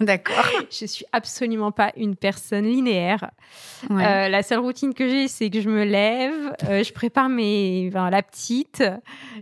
D'accord. 0.00 0.46
je 0.70 0.86
suis 0.86 1.04
absolument 1.12 1.72
pas 1.72 1.92
une 1.96 2.16
personne 2.16 2.64
linéaire. 2.64 3.30
Ouais. 3.90 4.04
Euh, 4.04 4.28
la 4.28 4.42
seule 4.42 4.60
routine 4.60 4.94
que 4.94 5.06
j'ai, 5.06 5.28
c'est 5.28 5.50
que 5.50 5.60
je 5.60 5.68
me 5.68 5.84
lève, 5.84 6.56
euh, 6.64 6.82
je 6.82 6.92
prépare 6.92 7.28
mes, 7.28 7.86
enfin, 7.88 8.08
la 8.08 8.22
petite, 8.22 8.82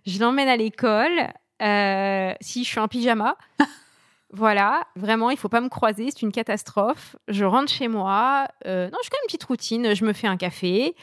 je 0.05 0.19
l'emmène 0.19 0.49
à 0.49 0.57
l'école. 0.57 1.29
euh, 1.63 2.33
si 2.41 2.65
je 2.65 2.69
suis 2.69 2.81
en 2.81 2.89
pyjama, 2.89 3.37
voilà, 4.33 4.83
vraiment, 4.97 5.31
il 5.31 5.37
faut 5.37 5.49
pas 5.49 5.61
me 5.61 5.69
croiser, 5.69 6.11
c'est 6.11 6.23
une 6.23 6.33
catastrophe. 6.33 7.15
Je 7.29 7.45
rentre 7.45 7.71
chez 7.71 7.87
moi. 7.87 8.49
non, 8.65 8.71
j'ai 8.73 9.11
quand 9.11 9.17
même 9.17 9.25
une 9.25 9.27
petite 9.27 9.45
routine. 9.45 9.95
Je 9.95 10.05
me 10.05 10.13
fais 10.13 10.27
un 10.27 10.37
café, 10.37 10.97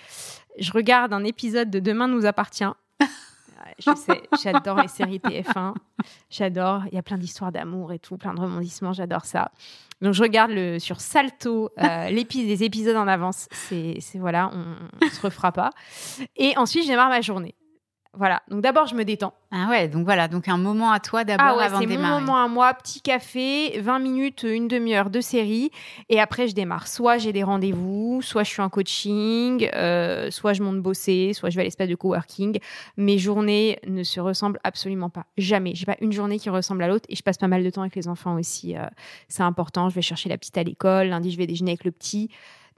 je 0.59 0.71
regarde 0.73 1.13
un 1.13 1.23
épisode 1.23 1.69
de 1.69 1.79
Demain 1.79 2.09
nous 2.09 2.25
appartient. 2.25 2.65
Je 3.79 3.95
sais, 3.95 4.21
j'adore 4.43 4.81
les 4.81 4.87
séries 4.87 5.19
TF1. 5.19 5.73
J'adore. 6.29 6.83
Il 6.91 6.95
y 6.95 6.97
a 6.97 7.03
plein 7.03 7.17
d'histoires 7.17 7.51
d'amour 7.51 7.91
et 7.93 7.99
tout, 7.99 8.17
plein 8.17 8.33
de 8.33 8.39
rebondissements. 8.39 8.93
J'adore 8.93 9.25
ça. 9.25 9.51
Donc 10.01 10.13
je 10.13 10.21
regarde 10.21 10.51
le 10.51 10.77
sur 10.79 10.99
Salto 11.01 11.69
euh, 11.81 12.09
les 12.11 12.63
épisodes 12.63 12.95
en 12.97 13.07
avance. 13.07 13.47
C'est 13.51 13.97
c'est- 14.01 14.19
voilà, 14.19 14.51
on, 14.53 14.75
on 15.05 15.09
se 15.09 15.21
refera 15.21 15.51
pas. 15.51 15.71
Et 16.35 16.57
ensuite 16.57 16.83
je 16.83 16.89
démarre 16.89 17.09
ma 17.09 17.21
journée. 17.21 17.55
Voilà. 18.17 18.41
Donc 18.49 18.61
d'abord 18.61 18.87
je 18.87 18.95
me 18.95 19.03
détends. 19.03 19.33
Ah 19.51 19.67
ouais, 19.69 19.87
donc 19.87 20.05
voilà, 20.05 20.27
donc 20.27 20.47
un 20.47 20.57
moment 20.57 20.91
à 20.91 20.99
toi 20.99 21.23
d'abord 21.23 21.45
Ah 21.47 21.57
ouais, 21.57 21.63
avant 21.63 21.79
c'est 21.79 21.85
de 21.85 21.89
mon 21.91 21.95
démarrer. 21.97 22.21
moment 22.21 22.37
à 22.43 22.47
moi, 22.47 22.73
petit 22.73 23.01
café, 23.01 23.79
20 23.79 23.99
minutes, 23.99 24.43
une 24.43 24.67
demi-heure 24.67 25.09
de 25.09 25.21
série, 25.21 25.71
et 26.09 26.19
après 26.19 26.47
je 26.47 26.55
démarre. 26.55 26.87
Soit 26.87 27.17
j'ai 27.17 27.31
des 27.33 27.43
rendez-vous, 27.43 28.21
soit 28.21 28.43
je 28.43 28.49
suis 28.49 28.61
en 28.61 28.69
coaching, 28.69 29.69
euh, 29.73 30.29
soit 30.31 30.53
je 30.53 30.63
monte 30.63 30.81
bosser, 30.81 31.31
soit 31.33 31.49
je 31.49 31.55
vais 31.55 31.61
à 31.61 31.63
l'espace 31.65 31.89
de 31.89 31.95
coworking. 31.95 32.59
Mes 32.97 33.17
journées 33.17 33.79
ne 33.87 34.03
se 34.03 34.19
ressemblent 34.19 34.59
absolument 34.63 35.09
pas, 35.09 35.25
jamais. 35.37 35.73
J'ai 35.75 35.85
pas 35.85 35.97
une 36.01 36.11
journée 36.11 36.39
qui 36.39 36.49
ressemble 36.49 36.83
à 36.83 36.87
l'autre, 36.87 37.05
et 37.09 37.15
je 37.15 37.23
passe 37.23 37.37
pas 37.37 37.47
mal 37.47 37.63
de 37.63 37.69
temps 37.69 37.81
avec 37.81 37.95
les 37.95 38.07
enfants 38.07 38.35
aussi. 38.35 38.75
euh, 38.77 38.85
c'est 39.27 39.43
important. 39.43 39.89
Je 39.89 39.95
vais 39.95 40.01
chercher 40.01 40.29
la 40.29 40.37
petite 40.37 40.57
à 40.57 40.63
l'école. 40.63 41.07
Lundi, 41.07 41.31
je 41.31 41.37
vais 41.37 41.47
déjeuner 41.47 41.71
avec 41.71 41.83
le 41.85 41.91
petit. 41.91 42.29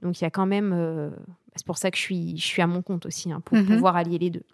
Donc 0.02 0.20
il 0.20 0.24
y 0.24 0.26
a 0.26 0.30
quand 0.30 0.46
même. 0.46 0.72
euh, 0.74 1.10
c'est 1.56 1.66
pour 1.66 1.78
ça 1.78 1.90
que 1.90 1.96
je 1.96 2.02
suis, 2.02 2.36
je 2.36 2.44
suis 2.44 2.62
à 2.62 2.66
mon 2.68 2.82
compte 2.82 3.04
aussi, 3.06 3.32
hein, 3.32 3.40
pour 3.44 3.56
Mhm. 3.56 3.66
pouvoir 3.66 3.96
allier 3.96 4.18
les 4.18 4.30
deux. 4.30 4.44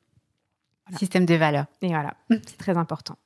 Voilà. 0.86 0.98
Système 0.98 1.26
de 1.26 1.34
valeurs. 1.34 1.66
Et 1.82 1.88
voilà, 1.88 2.14
c'est 2.30 2.58
très 2.58 2.76
important. 2.76 3.16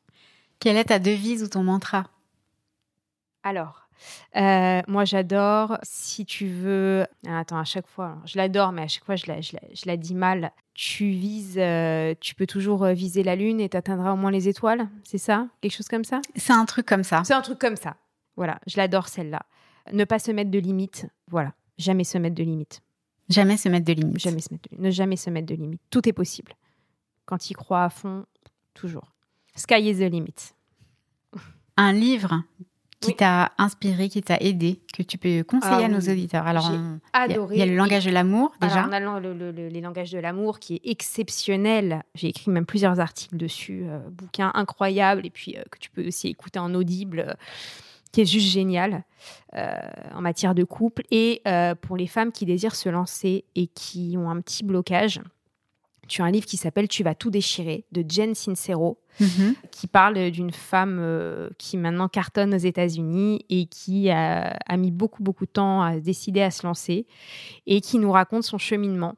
Quelle 0.61 0.77
est 0.77 0.85
ta 0.85 0.99
devise 0.99 1.42
ou 1.42 1.49
ton 1.49 1.62
mantra? 1.62 2.07
Alors, 3.42 3.88
euh, 4.37 4.81
moi 4.87 5.05
j'adore, 5.05 5.79
si 5.83 6.25
tu 6.25 6.49
veux... 6.49 7.07
Ah, 7.27 7.40
Attends, 7.40 7.59
à 7.59 7.64
chaque 7.64 7.87
fois, 7.87 8.18
je 8.25 8.37
l'adore, 8.37 8.73
mais 8.73 8.83
à 8.83 8.88
chaque 8.88 9.05
fois 9.05 9.16
je 9.16 9.27
la, 9.27 9.40
je 9.40 9.55
la, 9.55 9.61
je 9.73 9.83
la 9.87 9.97
dis 9.97 10.14
mal. 10.14 10.53
Tu 10.75 11.11
vises, 11.11 11.59
euh, 11.59 12.14
tu 12.21 12.37
peux 12.37 12.47
toujours 12.47 12.85
euh, 12.85 12.92
viser 12.92 13.25
la 13.25 13.35
lune 13.35 13.61
et 13.61 13.68
t'atteindras 13.68 14.12
au 14.12 14.16
moins 14.16 14.31
les 14.31 14.49
étoiles, 14.49 14.88
c'est 15.03 15.18
ça? 15.18 15.49
Quelque 15.61 15.75
chose 15.75 15.88
comme 15.88 16.05
ça? 16.05 16.21
C'est 16.37 16.53
un 16.53 16.64
truc 16.64 16.87
comme 16.87 17.03
ça. 17.03 17.23
C'est 17.25 17.35
un 17.35 17.42
truc 17.42 17.59
comme 17.59 17.77
ça. 17.77 17.97
Voilà, 18.37 18.61
je 18.68 18.77
l'adore 18.77 19.09
celle-là. 19.09 19.42
Ne 19.92 20.05
pas 20.05 20.21
se 20.21 20.31
mettre 20.31 20.51
de 20.51 20.59
limites, 20.61 21.07
voilà. 21.29 21.53
Jamais 21.79 22.05
se 22.05 22.18
mettre 22.18 22.37
de 22.37 22.44
limites. 22.44 22.83
Jamais 23.29 23.57
se 23.57 23.68
mettre 23.68 23.87
de 23.87 23.92
limites. 23.92 24.21
Jamais 24.21 24.40
se 24.40 24.53
mettre 24.53 24.68
de, 24.71 24.83
ne 24.83 24.90
jamais 24.90 25.16
se 25.16 25.31
mettre 25.31 25.47
de 25.47 25.55
limites. 25.55 25.83
Tout 25.90 26.09
est 26.09 26.12
possible. 26.12 26.53
Quand 27.29 27.51
il 27.51 27.55
croit 27.55 27.85
à 27.85 27.91
fond, 27.91 28.25
toujours. 28.73 29.12
Sky 29.55 29.81
is 29.91 29.97
the 29.97 30.11
limit. 30.11 30.55
Un 31.77 31.93
livre 31.93 32.43
qui 33.01 33.11
Oui. 33.11 33.17
t'a 33.17 33.53
inspiré, 33.59 34.09
qui 34.09 34.23
t'a 34.23 34.38
aidé, 34.38 34.81
que 34.95 35.03
tu 35.03 35.19
peux 35.19 35.45
conseiller 35.45 35.83
Ah 35.83 35.85
à 35.85 35.88
nos 35.88 36.01
auditeurs. 36.01 36.47
Alors, 36.47 36.62
J'ai 36.73 36.79
on- 36.79 36.99
il 37.14 37.19
y 37.19 37.19
a- 37.19 37.21
Adoré. 37.35 37.55
il 37.57 37.59
y, 37.59 37.62
a 37.62 37.67
le 37.67 37.77
langage 37.77 38.07
de 38.07 38.11
l'amour 38.11 38.53
déjà. 38.62 38.83
Alors, 38.85 39.11
on 39.12 39.14
a 39.17 39.21
le- 39.21 39.35
le- 39.35 39.53
le- 39.53 39.69
les 39.69 39.81
langages 39.83 40.11
de 40.11 40.19
l'amour 40.19 40.59
qui 40.59 40.77
est 40.77 40.81
exceptionnel. 40.85 42.03
J'ai 42.14 42.29
écrit 42.29 42.51
même 42.51 42.64
plusieurs 42.67 42.99
articles 42.99 43.37
dessus, 43.37 43.83
euh, 43.85 43.99
bouquin 44.11 44.51
incroyable, 44.55 45.27
et 45.27 45.31
puis 45.31 45.57
euh, 45.59 45.62
que 45.71 45.79
tu 45.79 45.91
peux 45.91 46.07
aussi 46.09 46.29
écouter 46.29 46.59
en 46.59 46.75
audible, 46.75 47.21
euh, 47.29 47.35
qui 48.11 48.23
est 48.23 48.27
juste 48.27 48.49
génial 48.49 49.05
euh, 49.55 49.77
en 50.14 50.23
matière 50.23 50.55
de 50.55 50.64
couple. 50.64 51.03
Et 51.11 51.43
euh, 51.47 51.75
pour 51.75 51.97
les 51.99 52.07
femmes 52.07 52.33
qui 52.33 52.47
désirent 52.47 52.75
se 52.75 52.88
lancer 52.88 53.45
et 53.55 53.67
qui 53.67 54.17
ont 54.17 54.31
un 54.31 54.41
petit 54.41 54.64
blocage, 54.64 55.21
tu 56.09 56.23
as 56.23 56.25
un 56.25 56.31
livre 56.31 56.47
qui 56.47 56.57
s'appelle 56.57 56.88
Tu 56.88 57.03
vas 57.05 57.14
tout 57.14 57.31
déchirer 57.31 57.85
de 57.92 58.05
Jen 58.09 58.35
Sincero 58.35 58.99
Mhm. 59.21 59.55
qui 59.73 59.87
parle 59.88 60.31
d'une 60.31 60.53
femme 60.53 60.99
euh, 61.01 61.51
qui 61.59 61.77
maintenant 61.77 62.09
cartonne 62.09 62.55
aux 62.55 62.59
États-Unis 62.59 63.44
et 63.51 63.66
qui 63.66 64.11
a, 64.11 64.57
a 64.66 64.77
mis 64.77 64.92
beaucoup, 64.92 65.23
beaucoup 65.23 65.44
de 65.44 65.51
temps 65.51 65.83
à 65.83 65.99
décider 65.99 66.40
à 66.40 66.51
se 66.53 66.66
lancer 66.66 67.07
et 67.66 67.81
qui 67.81 67.99
nous 67.99 68.12
raconte 68.12 68.44
son 68.44 68.59
cheminement, 68.59 69.16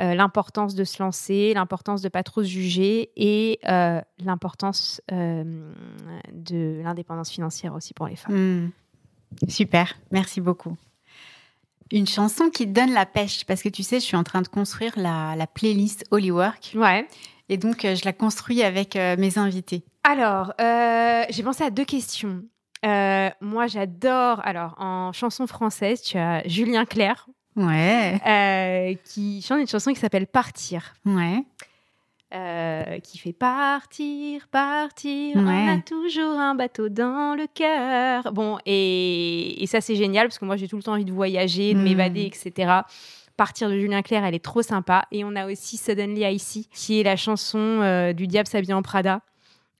euh, 0.00 0.14
l'importance 0.14 0.74
de 0.74 0.84
se 0.84 1.02
lancer, 1.02 1.52
l'importance 1.54 2.00
de 2.02 2.08
pas 2.08 2.22
trop 2.22 2.42
se 2.42 2.48
juger 2.48 3.10
et 3.16 3.58
euh, 3.68 4.00
l'importance 4.24 5.00
de 5.12 6.80
l'indépendance 6.82 7.30
financière 7.30 7.74
aussi 7.74 7.94
pour 7.94 8.06
les 8.06 8.16
femmes. 8.16 8.64
Hmm. 8.64 8.70
Super, 9.48 9.98
merci 10.12 10.40
beaucoup. 10.40 10.76
Une 11.92 12.06
chanson 12.06 12.50
qui 12.50 12.64
te 12.66 12.72
donne 12.72 12.92
la 12.92 13.06
pêche, 13.06 13.44
parce 13.44 13.62
que 13.62 13.68
tu 13.68 13.82
sais, 13.82 14.00
je 14.00 14.04
suis 14.04 14.16
en 14.16 14.24
train 14.24 14.42
de 14.42 14.48
construire 14.48 14.92
la, 14.96 15.34
la 15.36 15.46
playlist 15.46 16.04
Holy 16.10 16.30
Work, 16.30 16.72
Ouais. 16.74 17.06
et 17.48 17.56
donc 17.56 17.84
euh, 17.84 17.94
je 17.94 18.04
la 18.04 18.12
construis 18.12 18.62
avec 18.62 18.96
euh, 18.96 19.16
mes 19.18 19.38
invités. 19.38 19.84
Alors, 20.04 20.52
euh, 20.60 21.24
j'ai 21.30 21.42
pensé 21.42 21.62
à 21.64 21.70
deux 21.70 21.84
questions. 21.84 22.42
Euh, 22.84 23.30
moi, 23.40 23.66
j'adore. 23.66 24.40
Alors, 24.44 24.74
en 24.78 25.12
chanson 25.12 25.46
française, 25.46 26.02
tu 26.02 26.18
as 26.18 26.46
Julien 26.46 26.84
Clerc 26.84 27.26
Ouais, 27.56 28.20
euh, 28.26 28.94
qui 29.04 29.40
chante 29.40 29.60
une 29.60 29.66
chanson 29.66 29.92
qui 29.92 29.98
s'appelle 29.98 30.26
Partir. 30.26 30.92
ouais. 31.06 31.42
Euh, 32.34 32.98
qui 33.04 33.18
fait 33.18 33.32
partir, 33.32 34.48
partir, 34.48 35.36
on 35.36 35.46
a 35.68 35.78
toujours 35.80 36.36
un 36.40 36.56
bateau 36.56 36.88
dans 36.88 37.36
le 37.38 37.46
cœur. 37.46 38.32
Bon, 38.32 38.58
et, 38.66 39.62
et 39.62 39.66
ça 39.68 39.80
c'est 39.80 39.94
génial 39.94 40.26
parce 40.26 40.40
que 40.40 40.44
moi 40.44 40.56
j'ai 40.56 40.66
tout 40.66 40.76
le 40.76 40.82
temps 40.82 40.94
envie 40.94 41.04
de 41.04 41.12
voyager, 41.12 41.72
de 41.72 41.78
Mm. 41.78 41.82
m'évader, 41.84 42.22
etc. 42.24 42.72
Partir 43.36 43.68
de 43.70 43.78
Julien 43.78 44.02
Clerc, 44.02 44.24
elle 44.24 44.34
est 44.34 44.44
trop 44.44 44.62
sympa. 44.62 45.04
Et 45.12 45.22
on 45.22 45.36
a 45.36 45.46
aussi 45.46 45.76
Suddenly 45.76 46.22
I 46.24 46.38
See, 46.40 46.68
qui 46.74 46.98
est 46.98 47.04
la 47.04 47.14
chanson 47.14 47.58
euh, 47.60 48.12
du 48.12 48.26
Diable 48.26 48.48
s'habille 48.48 48.72
en 48.74 48.82
Prada, 48.82 49.20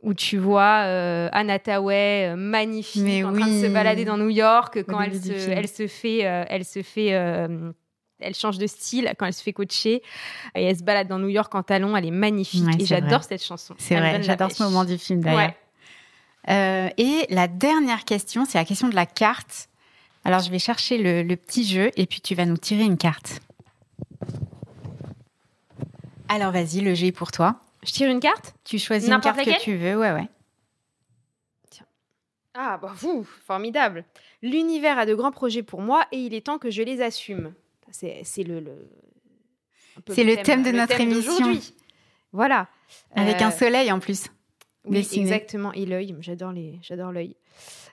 où 0.03 0.15
tu 0.15 0.37
vois 0.39 0.83
euh, 0.85 1.29
Anna 1.33 1.59
Tawai, 1.59 2.29
euh, 2.33 2.37
magnifique, 2.37 3.03
Mais 3.03 3.25
en 3.25 3.33
train 3.33 3.49
de 3.49 3.67
se 3.67 3.73
balader 3.73 4.05
dans 4.05 4.19
New 4.19 4.29
York, 4.29 4.85
quand 4.89 5.01
elle 5.01 5.15
se, 5.21 5.33
film. 5.33 5.53
elle 5.57 5.69
se 5.69 5.87
fait, 5.89 6.25
euh, 6.25 6.45
elle 6.49 6.65
se 6.65 6.83
fait, 6.83 7.49
elle 8.21 8.35
change 8.35 8.59
de 8.59 8.67
style 8.67 9.13
quand 9.19 9.27
elle 9.27 9.35
se 9.35 9.43
fait 9.43 9.53
coacher 9.53 10.03
et 10.55 10.65
elle 10.65 10.77
se 10.77 10.83
balade 10.83 11.09
dans 11.09 11.19
New 11.19 11.29
York 11.29 11.55
en 11.55 11.63
talons, 11.63 11.97
elle 11.97 12.07
est 12.07 12.11
magnifique 12.11 12.65
Ouais, 12.65 12.77
et 12.79 12.87
j'adore 12.87 13.25
cette 13.25 13.43
chanson. 13.43 13.75
C'est 13.79 13.97
vrai, 13.97 14.23
j'adore 14.23 14.51
ce 14.53 14.63
moment 14.63 14.85
du 14.85 14.99
film 14.99 15.21
d'ailleurs. 15.21 15.39
Ouais. 15.39 15.57
Euh, 16.49 16.89
et 16.97 17.27
la 17.29 17.49
dernière 17.49 18.05
question, 18.05 18.45
c'est 18.45 18.59
la 18.59 18.65
question 18.65 18.89
de 18.89 18.95
la 18.95 19.07
carte. 19.07 19.69
Alors 20.25 20.41
je 20.41 20.51
vais 20.51 20.59
chercher 20.59 20.99
le, 20.99 21.23
le 21.23 21.37
petit 21.37 21.65
jeu 21.65 21.91
et 21.97 22.07
puis 22.07 22.21
tu 22.21 22.35
vas 22.35 22.47
nous 22.47 22.57
tirer 22.57 22.85
une 22.85 22.97
carte. 22.97 23.41
Alors 26.29 26.53
vas-y, 26.53 26.81
le 26.81 26.95
jeu 26.95 27.07
est 27.07 27.13
pour 27.13 27.31
toi. 27.31 27.61
Je 27.85 27.93
tire 27.93 28.11
une 28.11 28.21
carte? 28.21 28.55
Tu 28.65 28.79
choisis 28.79 29.09
une 29.09 29.21
carte 29.21 29.45
que 29.45 29.61
tu 29.61 29.77
veux, 29.77 29.97
ouais, 29.97 30.13
ouais. 30.13 30.29
Ah 32.59 32.79
bah 32.81 32.93
vous, 32.97 33.23
formidable. 33.47 34.05
L'univers 34.43 34.99
a 34.99 35.05
de 35.05 35.15
grands 35.15 35.31
projets 35.31 35.63
pour 35.63 35.83
moi 35.83 36.07
et 36.11 36.17
il 36.17 36.33
est 36.33 36.47
temps 36.47 36.59
que 36.59 36.71
je 36.71 36.83
les 36.83 37.03
assume. 37.03 37.53
C'est 38.23 38.43
le, 38.43 38.89
C'est 40.11 40.25
le 40.25 40.37
thème 40.43 40.63
de 40.63 40.71
notre 40.71 41.01
émission. 41.01 41.33
d'aujourd'hui. 41.33 41.75
Voilà. 42.33 42.69
Avec 43.15 43.41
Euh, 43.41 43.47
un 43.47 43.51
soleil 43.51 43.91
en 43.93 43.99
plus. 43.99 44.27
Oui, 44.85 44.99
dessiné. 44.99 45.23
exactement. 45.23 45.73
Et 45.73 45.85
l'œil, 45.87 46.15
j'adore 46.21 46.53
les, 46.53 46.79
j'adore 46.83 47.11
l'œil. 47.13 47.35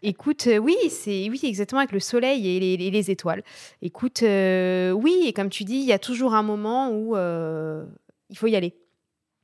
Écoute, 0.03 0.47
euh, 0.47 0.57
oui, 0.57 0.75
c'est 0.89 1.29
oui, 1.29 1.39
exactement 1.43 1.79
avec 1.79 1.91
le 1.93 1.99
soleil 1.99 2.47
et 2.47 2.91
les, 2.91 3.11
étoiles. 3.11 3.43
Écoute, 3.81 4.21
euh, 4.23 4.91
oui, 4.91 5.23
et 5.25 5.33
comme 5.33 5.49
tu 5.49 5.63
dis, 5.63 5.75
il 5.77 5.85
y 5.85 5.93
a 5.93 5.99
toujours 5.99 6.33
un 6.35 6.43
moment 6.43 6.91
où 6.91 7.15
il 7.15 8.37
faut 8.37 8.47
y 8.47 8.55
aller. 8.55 8.75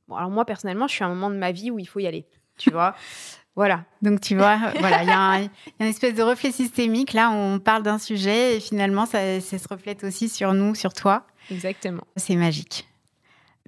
Bon, 0.06 0.16
alors 0.16 0.30
moi 0.30 0.44
personnellement, 0.44 0.86
je 0.88 0.94
suis 0.94 1.04
à 1.04 1.06
un 1.06 1.14
moment 1.14 1.30
de 1.30 1.36
ma 1.36 1.50
vie 1.52 1.70
où 1.70 1.78
il 1.78 1.86
faut 1.88 2.00
y 2.00 2.06
aller. 2.06 2.26
Tu 2.58 2.70
vois, 2.70 2.94
Voilà. 3.56 3.84
Donc 4.02 4.20
tu 4.20 4.36
vois, 4.36 4.56
voilà, 4.78 5.02
il 5.02 5.08
y, 5.08 5.12
a 5.12 5.50
une 5.80 5.86
espèce 5.86 6.14
de 6.14 6.22
reflet 6.22 6.52
systémique. 6.52 7.12
Là, 7.12 7.30
on 7.30 7.58
parle 7.58 7.82
d'un 7.82 7.98
sujet 7.98 8.56
et 8.56 8.60
finalement, 8.60 9.06
ça, 9.06 9.40
ça, 9.40 9.58
se 9.58 9.68
reflète 9.68 10.04
aussi 10.04 10.28
sur 10.28 10.54
nous, 10.54 10.74
sur 10.74 10.92
toi. 10.92 11.26
Exactement. 11.50 12.04
C'est 12.16 12.36
magique. 12.36 12.88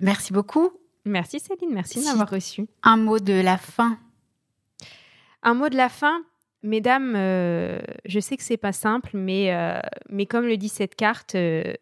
Merci 0.01 0.33
beaucoup. 0.33 0.71
Merci 1.05 1.41
Céline, 1.41 1.75
merci 1.75 2.01
de 2.01 2.05
m'avoir 2.05 2.31
reçu. 2.31 2.67
Un 2.83 2.97
mot 2.97 3.19
de 3.19 3.33
la 3.33 3.59
fin. 3.59 3.99
Un 5.43 5.55
mot 5.55 5.69
de 5.69 5.77
la 5.77 5.89
fin. 5.89 6.23
Mesdames, 6.63 7.15
euh, 7.17 7.81
je 8.05 8.21
sais 8.21 8.37
que 8.37 8.45
c'est 8.45 8.57
pas 8.57 8.73
simple, 8.73 9.11
mais, 9.15 9.53
euh, 9.53 9.81
mais 10.09 10.27
comme 10.27 10.47
le 10.47 10.57
dit 10.57 10.69
cette 10.69 10.95
carte, 10.95 11.35
euh, 11.35 11.75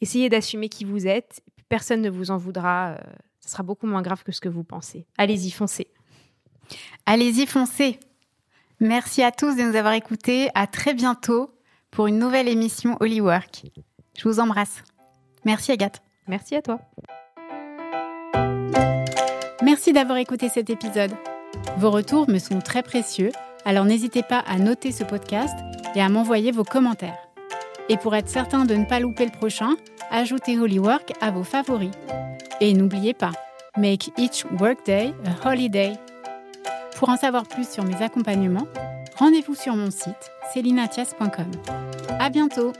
essayez 0.00 0.28
d'assumer 0.28 0.68
qui 0.68 0.84
vous 0.84 1.08
êtes. 1.08 1.42
Personne 1.68 2.00
ne 2.00 2.10
vous 2.10 2.30
en 2.30 2.36
voudra. 2.36 2.96
ce 3.40 3.50
sera 3.50 3.64
beaucoup 3.64 3.88
moins 3.88 4.02
grave 4.02 4.22
que 4.22 4.30
ce 4.30 4.40
que 4.40 4.48
vous 4.48 4.62
pensez. 4.62 5.06
Allez-y, 5.18 5.50
foncez. 5.50 5.88
Allez-y, 7.06 7.46
foncez. 7.46 7.98
Merci 8.80 9.22
à 9.22 9.30
tous 9.30 9.56
de 9.56 9.62
nous 9.62 9.76
avoir 9.76 9.94
écoutés. 9.94 10.50
À 10.54 10.66
très 10.66 10.94
bientôt 10.94 11.50
pour 11.90 12.06
une 12.06 12.18
nouvelle 12.18 12.48
émission 12.48 12.96
Work. 13.00 13.64
Je 14.16 14.28
vous 14.28 14.40
embrasse. 14.40 14.82
Merci 15.44 15.72
Agathe. 15.72 16.02
Merci 16.26 16.56
à 16.56 16.62
toi. 16.62 16.80
Merci 19.62 19.92
d'avoir 19.92 20.18
écouté 20.18 20.48
cet 20.48 20.70
épisode. 20.70 21.12
Vos 21.78 21.90
retours 21.90 22.28
me 22.28 22.38
sont 22.38 22.60
très 22.60 22.82
précieux, 22.82 23.30
alors 23.64 23.84
n'hésitez 23.84 24.22
pas 24.22 24.40
à 24.40 24.58
noter 24.58 24.92
ce 24.92 25.04
podcast 25.04 25.56
et 25.94 26.00
à 26.00 26.08
m'envoyer 26.08 26.50
vos 26.50 26.64
commentaires. 26.64 27.18
Et 27.88 27.96
pour 27.96 28.14
être 28.14 28.28
certain 28.28 28.64
de 28.64 28.74
ne 28.74 28.84
pas 28.84 29.00
louper 29.00 29.26
le 29.26 29.32
prochain, 29.32 29.76
ajoutez 30.10 30.58
Holywork 30.58 31.12
à 31.20 31.30
vos 31.30 31.44
favoris. 31.44 31.90
Et 32.60 32.72
n'oubliez 32.72 33.14
pas, 33.14 33.32
make 33.76 34.10
each 34.18 34.44
workday 34.58 35.12
a 35.24 35.48
holiday. 35.48 35.92
Pour 36.96 37.08
en 37.08 37.16
savoir 37.16 37.44
plus 37.44 37.68
sur 37.68 37.84
mes 37.84 38.02
accompagnements, 38.02 38.68
rendez-vous 39.16 39.54
sur 39.54 39.76
mon 39.76 39.90
site 39.90 40.30
celinatias.com. 40.52 41.50
À 42.18 42.30
bientôt! 42.30 42.72